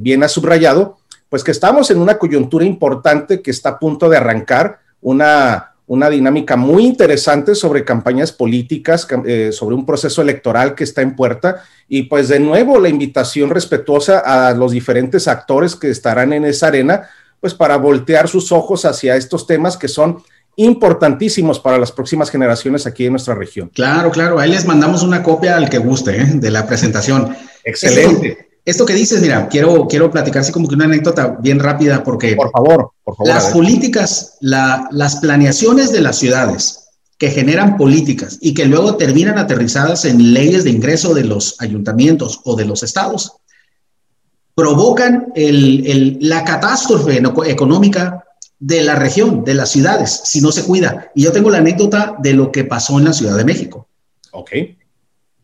bien 0.00 0.22
has 0.22 0.32
subrayado, 0.32 0.96
pues 1.28 1.44
que 1.44 1.50
estamos 1.50 1.90
en 1.90 1.98
una 1.98 2.18
coyuntura 2.18 2.64
importante 2.64 3.42
que 3.42 3.50
está 3.50 3.70
a 3.70 3.78
punto 3.78 4.08
de 4.08 4.16
arrancar, 4.16 4.78
una 5.02 5.73
una 5.86 6.08
dinámica 6.08 6.56
muy 6.56 6.84
interesante 6.84 7.54
sobre 7.54 7.84
campañas 7.84 8.32
políticas, 8.32 9.06
eh, 9.26 9.50
sobre 9.52 9.74
un 9.74 9.84
proceso 9.84 10.22
electoral 10.22 10.74
que 10.74 10.84
está 10.84 11.02
en 11.02 11.14
puerta. 11.14 11.62
Y 11.88 12.04
pues 12.04 12.28
de 12.28 12.40
nuevo 12.40 12.80
la 12.80 12.88
invitación 12.88 13.50
respetuosa 13.50 14.20
a 14.20 14.54
los 14.54 14.72
diferentes 14.72 15.28
actores 15.28 15.76
que 15.76 15.90
estarán 15.90 16.32
en 16.32 16.44
esa 16.44 16.68
arena, 16.68 17.08
pues 17.40 17.52
para 17.52 17.76
voltear 17.76 18.28
sus 18.28 18.50
ojos 18.52 18.84
hacia 18.84 19.16
estos 19.16 19.46
temas 19.46 19.76
que 19.76 19.88
son 19.88 20.22
importantísimos 20.56 21.60
para 21.60 21.78
las 21.78 21.92
próximas 21.92 22.30
generaciones 22.30 22.86
aquí 22.86 23.06
en 23.06 23.12
nuestra 23.12 23.34
región. 23.34 23.70
Claro, 23.74 24.10
claro. 24.10 24.38
Ahí 24.38 24.50
les 24.50 24.64
mandamos 24.64 25.02
una 25.02 25.22
copia 25.22 25.56
al 25.56 25.68
que 25.68 25.78
guste 25.78 26.16
¿eh? 26.16 26.26
de 26.34 26.50
la 26.50 26.66
presentación. 26.66 27.36
Excelente 27.64 28.28
esto 28.28 28.53
que 28.64 28.94
dices, 28.94 29.20
mira, 29.20 29.48
quiero, 29.48 29.86
quiero 29.86 30.10
platicar 30.10 30.40
así 30.40 30.50
como 30.50 30.68
que 30.68 30.74
una 30.74 30.86
anécdota 30.86 31.36
bien 31.40 31.60
rápida 31.60 32.02
porque... 32.02 32.34
Por 32.34 32.50
favor, 32.50 32.92
por 33.04 33.16
favor. 33.16 33.32
Las 33.32 33.46
políticas, 33.46 34.38
las 34.40 35.16
planeaciones 35.16 35.92
de 35.92 36.00
las 36.00 36.16
ciudades 36.16 36.88
que 37.18 37.30
generan 37.30 37.76
políticas 37.76 38.38
y 38.40 38.54
que 38.54 38.64
luego 38.64 38.96
terminan 38.96 39.38
aterrizadas 39.38 40.04
en 40.06 40.32
leyes 40.32 40.64
de 40.64 40.70
ingreso 40.70 41.14
de 41.14 41.24
los 41.24 41.60
ayuntamientos 41.60 42.40
o 42.44 42.56
de 42.56 42.64
los 42.64 42.82
estados, 42.82 43.32
provocan 44.54 45.32
la 45.34 46.44
catástrofe 46.44 47.22
económica 47.46 48.24
de 48.58 48.82
la 48.82 48.94
región, 48.94 49.44
de 49.44 49.54
las 49.54 49.70
ciudades, 49.70 50.22
si 50.24 50.40
no 50.40 50.50
se 50.50 50.64
cuida. 50.64 51.10
Y 51.14 51.24
yo 51.24 51.32
tengo 51.32 51.50
la 51.50 51.58
anécdota 51.58 52.16
de 52.18 52.32
lo 52.32 52.50
que 52.50 52.64
pasó 52.64 52.98
en 52.98 53.04
la 53.04 53.12
Ciudad 53.12 53.36
de 53.36 53.44
México. 53.44 53.88
Ok 54.32 54.50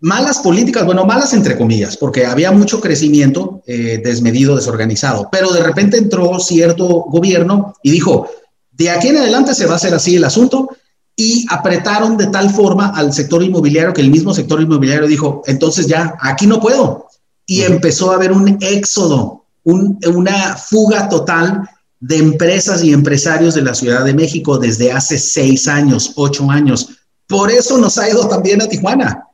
malas 0.00 0.38
políticas, 0.38 0.84
bueno, 0.84 1.04
malas 1.04 1.32
entre 1.34 1.56
comillas, 1.56 1.96
porque 1.96 2.26
había 2.26 2.50
mucho 2.52 2.80
crecimiento 2.80 3.62
eh, 3.66 4.00
desmedido, 4.02 4.56
desorganizado, 4.56 5.28
pero 5.30 5.52
de 5.52 5.62
repente 5.62 5.98
entró 5.98 6.38
cierto 6.40 6.86
gobierno 6.86 7.74
y 7.82 7.90
dijo, 7.90 8.28
de 8.72 8.90
aquí 8.90 9.08
en 9.08 9.18
adelante 9.18 9.54
se 9.54 9.66
va 9.66 9.74
a 9.74 9.76
hacer 9.76 9.94
así 9.94 10.16
el 10.16 10.24
asunto 10.24 10.70
y 11.14 11.44
apretaron 11.50 12.16
de 12.16 12.28
tal 12.28 12.48
forma 12.50 12.88
al 12.88 13.12
sector 13.12 13.42
inmobiliario 13.42 13.92
que 13.92 14.00
el 14.00 14.10
mismo 14.10 14.32
sector 14.32 14.60
inmobiliario 14.60 15.06
dijo, 15.06 15.42
entonces 15.46 15.86
ya, 15.86 16.14
aquí 16.20 16.46
no 16.46 16.60
puedo. 16.60 17.06
Y 17.46 17.62
empezó 17.62 18.10
a 18.10 18.14
haber 18.14 18.32
un 18.32 18.56
éxodo, 18.60 19.44
una 19.64 20.56
fuga 20.56 21.08
total 21.08 21.68
de 21.98 22.16
empresas 22.16 22.82
y 22.82 22.92
empresarios 22.92 23.54
de 23.54 23.62
la 23.62 23.74
Ciudad 23.74 24.04
de 24.04 24.14
México 24.14 24.56
desde 24.56 24.92
hace 24.92 25.18
seis 25.18 25.68
años, 25.68 26.12
ocho 26.14 26.50
años. 26.50 26.88
Por 27.26 27.50
eso 27.50 27.76
nos 27.76 27.98
ha 27.98 28.08
ido 28.08 28.26
también 28.28 28.62
a 28.62 28.68
Tijuana 28.68 29.29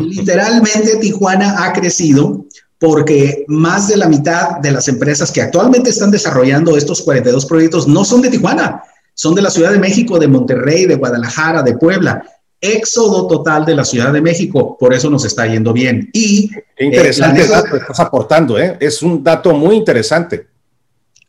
Literalmente 0.00 0.96
Tijuana 1.00 1.64
ha 1.64 1.72
crecido 1.72 2.46
porque 2.78 3.44
más 3.48 3.88
de 3.88 3.96
la 3.96 4.08
mitad 4.08 4.58
de 4.60 4.70
las 4.70 4.88
empresas 4.88 5.32
que 5.32 5.40
actualmente 5.40 5.90
están 5.90 6.10
desarrollando 6.10 6.76
estos 6.76 7.02
42 7.02 7.46
proyectos 7.46 7.88
no 7.88 8.04
son 8.04 8.20
de 8.20 8.30
Tijuana, 8.30 8.82
son 9.14 9.34
de 9.34 9.42
la 9.42 9.50
Ciudad 9.50 9.72
de 9.72 9.78
México, 9.78 10.18
de 10.18 10.28
Monterrey, 10.28 10.86
de 10.86 10.96
Guadalajara, 10.96 11.62
de 11.62 11.76
Puebla. 11.76 12.22
Éxodo 12.60 13.26
total 13.26 13.64
de 13.64 13.74
la 13.74 13.84
Ciudad 13.84 14.12
de 14.12 14.22
México, 14.22 14.76
por 14.78 14.94
eso 14.94 15.10
nos 15.10 15.24
está 15.24 15.46
yendo 15.46 15.72
bien. 15.72 16.08
Y 16.12 16.50
Qué 16.76 16.84
interesante 16.84 17.42
eh, 17.42 17.48
dato 17.48 17.76
estás 17.76 18.00
aportando, 18.00 18.58
¿eh? 18.58 18.76
es 18.80 19.02
un 19.02 19.22
dato 19.22 19.52
muy 19.54 19.76
interesante. 19.76 20.46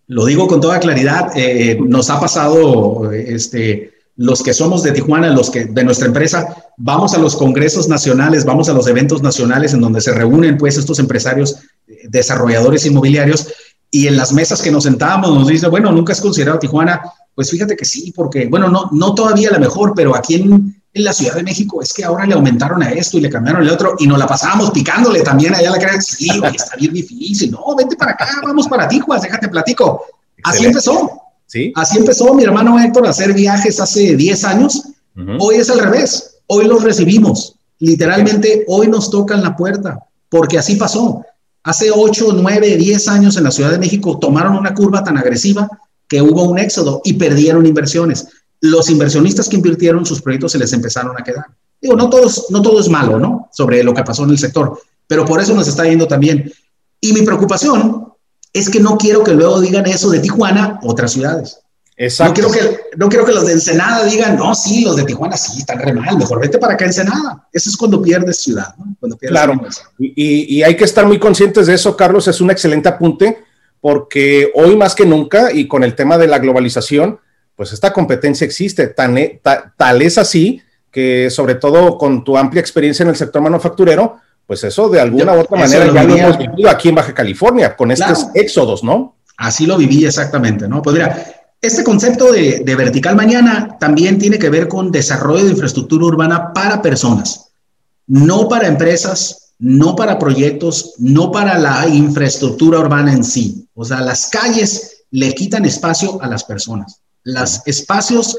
Lo 0.08 0.26
digo 0.26 0.48
con 0.48 0.62
toda 0.62 0.80
claridad, 0.80 1.32
eh, 1.36 1.78
nos 1.82 2.10
ha 2.10 2.20
pasado 2.20 3.12
este, 3.12 3.95
los 4.18 4.42
que 4.42 4.54
somos 4.54 4.84
de 4.84 4.92
Tijuana, 4.92 5.30
los 5.30 5.50
que 5.50 5.66
de 5.66 5.84
nuestra 5.84 6.08
empresa, 6.08 6.56
vamos 6.78 7.14
a 7.14 7.18
los 7.18 7.36
congresos 7.36 7.90
nacionales, 7.90 8.46
vamos 8.46 8.70
a 8.70 8.74
los 8.74 8.88
eventos 8.88 9.22
nacionales 9.22 9.74
en 9.74 9.82
donde 9.82 10.02
se 10.02 10.14
reúnen 10.14 10.58
pues 10.58 10.78
estos 10.78 11.00
empresarios 11.00 11.58
eh, 11.88 12.08
desarrolladores 12.10 12.86
inmobiliarios 12.86 13.48
y 13.92 14.08
en 14.08 14.16
las 14.16 14.32
mesas 14.32 14.62
que 14.62 14.72
nos 14.72 14.84
sentábamos 14.84 15.34
nos 15.34 15.48
dice, 15.48 15.68
bueno, 15.68 15.92
nunca 15.92 16.14
has 16.14 16.22
considerado 16.22 16.60
Tijuana, 16.60 17.02
pues 17.34 17.52
fíjate 17.52 17.76
que 17.76 17.86
sí, 17.86 18.14
porque 18.16 18.48
bueno, 18.48 18.70
no, 18.70 18.90
no 18.92 19.14
todavía 19.14 19.52
la 19.52 19.60
mejor, 19.60 19.94
pero 19.96 20.16
aquí 20.16 20.36
en, 20.36 20.82
en 20.94 21.04
la 21.04 21.14
Ciudad 21.14 21.36
de 21.36 21.44
México 21.44 21.82
es 21.82 21.94
que 21.94 22.06
ahora 22.06 22.26
le 22.26 22.36
aumentaron 22.36 22.82
a 22.84 22.92
esto 22.92 23.18
y 23.18 23.22
le 23.22 23.30
cambiaron 23.30 23.64
el 23.64 23.70
otro 23.70 23.96
y 24.00 24.08
nos 24.08 24.18
la 24.18 24.28
pasábamos 24.28 24.72
picándole 24.72 25.22
también 25.22 25.54
allá 25.54 25.72
la 25.72 25.80
cara, 25.80 26.00
sí, 26.00 26.30
está 26.54 26.78
bien 26.78 26.94
difícil, 26.94 27.52
no, 27.52 27.76
vente 27.76 27.98
para 27.98 28.14
acá, 28.14 28.28
vamos 28.44 28.68
para 28.68 28.88
Tijuana, 28.88 29.22
déjate 29.22 29.50
platico. 29.50 30.06
Así 30.44 30.66
empezó. 30.66 31.25
Así 31.76 31.98
empezó 31.98 32.34
mi 32.34 32.44
hermano 32.44 32.80
Héctor 32.80 33.08
a 33.08 33.12
hacer 33.12 33.34
viajes 33.34 33.80
hace 33.80 34.16
10 34.16 34.44
años. 34.46 34.84
Hoy 35.40 35.56
es 35.56 35.70
al 35.70 35.80
revés. 35.80 36.38
Hoy 36.48 36.66
los 36.66 36.84
recibimos. 36.84 37.56
Literalmente, 37.80 38.66
hoy 38.68 38.88
nos 38.88 39.10
tocan 39.10 39.44
la 39.44 39.56
puerta, 39.56 40.00
porque 40.30 40.58
así 40.58 40.76
pasó. 40.76 41.24
Hace 41.64 41.92
8, 41.92 42.34
9, 42.34 42.78
10 42.78 43.08
años 43.08 43.38
en 43.38 43.44
la 43.44 43.52
Ciudad 43.52 43.72
de 43.72 43.80
México 43.80 44.20
tomaron 44.20 44.56
una 44.56 44.74
curva 44.74 45.04
tan 45.04 45.18
agresiva 45.18 45.68
que 46.08 46.22
hubo 46.22 46.44
un 46.44 46.60
éxodo 46.60 47.02
y 47.04 47.14
perdieron 47.14 47.66
inversiones. 47.66 48.28
Los 48.62 48.90
inversionistas 48.90 49.50
que 49.50 49.56
invirtieron 49.56 50.06
sus 50.06 50.22
proyectos 50.22 50.52
se 50.52 50.60
les 50.60 50.74
empezaron 50.74 51.20
a 51.20 51.24
quedar. 51.24 51.46
Digo, 51.82 51.96
no, 51.96 52.10
todos, 52.10 52.48
no 52.50 52.62
todo 52.62 52.80
es 52.80 52.90
malo, 52.90 53.20
¿no? 53.20 53.50
Sobre 53.52 53.84
lo 53.84 53.94
que 53.94 54.04
pasó 54.04 54.24
en 54.24 54.32
el 54.32 54.38
sector, 54.38 54.80
pero 55.08 55.26
por 55.26 55.42
eso 55.42 55.54
nos 55.54 55.68
está 55.68 55.84
yendo 55.86 56.08
también. 56.08 56.52
Y 57.02 57.14
mi 57.14 57.22
preocupación 57.22 58.05
es 58.56 58.70
que 58.70 58.80
no 58.80 58.98
quiero 58.98 59.24
que 59.24 59.34
luego 59.34 59.60
digan 59.60 59.86
eso 59.86 60.10
de 60.10 60.20
Tijuana, 60.20 60.80
otras 60.82 61.12
ciudades. 61.12 61.60
Exacto. 61.98 62.42
No 62.42 62.50
quiero, 62.50 62.70
que, 62.70 62.80
no 62.98 63.10
quiero 63.10 63.26
que 63.26 63.34
los 63.34 63.46
de 63.46 63.54
Ensenada 63.54 64.06
digan, 64.06 64.38
no, 64.38 64.56
sí, 64.56 64.84
los 64.84 64.96
de 64.96 65.04
Tijuana 65.04 65.36
sí, 65.36 65.60
están 65.60 65.80
re 65.80 65.94
mal, 65.94 66.18
mejor 66.18 66.40
vete 66.40 66.58
para 66.58 66.74
acá 66.74 66.86
Ensenada. 66.86 67.48
Eso 67.52 67.70
es 67.70 67.76
cuando 67.76 68.02
pierdes 68.02 68.38
ciudad, 68.38 68.74
¿no? 68.78 68.96
Cuando 69.00 69.18
pierdes 69.18 69.38
claro, 69.38 69.62
y, 70.00 70.58
y, 70.58 70.64
hay 70.64 70.76
que 70.76 70.86
estar 70.86 71.06
muy 71.06 71.20
conscientes 71.20 71.68
de 71.68 71.74
eso, 71.74 71.98
Carlos, 71.98 72.28
es 72.30 72.40
un 72.40 72.50
excelente 72.50 72.90
apunte, 72.90 73.44
porque 73.82 74.52
hoy 74.56 74.76
más 74.78 74.96
que 74.96 75.06
nunca, 75.06 75.52
y 75.52 75.68
con 75.68 75.84
el 75.84 75.96
tema 75.96 76.18
de 76.18 76.28
la 76.28 76.40
globalización, 76.40 77.20
pues 77.58 77.74
esta 77.74 77.92
competencia 77.92 78.46
existe, 78.46 78.88
tan, 78.88 79.18
tal 79.78 80.02
es 80.02 80.18
así 80.18 80.62
que 80.92 81.30
sobre 81.30 81.56
todo 81.56 81.98
con 81.98 82.24
tu 82.24 82.38
amplia 82.38 82.62
experiencia 82.62 83.04
en 83.04 83.10
el 83.10 83.18
sector 83.18 83.42
manufacturero, 83.42 84.22
pues 84.48 84.64
eso 84.64 84.90
de 84.90 85.00
alguna 85.00 85.34
u 85.34 85.40
otra 85.40 85.58
manera 85.58 85.92
ya 85.92 86.04
lo 86.04 86.16
hemos 86.16 86.38
vivido 86.38 86.70
aquí 86.70 86.90
en 86.90 86.96
Baja 86.96 87.14
California, 87.14 87.76
con 87.76 87.92
estos 87.92 88.28
éxodos, 88.34 88.84
¿no? 88.84 89.16
Así 89.38 89.66
lo 89.66 89.78
viví 89.78 90.06
exactamente, 90.06 90.68
¿no? 90.68 90.82
Pues 90.82 90.96
mira, 90.96 91.26
este 91.62 91.84
concepto 91.84 92.32
de, 92.32 92.60
de, 92.60 92.76
vertical 92.76 93.16
mañana 93.16 93.78
también 93.80 94.20
tiene 94.20 94.38
que 94.38 94.50
ver 94.50 94.68
con 94.68 94.92
desarrollo 94.92 95.46
de 95.46 95.52
infraestructura 95.52 96.06
urbana 96.06 96.54
para 96.54 96.82
personas, 96.82 97.50
no 98.08 98.48
para 98.48 98.68
empresas, 98.68 99.54
no 99.58 99.96
para 99.96 100.20
proyectos, 100.20 100.94
no 100.98 101.32
para 101.32 101.58
la 101.58 101.88
infraestructura 101.88 102.80
urbana 102.80 103.14
en 103.14 103.24
sí. 103.24 103.68
O 103.74 103.84
sea, 103.84 104.02
las 104.02 104.28
calles 104.28 105.06
le 105.12 105.34
quitan 105.34 105.66
espacio 105.66 106.22
a 106.22 106.28
las 106.28 106.44
personas. 106.44 107.02
Los 107.24 107.62
espacios 107.66 108.38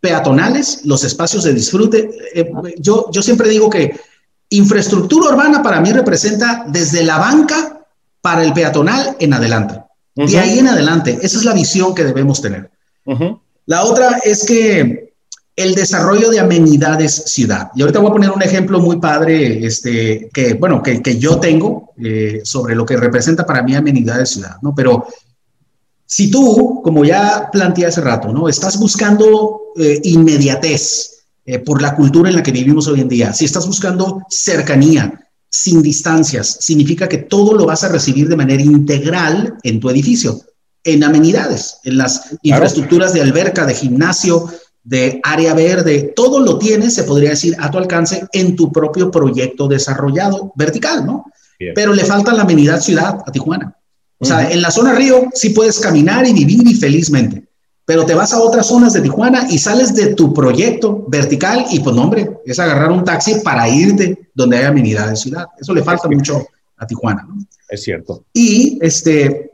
peatonales, 0.00 0.82
los 0.84 1.04
espacios 1.04 1.44
de 1.44 1.54
disfrute. 1.54 2.10
Eh, 2.34 2.50
yo, 2.78 3.10
yo 3.10 3.22
siempre 3.22 3.48
digo 3.48 3.68
que 3.70 3.98
Infraestructura 4.50 5.30
urbana 5.30 5.62
para 5.62 5.80
mí 5.80 5.92
representa 5.92 6.64
desde 6.68 7.02
la 7.02 7.18
banca 7.18 7.80
para 8.20 8.44
el 8.44 8.52
peatonal 8.52 9.16
en 9.20 9.34
adelante. 9.34 9.82
De 10.14 10.38
ahí 10.38 10.58
en 10.58 10.68
adelante. 10.68 11.18
Esa 11.22 11.38
es 11.38 11.44
la 11.44 11.52
visión 11.52 11.94
que 11.94 12.04
debemos 12.04 12.42
tener. 12.42 12.70
La 13.66 13.84
otra 13.84 14.18
es 14.24 14.44
que 14.44 15.14
el 15.58 15.74
desarrollo 15.74 16.30
de 16.30 16.38
amenidades 16.38 17.24
ciudad. 17.26 17.70
Y 17.74 17.82
ahorita 17.82 17.98
voy 17.98 18.10
a 18.10 18.12
poner 18.12 18.30
un 18.30 18.42
ejemplo 18.42 18.80
muy 18.80 18.98
padre, 19.00 19.66
este, 19.66 20.30
que, 20.32 20.54
bueno, 20.54 20.82
que, 20.82 21.02
que 21.02 21.18
yo 21.18 21.38
tengo 21.38 21.92
eh, 22.00 22.40
sobre 22.44 22.76
lo 22.76 22.86
que 22.86 22.96
representa 22.96 23.44
para 23.44 23.62
mí 23.62 23.74
amenidades 23.74 24.30
ciudad, 24.30 24.56
¿no? 24.62 24.72
Pero 24.74 25.08
si 26.06 26.30
tú, 26.30 26.80
como 26.82 27.04
ya 27.04 27.50
planteé 27.52 27.86
hace 27.86 28.00
rato, 28.00 28.32
¿no? 28.32 28.48
Estás 28.48 28.78
buscando 28.78 29.60
eh, 29.76 30.00
inmediatez, 30.04 31.17
eh, 31.50 31.58
por 31.60 31.80
la 31.80 31.96
cultura 31.96 32.28
en 32.28 32.36
la 32.36 32.42
que 32.42 32.52
vivimos 32.52 32.88
hoy 32.88 33.00
en 33.00 33.08
día. 33.08 33.32
Si 33.32 33.46
estás 33.46 33.66
buscando 33.66 34.20
cercanía, 34.28 35.18
sin 35.48 35.80
distancias, 35.80 36.58
significa 36.60 37.08
que 37.08 37.16
todo 37.16 37.54
lo 37.54 37.64
vas 37.64 37.84
a 37.84 37.88
recibir 37.88 38.28
de 38.28 38.36
manera 38.36 38.62
integral 38.62 39.56
en 39.62 39.80
tu 39.80 39.88
edificio, 39.88 40.42
en 40.84 41.04
amenidades, 41.04 41.78
en 41.84 41.96
las 41.96 42.36
infraestructuras 42.42 43.14
de 43.14 43.22
alberca, 43.22 43.64
de 43.64 43.72
gimnasio, 43.72 44.44
de 44.84 45.20
área 45.24 45.54
verde, 45.54 46.12
todo 46.14 46.40
lo 46.40 46.58
tienes, 46.58 46.92
se 46.92 47.04
podría 47.04 47.30
decir, 47.30 47.56
a 47.58 47.70
tu 47.70 47.78
alcance 47.78 48.28
en 48.34 48.54
tu 48.54 48.70
propio 48.70 49.10
proyecto 49.10 49.68
desarrollado 49.68 50.52
vertical, 50.54 51.06
¿no? 51.06 51.24
Pero 51.74 51.94
le 51.94 52.04
falta 52.04 52.34
la 52.34 52.42
amenidad 52.42 52.82
ciudad 52.82 53.20
a 53.26 53.32
Tijuana. 53.32 53.74
O 54.18 54.26
sea, 54.26 54.50
en 54.50 54.60
la 54.60 54.70
zona 54.70 54.92
río 54.92 55.30
sí 55.32 55.48
puedes 55.48 55.78
caminar 55.78 56.26
y 56.26 56.34
vivir 56.34 56.68
y 56.68 56.74
felizmente 56.74 57.47
pero 57.88 58.04
te 58.04 58.12
vas 58.12 58.34
a 58.34 58.42
otras 58.42 58.66
zonas 58.66 58.92
de 58.92 59.00
Tijuana 59.00 59.46
y 59.48 59.56
sales 59.56 59.94
de 59.94 60.14
tu 60.14 60.34
proyecto 60.34 61.06
vertical 61.08 61.64
y 61.70 61.80
pues 61.80 61.96
no, 61.96 62.02
hombre, 62.02 62.38
es 62.44 62.58
agarrar 62.58 62.92
un 62.92 63.02
taxi 63.02 63.36
para 63.36 63.66
irte 63.66 64.28
donde 64.34 64.58
hay 64.58 64.66
amenidad 64.66 65.08
de 65.08 65.16
ciudad. 65.16 65.46
Eso 65.58 65.72
le 65.72 65.82
falta 65.82 66.06
mucho 66.06 66.46
a 66.76 66.86
Tijuana. 66.86 67.24
¿no? 67.26 67.38
Es 67.66 67.84
cierto. 67.84 68.26
Y 68.34 68.78
este 68.82 69.52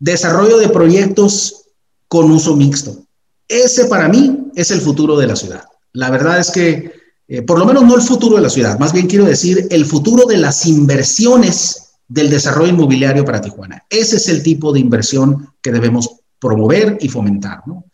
desarrollo 0.00 0.58
de 0.58 0.68
proyectos 0.70 1.66
con 2.08 2.32
uso 2.32 2.56
mixto. 2.56 3.04
Ese 3.46 3.84
para 3.84 4.08
mí 4.08 4.50
es 4.56 4.72
el 4.72 4.80
futuro 4.80 5.16
de 5.16 5.28
la 5.28 5.36
ciudad. 5.36 5.62
La 5.92 6.10
verdad 6.10 6.40
es 6.40 6.50
que, 6.50 6.90
eh, 7.28 7.42
por 7.42 7.56
lo 7.56 7.66
menos 7.66 7.84
no 7.84 7.94
el 7.94 8.02
futuro 8.02 8.34
de 8.34 8.42
la 8.42 8.50
ciudad, 8.50 8.80
más 8.80 8.92
bien 8.92 9.06
quiero 9.06 9.26
decir 9.26 9.68
el 9.70 9.86
futuro 9.86 10.26
de 10.26 10.38
las 10.38 10.66
inversiones 10.66 11.92
del 12.08 12.30
desarrollo 12.30 12.72
inmobiliario 12.72 13.24
para 13.24 13.40
Tijuana. 13.40 13.84
Ese 13.88 14.16
es 14.16 14.28
el 14.28 14.42
tipo 14.42 14.72
de 14.72 14.80
inversión 14.80 15.54
que 15.62 15.70
debemos 15.70 16.19
promover 16.40 16.98
y 17.00 17.08
fomentar. 17.08 17.62
¿no? 17.66 17.84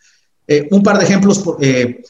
Eh, 0.46 0.68
un 0.70 0.82
par 0.82 0.98
de 0.98 1.04
ejemplos, 1.04 1.42
eh, 1.60 2.02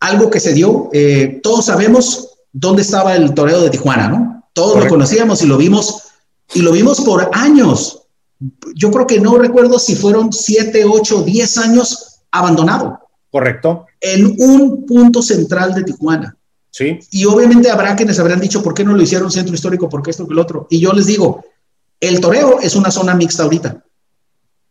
algo 0.00 0.30
que 0.30 0.40
se 0.40 0.52
dio, 0.52 0.88
eh, 0.92 1.40
todos 1.42 1.66
sabemos 1.66 2.38
dónde 2.52 2.82
estaba 2.82 3.14
el 3.14 3.34
toreo 3.34 3.60
de 3.60 3.70
Tijuana, 3.70 4.08
¿no? 4.08 4.48
Todos 4.52 4.82
lo 4.82 4.88
conocíamos 4.88 5.42
y 5.42 5.46
lo 5.46 5.56
vimos, 5.56 6.02
y 6.54 6.62
lo 6.62 6.72
vimos 6.72 7.00
por 7.00 7.30
años. 7.32 8.02
Yo 8.74 8.90
creo 8.90 9.06
que 9.06 9.20
no 9.20 9.36
recuerdo 9.38 9.78
si 9.78 9.96
fueron 9.96 10.32
siete, 10.32 10.84
ocho, 10.84 11.22
diez 11.22 11.58
años 11.58 12.20
abandonado. 12.30 13.00
Correcto. 13.30 13.86
En 14.00 14.36
un 14.38 14.86
punto 14.86 15.22
central 15.22 15.74
de 15.74 15.82
Tijuana. 15.82 16.36
Sí. 16.70 16.98
Y 17.10 17.24
obviamente 17.24 17.70
habrá 17.70 17.96
quienes 17.96 18.18
habrán 18.18 18.40
dicho, 18.40 18.62
¿por 18.62 18.74
qué 18.74 18.84
no 18.84 18.94
lo 18.94 19.02
hicieron 19.02 19.30
centro 19.30 19.54
histórico? 19.54 19.88
¿Por 19.88 20.02
qué 20.02 20.10
esto 20.10 20.26
que 20.26 20.32
el 20.32 20.38
otro? 20.38 20.66
Y 20.70 20.80
yo 20.80 20.92
les 20.92 21.06
digo, 21.06 21.44
el 22.00 22.20
toreo 22.20 22.60
es 22.60 22.76
una 22.76 22.90
zona 22.90 23.14
mixta 23.14 23.42
ahorita. 23.42 23.83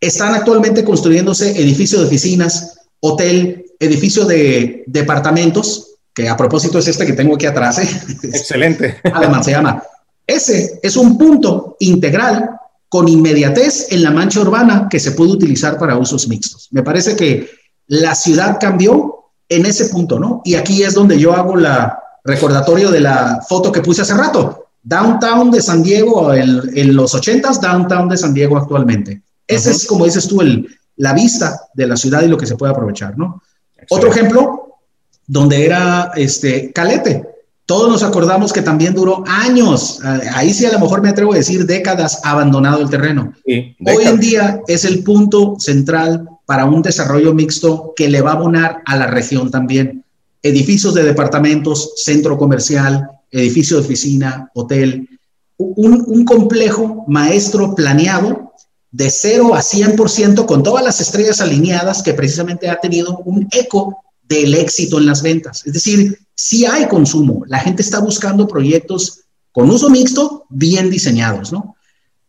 Están 0.04 0.36
actualmente 0.36 0.84
construyéndose 0.84 1.52
edificios 1.52 2.02
de 2.02 2.08
oficinas, 2.08 2.78
hotel, 3.00 3.66
edificio 3.80 4.26
de 4.26 4.84
departamentos, 4.86 5.96
que 6.14 6.28
a 6.28 6.36
propósito 6.36 6.78
es 6.78 6.90
este 6.90 7.06
que 7.06 7.14
tengo 7.14 7.36
aquí 7.36 7.46
atrás. 7.46 7.80
¿eh? 7.80 7.88
Excelente. 8.24 8.98
Alemán 9.14 9.46
se 9.46 9.52
llama. 9.52 9.82
Ese 10.28 10.78
es 10.84 10.98
un 10.98 11.18
punto 11.18 11.78
integral 11.80 12.50
con 12.90 13.08
inmediatez 13.08 13.94
en 13.94 14.04
la 14.04 14.12
mancha 14.12 14.42
urbana 14.42 14.90
que 14.90 15.00
se 15.00 15.12
puede 15.12 15.32
utilizar 15.32 15.78
para 15.80 15.98
usos 15.98 16.28
mixtos. 16.28 16.68
Me 16.72 16.84
parece 16.84 17.16
que 17.16 17.50
la 17.88 18.14
ciudad 18.14 18.58
cambió 18.60 19.30
en 19.48 19.66
ese 19.66 19.86
punto, 19.86 20.20
¿no? 20.20 20.42
Y 20.44 20.56
aquí 20.56 20.84
es 20.84 20.96
donde 20.96 21.18
yo 21.18 21.32
hago 21.32 21.56
la 21.56 21.98
recordatorio 22.26 22.92
de 22.92 23.00
la 23.00 23.40
foto 23.48 23.72
que 23.72 23.82
puse 23.82 24.02
hace 24.02 24.16
rato. 24.16 24.68
Downtown 24.84 25.50
de 25.50 25.62
San 25.62 25.82
Diego 25.82 26.34
en, 26.34 26.62
en 26.76 26.94
los 26.94 27.16
80s, 27.16 27.62
downtown 27.62 28.10
de 28.10 28.18
San 28.18 28.34
Diego 28.34 28.58
actualmente. 28.58 29.22
Ese 29.48 29.72
es, 29.72 29.86
como 29.86 30.06
dices 30.06 30.28
tú, 30.28 30.42
el, 30.42 30.68
la 30.98 31.14
vista 31.14 31.60
de 31.74 31.88
la 31.88 31.98
ciudad 31.98 32.24
y 32.24 32.28
lo 32.28 32.38
que 32.38 32.46
se 32.46 32.56
puede 32.56 32.72
aprovechar, 32.72 33.18
¿no? 33.18 33.42
Otro 33.90 34.10
ejemplo, 34.10 34.80
donde 35.28 35.66
era 35.66 36.12
este 36.16 36.72
Calete. 36.72 37.28
Todos 37.66 37.90
nos 37.90 38.04
acordamos 38.04 38.52
que 38.52 38.62
también 38.62 38.94
duró 38.94 39.24
años, 39.26 40.02
ahí 40.34 40.54
sí 40.54 40.66
a 40.66 40.72
lo 40.74 40.80
mejor 40.80 41.02
me 41.02 41.10
atrevo 41.10 41.32
a 41.32 41.38
decir 41.38 41.66
décadas 41.66 42.20
abandonado 42.24 42.82
el 42.82 42.90
terreno. 42.90 43.34
Hoy 43.46 44.04
en 44.04 44.20
día 44.20 44.62
es 44.68 44.84
el 44.84 45.02
punto 45.02 45.56
central 45.60 46.28
para 46.46 46.66
un 46.66 46.82
desarrollo 46.82 47.34
mixto 47.34 47.94
que 47.96 48.10
le 48.10 48.22
va 48.22 48.32
a 48.32 48.36
abonar 48.36 48.82
a 48.86 48.98
la 48.98 49.08
región 49.08 49.50
también. 49.50 50.04
Edificios 50.42 50.94
de 50.94 51.04
departamentos, 51.04 51.94
centro 51.96 52.38
comercial, 52.38 53.08
edificio 53.32 53.78
de 53.78 53.84
oficina, 53.84 54.52
hotel, 54.54 55.08
un, 55.56 56.04
un 56.06 56.26
complejo 56.26 57.06
maestro 57.08 57.76
planeado 57.76 58.43
de 58.94 59.10
0 59.10 59.56
a 59.56 59.60
100% 59.60 60.46
con 60.46 60.62
todas 60.62 60.84
las 60.84 61.02
estrellas 61.02 61.42
alineadas 61.42 62.04
que 62.04 62.14
precisamente 62.14 62.70
ha 62.70 62.80
tenido 62.80 63.18
un 63.26 63.48
eco 63.52 64.04
del 64.22 64.54
éxito 64.54 65.00
en 65.00 65.08
las 65.08 65.24
ventas. 65.24 65.66
Es 65.66 65.74
decir, 65.74 66.20
si 66.36 66.66
hay 66.66 66.88
consumo, 66.88 67.44
la 67.48 67.60
gente 67.60 67.82
está 67.82 68.00
buscando 68.00 68.48
proyectos 68.48 69.22
con 69.52 69.70
uso 69.72 69.90
mixto 69.90 70.46
bien 70.50 70.92
diseñados, 70.92 71.52
¿no? 71.52 71.76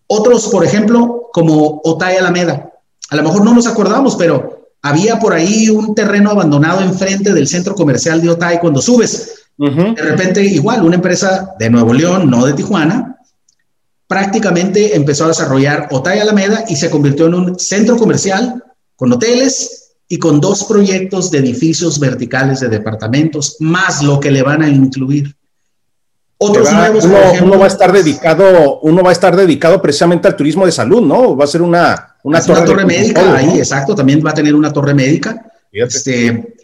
Otros, 0.07 0.49
por 0.49 0.65
ejemplo, 0.65 1.29
como 1.33 1.83
Otay 1.85 2.17
Alameda. 2.17 2.71
A 3.11 3.17
lo 3.17 3.23
mejor 3.23 3.45
no 3.45 3.55
nos 3.55 3.67
acordamos, 3.67 4.17
pero 4.17 4.71
había 4.81 5.19
por 5.19 5.35
ahí 5.35 5.69
un 5.69 5.95
terreno 5.95 6.31
abandonado 6.31 6.81
enfrente 6.81 7.35
del 7.35 7.47
centro 7.47 7.75
comercial 7.75 8.23
de 8.23 8.31
Otay 8.31 8.59
cuando 8.59 8.81
subes. 8.81 9.35
De 9.59 10.03
repente, 10.03 10.43
igual, 10.43 10.83
una 10.83 10.97
empresa 10.97 11.55
de 11.59 11.69
Nuevo 11.69 11.93
León, 11.93 12.31
no 12.31 12.45
de 12.47 12.55
Tijuana, 12.55 13.14
prácticamente 14.07 14.95
empezó 14.95 15.25
a 15.25 15.29
desarrollar 15.29 15.89
Otay 15.91 16.19
Alameda 16.19 16.65
y 16.69 16.77
se 16.77 16.91
convirtió 16.91 17.27
en 17.27 17.35
un 17.35 17.59
centro 17.59 17.97
comercial 17.97 18.63
con 18.97 19.13
hoteles 19.13 19.95
y 20.09 20.19
con 20.19 20.41
dos 20.41 20.65
proyectos 20.65 21.31
de 21.31 21.39
edificios 21.39 21.99
verticales 21.99 22.61
de 22.61 22.69
departamentos, 22.69 23.57
más 23.61 24.03
lo 24.03 24.21
que 24.21 24.31
le 24.31 24.43
van 24.43 24.63
a 24.63 24.69
incluir. 24.69 25.35
Otros 26.37 26.71
nuevos, 26.73 27.05
uno, 27.41 27.59
va 27.59 27.65
a 27.65 27.69
estar 27.69 27.93
dedicado, 27.93 28.81
uno 28.81 29.03
va 29.03 29.11
a 29.11 29.13
estar 29.13 29.35
dedicado 29.35 29.81
precisamente 29.81 30.29
al 30.29 30.37
turismo 30.37 30.67
de 30.67 30.73
salud, 30.73 31.01
¿no? 31.01 31.37
Va 31.37 31.45
a 31.45 31.49
ser 31.49 31.63
una, 31.63 32.17
una 32.23 32.43
torre, 32.43 32.85
médica 32.85 33.37
ahí, 33.37 33.59
exacto, 33.59 33.95
también 33.95 34.23
va 34.25 34.31
a 34.31 34.35
tener 34.35 34.55
una 34.55 34.73
torre 34.73 34.93
médica. 34.93 35.47
Este, 35.73 36.55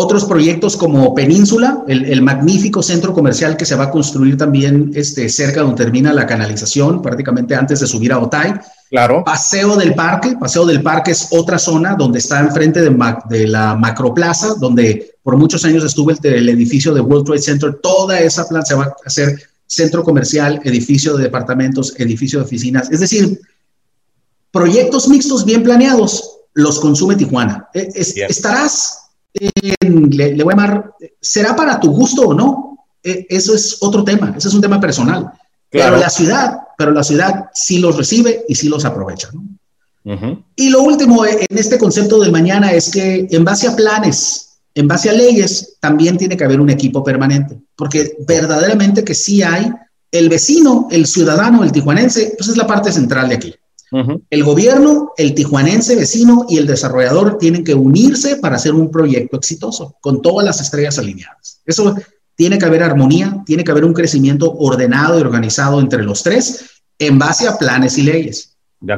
otros 0.00 0.24
proyectos 0.24 0.76
como 0.76 1.14
Península, 1.14 1.84
el, 1.86 2.22
magnífico 2.22 2.82
centro 2.82 3.12
comercial 3.12 3.56
que 3.56 3.66
se 3.66 3.74
va 3.74 3.84
a 3.84 3.90
construir 3.90 4.36
también 4.36 4.90
este, 4.94 5.28
cerca 5.28 5.60
donde 5.60 5.84
termina 5.84 6.12
la 6.12 6.26
canalización, 6.26 7.02
prácticamente 7.02 7.54
antes 7.54 7.80
de 7.80 7.86
subir 7.86 8.12
a 8.12 8.18
Otay. 8.18 8.54
Claro. 8.88 9.22
Paseo 9.24 9.76
del 9.76 9.94
Parque, 9.94 10.36
Paseo 10.40 10.66
del 10.66 10.82
Parque 10.82 11.12
es 11.12 11.28
otra 11.30 11.58
zona 11.58 11.94
donde 11.94 12.18
está 12.18 12.40
enfrente 12.40 12.80
de, 12.80 12.96
de 13.28 13.46
la 13.46 13.76
Macroplaza, 13.76 14.54
donde 14.54 15.14
por 15.22 15.36
muchos 15.36 15.64
años 15.64 15.84
estuvo 15.84 16.10
el, 16.10 16.48
edificio 16.48 16.94
de 16.94 17.00
World 17.00 17.26
Trade 17.26 17.42
Center. 17.42 17.78
Toda 17.82 18.18
esa 18.20 18.48
planta 18.48 18.66
se 18.66 18.74
va 18.74 18.84
a 18.84 18.94
hacer 19.04 19.38
centro 19.66 20.02
comercial, 20.02 20.60
edificio 20.64 21.16
de 21.16 21.24
departamentos, 21.24 21.94
edificio 21.98 22.40
de 22.40 22.46
oficinas. 22.46 22.90
Es 22.90 23.00
decir, 23.00 23.40
proyectos 24.50 25.08
mixtos 25.08 25.44
bien 25.44 25.62
planeados 25.62 26.38
los 26.54 26.80
consume 26.80 27.16
Tijuana. 27.16 27.68
E, 27.74 27.88
estarás, 27.94 29.09
le, 29.32 30.42
voy 30.42 30.52
a 30.52 30.56
llamar, 30.56 30.92
¿será 31.20 31.54
para 31.54 31.78
tu 31.78 31.90
gusto 31.90 32.22
o 32.22 32.34
no? 32.34 32.86
E, 33.02 33.26
eso 33.28 33.54
es 33.54 33.78
otro 33.80 34.04
tema, 34.04 34.34
ese 34.36 34.48
es 34.48 34.54
un 34.54 34.60
tema 34.60 34.80
personal. 34.80 35.30
Pero 35.70 35.96
la 35.96 36.10
ciudad, 36.10 36.58
pero 36.76 36.90
la 36.90 37.04
ciudad 37.04 37.46
sí 37.54 37.78
los 37.78 37.96
recibe 37.96 38.44
y 38.48 38.54
sí 38.54 38.68
los 38.68 38.84
aprovecha. 38.84 39.30
Y 40.56 40.70
lo 40.70 40.82
último 40.82 41.24
en 41.24 41.58
este 41.58 41.78
concepto 41.78 42.18
del 42.20 42.32
mañana 42.32 42.72
es 42.72 42.90
que 42.90 43.28
en 43.30 43.44
base 43.44 43.68
a 43.68 43.76
planes, 43.76 44.58
en 44.74 44.88
base 44.88 45.10
a 45.10 45.12
leyes, 45.12 45.76
también 45.78 46.16
tiene 46.16 46.36
que 46.36 46.44
haber 46.44 46.60
un 46.60 46.70
equipo 46.70 47.04
permanente, 47.04 47.60
porque 47.76 48.16
verdaderamente 48.26 49.04
que 49.04 49.14
sí 49.14 49.42
hay 49.42 49.70
el 50.10 50.28
vecino, 50.28 50.88
el 50.90 51.06
ciudadano, 51.06 51.62
el 51.62 51.70
tijuanense, 51.70 52.34
pues 52.36 52.48
es 52.48 52.56
la 52.56 52.66
parte 52.66 52.90
central 52.90 53.28
de 53.28 53.34
aquí. 53.36 53.54
El 53.92 54.44
gobierno, 54.44 55.12
el 55.16 55.34
tijuanense 55.34 55.96
vecino 55.96 56.46
y 56.48 56.58
el 56.58 56.66
desarrollador 56.66 57.38
tienen 57.38 57.64
que 57.64 57.74
unirse 57.74 58.36
para 58.36 58.56
hacer 58.56 58.72
un 58.72 58.90
proyecto 58.90 59.36
exitoso, 59.36 59.96
con 60.00 60.22
todas 60.22 60.44
las 60.44 60.60
estrellas 60.60 60.98
alineadas. 60.98 61.60
Eso 61.66 61.96
tiene 62.36 62.58
que 62.58 62.66
haber 62.66 62.82
armonía, 62.82 63.42
tiene 63.44 63.64
que 63.64 63.70
haber 63.70 63.84
un 63.84 63.92
crecimiento 63.92 64.52
ordenado 64.52 65.18
y 65.18 65.22
organizado 65.22 65.80
entre 65.80 66.02
los 66.02 66.22
tres 66.22 66.64
en 66.98 67.18
base 67.18 67.48
a 67.48 67.58
planes 67.58 67.98
y 67.98 68.02
leyes. 68.02 68.56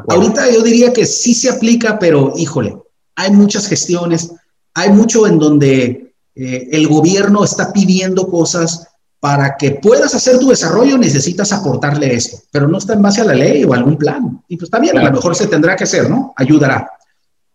Ahorita 0.08 0.50
yo 0.50 0.62
diría 0.62 0.92
que 0.92 1.06
sí 1.06 1.34
se 1.34 1.48
aplica, 1.48 1.98
pero 1.98 2.34
híjole, 2.36 2.76
hay 3.16 3.30
muchas 3.32 3.66
gestiones, 3.66 4.30
hay 4.74 4.90
mucho 4.90 5.26
en 5.26 5.38
donde 5.38 6.14
eh, 6.34 6.68
el 6.70 6.86
gobierno 6.88 7.44
está 7.44 7.72
pidiendo 7.72 8.28
cosas 8.28 8.88
para 9.22 9.56
que 9.56 9.70
puedas 9.70 10.12
hacer 10.16 10.40
tu 10.40 10.48
desarrollo 10.48 10.98
necesitas 10.98 11.52
aportarle 11.52 12.12
esto, 12.12 12.38
pero 12.50 12.66
no 12.66 12.78
está 12.78 12.94
en 12.94 13.02
base 13.02 13.20
a 13.20 13.24
la 13.24 13.34
ley 13.34 13.62
o 13.62 13.72
algún 13.72 13.96
plan. 13.96 14.42
Y 14.48 14.56
pues 14.56 14.66
está 14.66 14.80
bien, 14.80 14.98
a 14.98 15.04
lo 15.04 15.12
mejor 15.12 15.36
se 15.36 15.46
tendrá 15.46 15.76
que 15.76 15.84
hacer, 15.84 16.10
¿no? 16.10 16.34
Ayudará. 16.36 16.90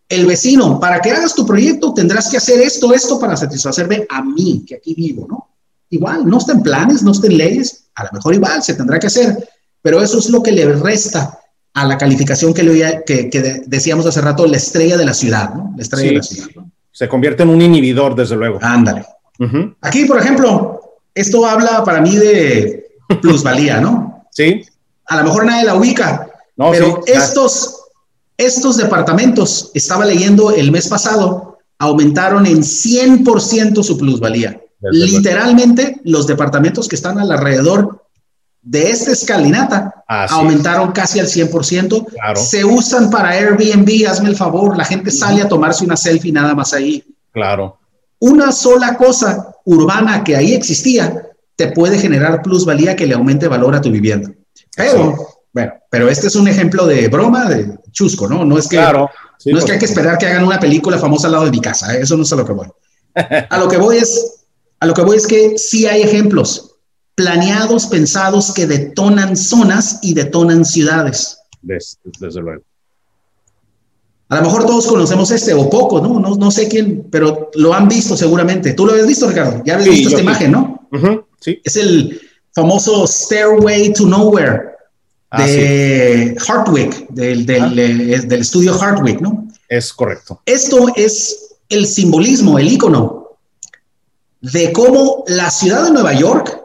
El 0.08 0.24
vecino, 0.24 0.80
para 0.80 0.98
que 0.98 1.10
hagas 1.10 1.34
tu 1.34 1.46
proyecto 1.46 1.92
tendrás 1.92 2.30
que 2.30 2.38
hacer 2.38 2.58
esto, 2.62 2.94
esto 2.94 3.20
para 3.20 3.36
satisfacerme 3.36 4.06
a 4.08 4.22
mí, 4.22 4.64
que 4.66 4.76
aquí 4.76 4.94
vivo, 4.94 5.26
¿no? 5.28 5.48
igual, 5.90 6.26
no 6.26 6.38
está 6.38 6.52
en 6.52 6.62
planes, 6.62 7.02
no 7.02 7.12
está 7.12 7.26
en 7.26 7.36
leyes, 7.36 7.90
a 7.96 8.04
lo 8.04 8.10
mejor 8.14 8.34
igual 8.34 8.62
se 8.62 8.72
tendrá 8.72 8.98
que 8.98 9.08
hacer, 9.08 9.36
pero 9.82 10.00
eso 10.00 10.20
es 10.20 10.30
lo 10.30 10.42
que 10.42 10.52
le 10.52 10.72
resta 10.72 11.38
a 11.74 11.84
la 11.84 11.98
calificación 11.98 12.54
que, 12.54 12.62
le, 12.62 13.04
que, 13.04 13.62
decíamos 13.66 14.06
hace 14.06 14.22
rato, 14.22 14.46
la 14.46 14.56
estrella 14.56 14.96
de 14.96 15.04
la 15.04 15.12
ciudad, 15.12 15.52
¿no? 15.54 15.74
La 15.76 15.82
estrella 15.82 16.08
de 16.08 16.16
la 16.16 16.22
ciudad. 16.22 16.48
Se 16.90 17.08
convierte 17.08 17.42
en 17.42 17.50
un 17.50 17.60
inhibidor, 17.60 18.14
desde 18.14 18.36
luego. 18.36 18.58
Ándale. 18.62 19.04
Aquí, 19.82 20.06
por 20.06 20.18
ejemplo, 20.18 20.77
esto 21.20 21.44
habla 21.44 21.82
para 21.84 22.00
mí 22.00 22.16
de 22.16 22.90
plusvalía, 23.20 23.80
¿no? 23.80 24.24
Sí. 24.30 24.62
A 25.06 25.16
lo 25.16 25.24
mejor 25.24 25.46
nadie 25.46 25.64
la 25.64 25.74
ubica, 25.74 26.28
no, 26.56 26.70
pero 26.70 27.00
estos, 27.06 27.76
estos 28.36 28.76
departamentos, 28.76 29.70
estaba 29.74 30.04
leyendo 30.04 30.52
el 30.52 30.70
mes 30.70 30.88
pasado, 30.88 31.58
aumentaron 31.78 32.46
en 32.46 32.58
100% 32.58 33.82
su 33.82 33.98
plusvalía. 33.98 34.60
Literalmente, 34.80 36.00
los 36.04 36.26
departamentos 36.26 36.88
que 36.88 36.96
están 36.96 37.18
alrededor 37.18 38.04
de 38.62 38.90
esta 38.90 39.12
escalinata 39.12 40.04
aumentaron 40.06 40.92
casi 40.92 41.18
al 41.18 41.26
100%. 41.26 42.36
Se 42.36 42.64
usan 42.64 43.10
para 43.10 43.30
Airbnb, 43.30 44.06
hazme 44.08 44.28
el 44.28 44.36
favor, 44.36 44.76
la 44.76 44.84
gente 44.84 45.10
sale 45.10 45.42
a 45.42 45.48
tomarse 45.48 45.84
una 45.84 45.96
selfie 45.96 46.32
nada 46.32 46.54
más 46.54 46.72
ahí. 46.74 47.04
Claro. 47.32 47.78
Una 48.20 48.52
sola 48.52 48.96
cosa 48.96 49.54
urbana 49.68 50.24
que 50.24 50.34
ahí 50.34 50.54
existía 50.54 51.24
te 51.54 51.72
puede 51.72 51.98
generar 51.98 52.42
plusvalía 52.42 52.96
que 52.96 53.06
le 53.06 53.14
aumente 53.14 53.48
valor 53.48 53.74
a 53.74 53.80
tu 53.80 53.90
vivienda. 53.90 54.32
Pero, 54.76 55.16
bueno, 55.52 55.72
pero 55.90 56.08
este 56.08 56.28
es 56.28 56.36
un 56.36 56.46
ejemplo 56.46 56.86
de 56.86 57.08
broma, 57.08 57.48
de 57.48 57.76
chusco, 57.90 58.28
¿no? 58.28 58.44
No 58.44 58.56
es 58.58 58.68
que, 58.68 58.76
no 58.76 59.58
es 59.58 59.64
que 59.64 59.72
hay 59.72 59.78
que 59.78 59.84
esperar 59.84 60.16
que 60.18 60.26
hagan 60.26 60.44
una 60.44 60.60
película 60.60 60.98
famosa 60.98 61.26
al 61.26 61.32
lado 61.32 61.44
de 61.46 61.50
mi 61.50 61.60
casa, 61.60 61.94
¿eh? 61.94 62.02
eso 62.02 62.16
no 62.16 62.22
es 62.22 62.32
a 62.32 62.36
lo 62.36 62.46
que 62.46 62.52
voy. 62.52 62.68
A 63.50 63.58
lo 63.58 63.68
que 63.68 63.76
voy 63.76 63.96
es, 63.96 64.44
a 64.78 64.86
lo 64.86 64.94
que 64.94 65.02
voy 65.02 65.16
es 65.16 65.26
que 65.26 65.58
sí 65.58 65.86
hay 65.86 66.02
ejemplos 66.02 66.76
planeados, 67.16 67.86
pensados 67.86 68.52
que 68.52 68.68
detonan 68.68 69.36
zonas 69.36 69.98
y 70.02 70.14
detonan 70.14 70.64
ciudades. 70.64 71.38
Desde, 71.60 71.98
luego. 72.40 72.62
A 74.28 74.36
lo 74.36 74.42
mejor 74.42 74.66
todos 74.66 74.86
conocemos 74.86 75.30
este 75.30 75.54
o 75.54 75.70
poco, 75.70 76.00
¿no? 76.00 76.20
¿no? 76.20 76.34
No 76.36 76.50
sé 76.50 76.68
quién, 76.68 77.06
pero 77.10 77.50
lo 77.54 77.72
han 77.72 77.88
visto 77.88 78.16
seguramente. 78.16 78.74
¿Tú 78.74 78.84
lo 78.84 78.92
habías 78.92 79.06
visto, 79.06 79.26
Ricardo? 79.26 79.62
Ya 79.64 79.74
habías 79.74 79.88
visto 79.88 80.08
esta 80.10 80.20
imagen, 80.20 80.52
¿no? 80.52 80.86
sí. 81.40 81.60
Es 81.64 81.76
el 81.76 82.20
famoso 82.54 83.06
Stairway 83.06 83.92
to 83.94 84.06
Nowhere 84.06 84.62
ah, 85.30 85.46
de 85.46 86.36
Hartwick, 86.46 87.08
del, 87.08 87.46
del, 87.46 87.62
ah. 87.62 87.70
del 88.26 88.40
estudio 88.40 88.74
Hartwick, 88.80 89.20
¿no? 89.20 89.48
Es 89.68 89.92
correcto. 89.92 90.42
Esto 90.44 90.88
es 90.94 91.56
el 91.68 91.86
simbolismo, 91.86 92.58
el 92.58 92.72
icono 92.72 93.38
de 94.40 94.72
cómo 94.72 95.24
la 95.26 95.50
ciudad 95.50 95.84
de 95.84 95.90
Nueva 95.90 96.12
York 96.12 96.60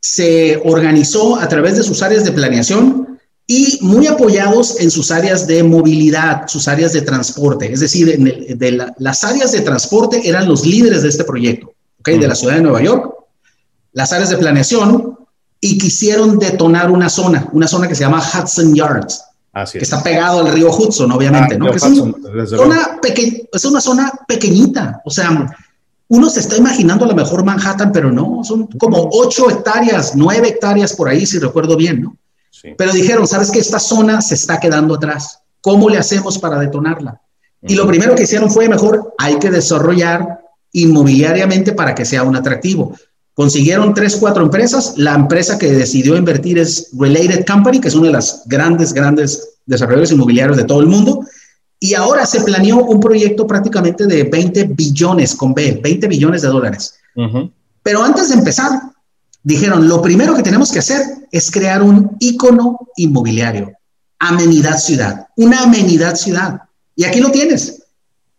se 0.00 0.60
organizó 0.64 1.36
a 1.36 1.48
través 1.48 1.76
de 1.76 1.82
sus 1.82 2.02
áreas 2.02 2.24
de 2.24 2.32
planeación 2.32 3.13
y 3.46 3.78
muy 3.82 4.06
apoyados 4.06 4.80
en 4.80 4.90
sus 4.90 5.10
áreas 5.10 5.46
de 5.46 5.62
movilidad, 5.62 6.46
sus 6.46 6.66
áreas 6.66 6.92
de 6.92 7.02
transporte. 7.02 7.70
Es 7.70 7.80
decir, 7.80 8.18
de 8.18 8.92
las 8.98 9.24
áreas 9.24 9.52
de 9.52 9.60
transporte 9.60 10.26
eran 10.26 10.48
los 10.48 10.64
líderes 10.64 11.02
de 11.02 11.10
este 11.10 11.24
proyecto, 11.24 11.74
¿okay? 12.00 12.18
de 12.18 12.28
la 12.28 12.34
ciudad 12.34 12.54
de 12.54 12.62
Nueva 12.62 12.82
York, 12.82 13.12
las 13.92 14.12
áreas 14.12 14.30
de 14.30 14.38
planeación, 14.38 15.18
y 15.60 15.78
quisieron 15.78 16.38
detonar 16.38 16.90
una 16.90 17.08
zona, 17.08 17.48
una 17.52 17.66
zona 17.66 17.88
que 17.88 17.94
se 17.94 18.02
llama 18.02 18.22
Hudson 18.22 18.74
Yards, 18.74 19.24
que 19.72 19.78
está 19.78 20.02
pegado 20.02 20.40
al 20.40 20.52
río 20.52 20.70
Hudson, 20.70 21.10
obviamente, 21.12 21.54
ah, 21.54 21.58
¿no? 21.58 21.70
es, 21.70 21.82
es 23.52 23.64
una 23.64 23.80
zona 23.80 24.12
pequeñita, 24.26 25.00
o 25.04 25.10
sea, 25.10 25.54
uno 26.08 26.28
se 26.28 26.40
está 26.40 26.56
imaginando 26.56 27.04
a 27.04 27.08
lo 27.08 27.14
mejor 27.14 27.44
Manhattan, 27.44 27.92
pero 27.92 28.10
no, 28.10 28.42
son 28.44 28.66
como 28.78 29.08
ocho 29.12 29.48
hectáreas, 29.50 30.12
nueve 30.14 30.48
hectáreas 30.48 30.92
por 30.92 31.08
ahí, 31.08 31.24
si 31.24 31.38
recuerdo 31.38 31.76
bien, 31.76 32.02
¿no? 32.02 32.16
Pero 32.76 32.92
dijeron, 32.92 33.26
¿sabes 33.26 33.50
que 33.50 33.58
Esta 33.58 33.78
zona 33.78 34.20
se 34.20 34.34
está 34.34 34.60
quedando 34.60 34.94
atrás. 34.94 35.40
¿Cómo 35.60 35.88
le 35.88 35.98
hacemos 35.98 36.38
para 36.38 36.58
detonarla? 36.58 37.20
Y 37.62 37.74
lo 37.74 37.86
primero 37.86 38.14
que 38.14 38.24
hicieron 38.24 38.50
fue, 38.50 38.68
mejor, 38.68 39.14
hay 39.16 39.38
que 39.38 39.50
desarrollar 39.50 40.40
inmobiliariamente 40.72 41.72
para 41.72 41.94
que 41.94 42.04
sea 42.04 42.22
un 42.22 42.36
atractivo. 42.36 42.94
Consiguieron 43.32 43.94
tres, 43.94 44.16
cuatro 44.16 44.42
empresas. 44.42 44.94
La 44.96 45.14
empresa 45.14 45.58
que 45.58 45.72
decidió 45.72 46.16
invertir 46.16 46.58
es 46.58 46.90
Related 46.92 47.46
Company, 47.46 47.80
que 47.80 47.88
es 47.88 47.94
una 47.94 48.08
de 48.08 48.12
las 48.12 48.42
grandes, 48.46 48.92
grandes 48.92 49.56
desarrolladores 49.66 50.12
inmobiliarios 50.12 50.56
de 50.56 50.64
todo 50.64 50.80
el 50.80 50.86
mundo. 50.86 51.24
Y 51.80 51.94
ahora 51.94 52.26
se 52.26 52.42
planeó 52.42 52.84
un 52.84 53.00
proyecto 53.00 53.46
prácticamente 53.46 54.06
de 54.06 54.24
20 54.24 54.64
billones 54.64 55.34
con 55.34 55.54
B, 55.54 55.80
20 55.82 56.06
billones 56.06 56.42
de 56.42 56.48
dólares. 56.48 56.94
Pero 57.82 58.02
antes 58.02 58.28
de 58.28 58.36
empezar, 58.36 58.70
dijeron, 59.44 59.86
lo 59.86 60.02
primero 60.02 60.34
que 60.34 60.42
tenemos 60.42 60.72
que 60.72 60.80
hacer 60.80 61.02
es 61.30 61.50
crear 61.50 61.82
un 61.82 62.16
icono 62.18 62.88
inmobiliario, 62.96 63.72
amenidad 64.18 64.78
ciudad, 64.78 65.28
una 65.36 65.62
amenidad 65.62 66.16
ciudad. 66.16 66.62
Y 66.96 67.04
aquí 67.04 67.20
lo 67.20 67.30
tienes. 67.30 67.82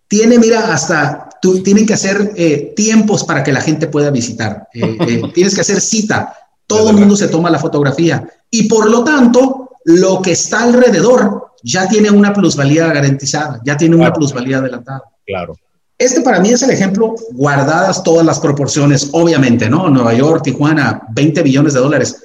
Tiene, 0.07 0.37
mira, 0.37 0.73
hasta 0.73 1.29
tú, 1.41 1.61
tienen 1.63 1.85
que 1.85 1.93
hacer 1.93 2.33
eh, 2.35 2.73
tiempos 2.75 3.23
para 3.23 3.43
que 3.43 3.53
la 3.53 3.61
gente 3.61 3.87
pueda 3.87 4.09
visitar. 4.09 4.67
Eh, 4.73 4.97
eh, 4.99 5.21
tienes 5.33 5.55
que 5.55 5.61
hacer 5.61 5.79
cita. 5.79 6.33
Todo 6.67 6.89
el 6.89 6.97
mundo 6.97 7.15
se 7.15 7.27
toma 7.27 7.49
la 7.49 7.59
fotografía. 7.59 8.27
Y 8.49 8.67
por 8.67 8.89
lo 8.89 9.03
tanto, 9.03 9.71
lo 9.85 10.21
que 10.21 10.31
está 10.31 10.63
alrededor 10.63 11.51
ya 11.63 11.87
tiene 11.87 12.09
una 12.09 12.33
plusvalía 12.33 12.87
garantizada, 12.87 13.61
ya 13.63 13.77
tiene 13.77 13.95
una 13.95 14.11
plusvalía 14.11 14.57
adelantada. 14.57 15.03
Claro. 15.25 15.55
Este 15.97 16.21
para 16.21 16.39
mí 16.39 16.49
es 16.49 16.61
el 16.61 16.71
ejemplo, 16.71 17.15
guardadas 17.31 18.03
todas 18.03 18.25
las 18.25 18.39
proporciones, 18.39 19.09
obviamente, 19.13 19.69
¿no? 19.69 19.89
Nueva 19.89 20.13
York, 20.13 20.43
Tijuana, 20.43 21.01
20 21.13 21.41
billones 21.41 21.73
de 21.73 21.79
dólares. 21.79 22.17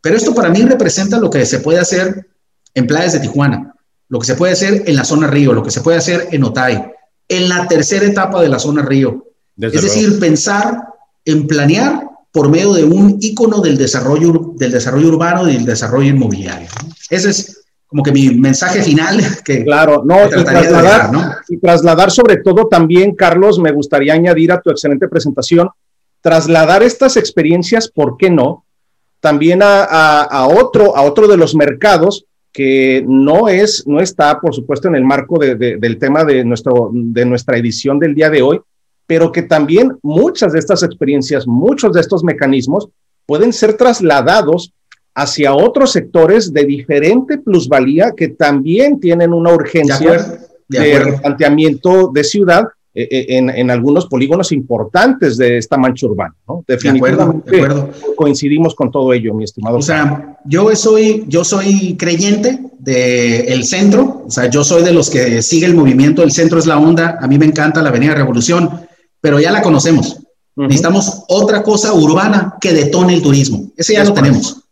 Pero 0.00 0.16
esto 0.16 0.34
para 0.34 0.48
mí 0.48 0.62
representa 0.62 1.18
lo 1.18 1.28
que 1.28 1.44
se 1.44 1.60
puede 1.60 1.78
hacer 1.78 2.26
en 2.74 2.86
playas 2.86 3.12
de 3.12 3.20
Tijuana, 3.20 3.74
lo 4.08 4.18
que 4.18 4.26
se 4.26 4.36
puede 4.36 4.54
hacer 4.54 4.84
en 4.86 4.96
la 4.96 5.04
zona 5.04 5.26
Río, 5.26 5.52
lo 5.52 5.62
que 5.62 5.70
se 5.70 5.82
puede 5.82 5.98
hacer 5.98 6.28
en 6.32 6.44
Otay, 6.44 6.82
en 7.28 7.48
la 7.48 7.68
tercera 7.68 8.06
etapa 8.06 8.40
de 8.40 8.48
la 8.48 8.58
zona 8.58 8.82
Río. 8.82 9.26
es 9.58 9.82
decir, 9.82 10.18
pensar 10.18 10.82
en 11.26 11.46
planear 11.46 12.08
por 12.32 12.48
medio 12.48 12.72
de 12.72 12.84
un 12.84 13.18
icono 13.20 13.60
del 13.60 13.76
desarrollo, 13.76 14.54
del 14.56 14.70
desarrollo 14.70 15.08
urbano 15.08 15.48
y 15.48 15.54
del 15.54 15.66
desarrollo 15.66 16.08
inmobiliario. 16.08 16.68
Ese 17.10 17.30
es 17.30 17.59
como 17.90 18.04
que 18.04 18.12
mi 18.12 18.30
mensaje 18.30 18.82
final 18.82 19.20
que 19.44 19.64
claro 19.64 20.02
no, 20.06 20.26
y 20.26 20.44
trasladar, 20.44 21.12
¿no? 21.12 21.34
y 21.48 21.58
trasladar 21.58 22.10
sobre 22.10 22.36
todo 22.36 22.68
también 22.68 23.14
Carlos 23.14 23.58
me 23.58 23.72
gustaría 23.72 24.14
añadir 24.14 24.52
a 24.52 24.60
tu 24.60 24.70
excelente 24.70 25.08
presentación 25.08 25.68
trasladar 26.22 26.82
estas 26.84 27.16
experiencias 27.16 27.90
por 27.90 28.16
qué 28.16 28.30
no 28.30 28.64
también 29.18 29.60
a, 29.62 29.82
a, 29.82 30.46
otro 30.46 30.96
a 30.96 31.02
otro 31.02 31.26
de 31.26 31.36
los 31.36 31.54
mercados 31.54 32.24
que 32.52 33.04
no 33.06 33.48
es 33.48 33.84
no 33.86 34.00
está 34.00 34.40
por 34.40 34.54
supuesto 34.54 34.86
en 34.86 34.94
el 34.94 35.04
marco 35.04 35.38
de, 35.38 35.56
del 35.56 35.98
tema 35.98 36.24
de 36.24 36.44
nuestro 36.44 36.90
de 36.92 37.24
nuestra 37.24 37.58
edición 37.58 37.98
del 37.98 38.14
día 38.14 38.30
de 38.30 38.42
hoy 38.42 38.60
pero 39.06 39.32
que 39.32 39.42
también 39.42 39.98
muchas 40.02 40.52
de 40.52 40.60
estas 40.60 40.84
experiencias 40.84 41.44
muchos 41.46 41.92
de 41.92 42.00
estos 42.00 42.22
mecanismos 42.22 42.88
pueden 43.26 43.52
ser 43.52 43.74
trasladados 43.74 44.72
hacia 45.14 45.54
otros 45.54 45.92
sectores 45.92 46.52
de 46.52 46.64
diferente 46.64 47.38
plusvalía 47.38 48.12
que 48.16 48.28
también 48.28 49.00
tienen 49.00 49.32
una 49.32 49.52
urgencia 49.52 50.38
de, 50.68 51.18
planteamiento 51.20 52.10
de 52.12 52.24
ciudad 52.24 52.64
eh, 52.92 53.06
eh, 53.10 53.26
en, 53.36 53.70
algunos 53.70 54.06
polígonos 54.06 54.50
importantes 54.50 55.36
de 55.36 55.58
esta 55.58 55.76
mancha 55.76 56.06
urbana. 56.06 56.34
¿no? 56.48 56.64
Definitivamente 56.66 57.64
coincidimos 58.16 58.74
con 58.74 58.90
todo 58.90 59.12
ello, 59.12 59.32
mi 59.34 59.44
estimado. 59.44 59.78
O 59.78 59.82
sea, 59.82 60.38
yo 60.44 60.74
soy, 60.74 61.24
yo 61.28 61.44
soy 61.44 61.96
creyente 61.96 62.58
del 62.78 63.64
centro, 63.64 64.24
o 64.26 64.30
sea, 64.30 64.50
yo 64.50 64.64
soy 64.64 64.82
de 64.82 64.92
los 64.92 65.08
que 65.10 65.40
sigue 65.42 65.66
el 65.66 65.74
movimiento, 65.74 66.22
el 66.22 66.32
centro 66.32 66.58
es 66.58 66.66
la 66.66 66.78
onda, 66.78 67.18
a 67.20 67.28
mí 67.28 67.38
me 67.38 67.46
encanta 67.46 67.82
la 67.82 67.90
Avenida 67.90 68.14
Revolución, 68.14 68.70
pero 69.20 69.38
ya 69.38 69.52
la 69.52 69.62
conocemos. 69.62 70.18
Necesitamos 70.56 71.24
otra 71.28 71.62
cosa 71.62 71.92
urbana 71.94 72.54
que 72.60 72.72
detone 72.72 73.14
el 73.14 73.22
turismo. 73.22 73.70
Ese 73.76 73.94
ya 73.94 74.04
lo 74.04 74.12
tenemos. 74.12 74.64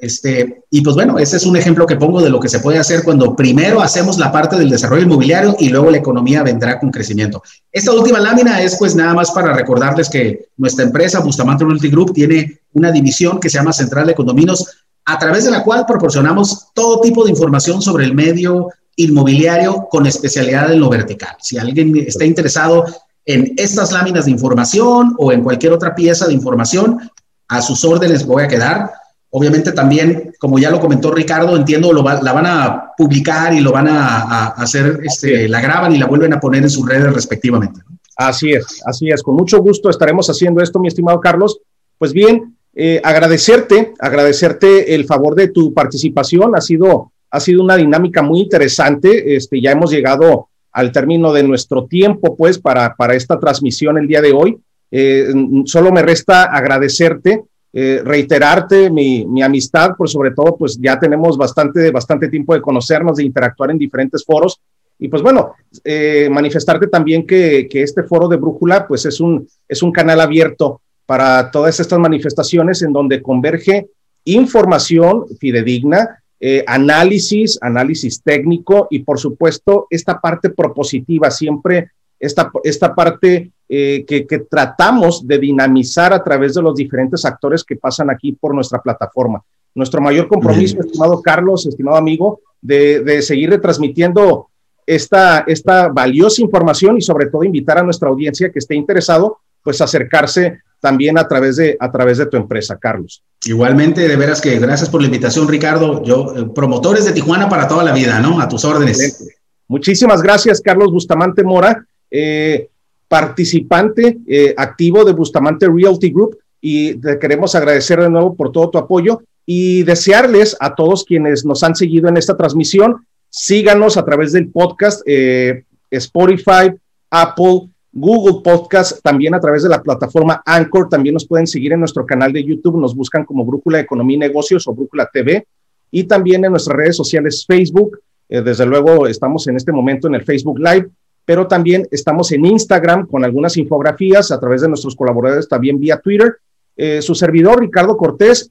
Este, 0.00 0.64
y 0.70 0.80
pues 0.80 0.96
bueno, 0.96 1.18
ese 1.18 1.36
es 1.36 1.44
un 1.44 1.56
ejemplo 1.56 1.86
que 1.86 1.96
pongo 1.96 2.22
de 2.22 2.30
lo 2.30 2.40
que 2.40 2.48
se 2.48 2.60
puede 2.60 2.78
hacer 2.78 3.04
cuando 3.04 3.36
primero 3.36 3.82
hacemos 3.82 4.18
la 4.18 4.32
parte 4.32 4.56
del 4.56 4.70
desarrollo 4.70 5.02
inmobiliario 5.02 5.56
y 5.58 5.68
luego 5.68 5.90
la 5.90 5.98
economía 5.98 6.42
vendrá 6.42 6.78
con 6.78 6.90
crecimiento. 6.90 7.42
Esta 7.70 7.92
última 7.92 8.18
lámina 8.18 8.62
es 8.62 8.76
pues 8.76 8.94
nada 8.94 9.14
más 9.14 9.30
para 9.30 9.52
recordarles 9.52 10.08
que 10.08 10.48
nuestra 10.56 10.84
empresa 10.84 11.20
Bustamante 11.20 11.64
Realty 11.64 11.90
Group 11.90 12.14
tiene 12.14 12.60
una 12.72 12.90
división 12.90 13.38
que 13.38 13.50
se 13.50 13.58
llama 13.58 13.72
Central 13.72 14.06
de 14.06 14.14
Condominios, 14.14 14.66
a 15.04 15.18
través 15.18 15.44
de 15.44 15.50
la 15.50 15.64
cual 15.64 15.84
proporcionamos 15.86 16.68
todo 16.74 17.00
tipo 17.00 17.24
de 17.24 17.30
información 17.30 17.82
sobre 17.82 18.04
el 18.04 18.14
medio 18.14 18.68
inmobiliario 18.96 19.88
con 19.90 20.06
especialidad 20.06 20.72
en 20.72 20.80
lo 20.80 20.88
vertical. 20.88 21.36
Si 21.40 21.58
alguien 21.58 21.96
está 21.96 22.24
interesado 22.24 22.84
en 23.24 23.52
estas 23.56 23.92
láminas 23.92 24.24
de 24.24 24.30
información 24.30 25.14
o 25.18 25.32
en 25.32 25.42
cualquier 25.42 25.72
otra 25.72 25.94
pieza 25.94 26.26
de 26.26 26.34
información, 26.34 27.10
a 27.48 27.60
sus 27.60 27.84
órdenes 27.84 28.24
voy 28.24 28.44
a 28.44 28.48
quedar. 28.48 28.92
Obviamente 29.32 29.70
también, 29.70 30.32
como 30.40 30.58
ya 30.58 30.70
lo 30.70 30.80
comentó 30.80 31.12
Ricardo, 31.12 31.56
entiendo, 31.56 31.92
lo 31.92 32.02
la 32.02 32.32
van 32.32 32.46
a 32.46 32.92
publicar 32.96 33.54
y 33.54 33.60
lo 33.60 33.70
van 33.70 33.86
a, 33.88 34.48
hacer, 34.48 35.00
este, 35.04 35.48
la 35.48 35.60
graban 35.60 35.94
y 35.94 35.98
la 35.98 36.06
vuelven 36.06 36.32
a 36.32 36.40
poner 36.40 36.64
en 36.64 36.70
sus 36.70 36.88
redes 36.88 37.12
respectivamente. 37.12 37.80
Así 38.16 38.50
es, 38.50 38.82
así 38.84 39.08
es. 39.08 39.22
Con 39.22 39.36
mucho 39.36 39.60
gusto 39.60 39.88
estaremos 39.88 40.28
haciendo 40.28 40.60
esto, 40.60 40.80
mi 40.80 40.88
estimado 40.88 41.20
Carlos. 41.20 41.60
Pues 41.96 42.12
bien, 42.12 42.56
eh, 42.74 43.00
agradecerte, 43.04 43.94
agradecerte 44.00 44.96
el 44.96 45.04
favor 45.04 45.36
de 45.36 45.48
tu 45.48 45.72
participación. 45.72 46.56
Ha 46.56 46.60
sido, 46.60 47.12
ha 47.30 47.38
sido 47.38 47.62
una 47.62 47.76
dinámica 47.76 48.22
muy 48.22 48.40
interesante. 48.40 49.36
Este, 49.36 49.60
ya 49.60 49.70
hemos 49.70 49.92
llegado 49.92 50.48
al 50.72 50.90
término 50.90 51.32
de 51.32 51.44
nuestro 51.44 51.86
tiempo, 51.86 52.36
pues, 52.36 52.58
para, 52.58 52.96
para 52.96 53.14
esta 53.14 53.38
transmisión 53.38 53.96
el 53.96 54.08
día 54.08 54.22
de 54.22 54.32
hoy. 54.32 54.58
Eh, 54.90 55.32
solo 55.66 55.92
me 55.92 56.02
resta 56.02 56.44
agradecerte 56.44 57.44
eh, 57.72 58.02
reiterarte 58.04 58.90
mi, 58.90 59.24
mi, 59.26 59.42
amistad, 59.42 59.90
por 59.96 60.08
sobre 60.08 60.32
todo, 60.32 60.56
pues 60.56 60.78
ya 60.80 60.98
tenemos 60.98 61.36
bastante, 61.36 61.90
bastante 61.90 62.28
tiempo 62.28 62.54
de 62.54 62.60
conocernos, 62.60 63.16
de 63.16 63.24
interactuar 63.24 63.70
en 63.70 63.78
diferentes 63.78 64.24
foros. 64.24 64.60
Y 64.98 65.08
pues 65.08 65.22
bueno, 65.22 65.54
eh, 65.84 66.28
manifestarte 66.30 66.88
también 66.88 67.26
que, 67.26 67.68
que, 67.70 67.82
este 67.82 68.02
foro 68.02 68.28
de 68.28 68.36
Brújula, 68.36 68.86
pues 68.86 69.06
es 69.06 69.20
un, 69.20 69.48
es 69.68 69.82
un 69.82 69.92
canal 69.92 70.20
abierto 70.20 70.80
para 71.06 71.50
todas 71.50 71.80
estas 71.80 71.98
manifestaciones 71.98 72.82
en 72.82 72.92
donde 72.92 73.22
converge 73.22 73.88
información 74.24 75.24
fidedigna, 75.38 76.22
eh, 76.38 76.64
análisis, 76.66 77.58
análisis 77.60 78.22
técnico 78.22 78.88
y 78.90 79.00
por 79.00 79.18
supuesto 79.18 79.86
esta 79.90 80.20
parte 80.20 80.50
propositiva, 80.50 81.30
siempre 81.30 81.90
esta, 82.20 82.52
esta 82.62 82.94
parte 82.94 83.50
eh, 83.68 84.04
que, 84.06 84.26
tratamos 84.50 85.26
de 85.26 85.38
dinamizar 85.38 86.12
a 86.12 86.22
través 86.22 86.54
de 86.54 86.62
los 86.62 86.74
diferentes 86.74 87.24
actores 87.24 87.64
que 87.64 87.76
pasan 87.76 88.10
aquí 88.10 88.32
por 88.32 88.54
nuestra 88.54 88.80
plataforma. 88.82 89.42
Nuestro 89.74 90.00
mayor 90.00 90.28
compromiso, 90.28 90.80
estimado 90.80 91.22
Carlos, 91.22 91.66
estimado 91.66 91.96
amigo, 91.96 92.40
de, 92.60 93.22
seguir 93.22 93.50
retransmitiendo 93.50 94.48
esta, 94.86 95.44
esta 95.46 95.88
valiosa 95.88 96.42
información 96.42 96.98
y 96.98 97.00
sobre 97.00 97.26
todo 97.26 97.44
invitar 97.44 97.78
a 97.78 97.82
nuestra 97.82 98.08
audiencia 98.08 98.50
que 98.50 98.58
esté 98.58 98.74
interesado, 98.74 99.38
pues 99.62 99.80
acercarse 99.80 100.58
también 100.80 101.18
a 101.18 101.28
través 101.28 101.56
de, 101.56 101.76
a 101.78 101.90
través 101.92 102.18
de 102.18 102.26
tu 102.26 102.36
empresa, 102.36 102.76
Carlos. 102.76 103.22
Igualmente, 103.44 104.08
de 104.08 104.16
veras 104.16 104.40
que 104.40 104.58
gracias 104.58 104.90
por 104.90 105.00
la 105.00 105.06
invitación, 105.06 105.46
Ricardo. 105.46 106.02
Yo, 106.02 106.34
eh, 106.36 106.50
promotores 106.54 107.04
de 107.04 107.12
Tijuana 107.12 107.48
para 107.48 107.68
toda 107.68 107.84
la 107.84 107.92
vida, 107.92 108.18
¿no? 108.18 108.40
A 108.40 108.48
tus 108.48 108.64
órdenes. 108.64 109.24
Muchísimas 109.68 110.22
gracias, 110.22 110.60
Carlos 110.60 110.90
Bustamante 110.90 111.44
Mora. 111.44 111.86
Eh, 112.10 112.68
participante 113.10 114.18
eh, 114.28 114.54
activo 114.56 115.04
de 115.04 115.12
Bustamante 115.12 115.66
Realty 115.66 116.10
Group 116.10 116.38
y 116.60 116.94
te 116.94 117.18
queremos 117.18 117.56
agradecer 117.56 118.00
de 118.00 118.08
nuevo 118.08 118.36
por 118.36 118.52
todo 118.52 118.70
tu 118.70 118.78
apoyo 118.78 119.20
y 119.44 119.82
desearles 119.82 120.56
a 120.60 120.76
todos 120.76 121.04
quienes 121.04 121.44
nos 121.44 121.64
han 121.64 121.74
seguido 121.74 122.08
en 122.08 122.16
esta 122.16 122.36
transmisión, 122.36 123.04
síganos 123.28 123.96
a 123.96 124.04
través 124.04 124.30
del 124.30 124.48
podcast 124.50 125.02
eh, 125.06 125.64
Spotify, 125.90 126.72
Apple, 127.10 127.70
Google 127.90 128.42
Podcast, 128.44 129.02
también 129.02 129.34
a 129.34 129.40
través 129.40 129.64
de 129.64 129.70
la 129.70 129.82
plataforma 129.82 130.40
Anchor, 130.46 130.88
también 130.88 131.14
nos 131.14 131.26
pueden 131.26 131.48
seguir 131.48 131.72
en 131.72 131.80
nuestro 131.80 132.06
canal 132.06 132.32
de 132.32 132.44
YouTube, 132.44 132.80
nos 132.80 132.94
buscan 132.94 133.24
como 133.24 133.44
Brújula 133.44 133.80
Economía 133.80 134.18
y 134.18 134.20
Negocios 134.20 134.68
o 134.68 134.72
Brújula 134.72 135.10
TV 135.12 135.44
y 135.90 136.04
también 136.04 136.44
en 136.44 136.52
nuestras 136.52 136.76
redes 136.76 136.96
sociales 136.96 137.44
Facebook, 137.44 137.98
desde 138.28 138.66
luego 138.66 139.08
estamos 139.08 139.48
en 139.48 139.56
este 139.56 139.72
momento 139.72 140.06
en 140.06 140.14
el 140.14 140.22
Facebook 140.22 140.60
Live 140.60 140.88
pero 141.30 141.46
también 141.46 141.86
estamos 141.92 142.32
en 142.32 142.44
Instagram 142.44 143.06
con 143.06 143.24
algunas 143.24 143.56
infografías 143.56 144.32
a 144.32 144.40
través 144.40 144.62
de 144.62 144.68
nuestros 144.68 144.96
colaboradores, 144.96 145.48
también 145.48 145.78
vía 145.78 146.00
Twitter. 146.00 146.38
Eh, 146.76 147.00
su 147.00 147.14
servidor, 147.14 147.60
Ricardo 147.60 147.96
Cortés, 147.96 148.50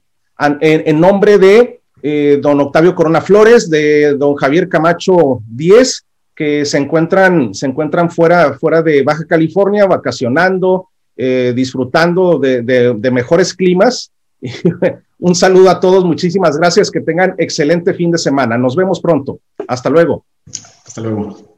en, 0.62 0.98
nombre 0.98 1.36
de 1.36 1.82
eh, 2.02 2.38
don 2.40 2.58
Octavio 2.58 2.94
Corona 2.94 3.20
Flores, 3.20 3.68
de 3.68 4.14
don 4.14 4.34
Javier 4.34 4.66
Camacho 4.66 5.42
10, 5.46 6.06
que 6.34 6.64
se 6.64 6.78
encuentran, 6.78 7.52
se 7.52 7.66
encuentran 7.66 8.10
fuera, 8.10 8.54
fuera 8.54 8.80
de 8.80 9.02
Baja 9.02 9.26
California, 9.26 9.84
vacacionando, 9.84 10.88
eh, 11.18 11.52
disfrutando 11.54 12.38
de, 12.38 12.62
de 12.62 13.10
mejores 13.10 13.52
climas. 13.52 14.10
Un 15.18 15.34
saludo 15.34 15.68
a 15.68 15.80
todos, 15.80 16.02
muchísimas 16.02 16.56
gracias, 16.56 16.90
que 16.90 17.02
tengan 17.02 17.34
excelente 17.36 17.92
fin 17.92 18.10
de 18.10 18.16
semana. 18.16 18.56
Nos 18.56 18.74
vemos 18.74 19.02
pronto. 19.02 19.40
Hasta 19.68 19.90
luego. 19.90 20.24
Hasta 20.86 21.02
luego. 21.02 21.49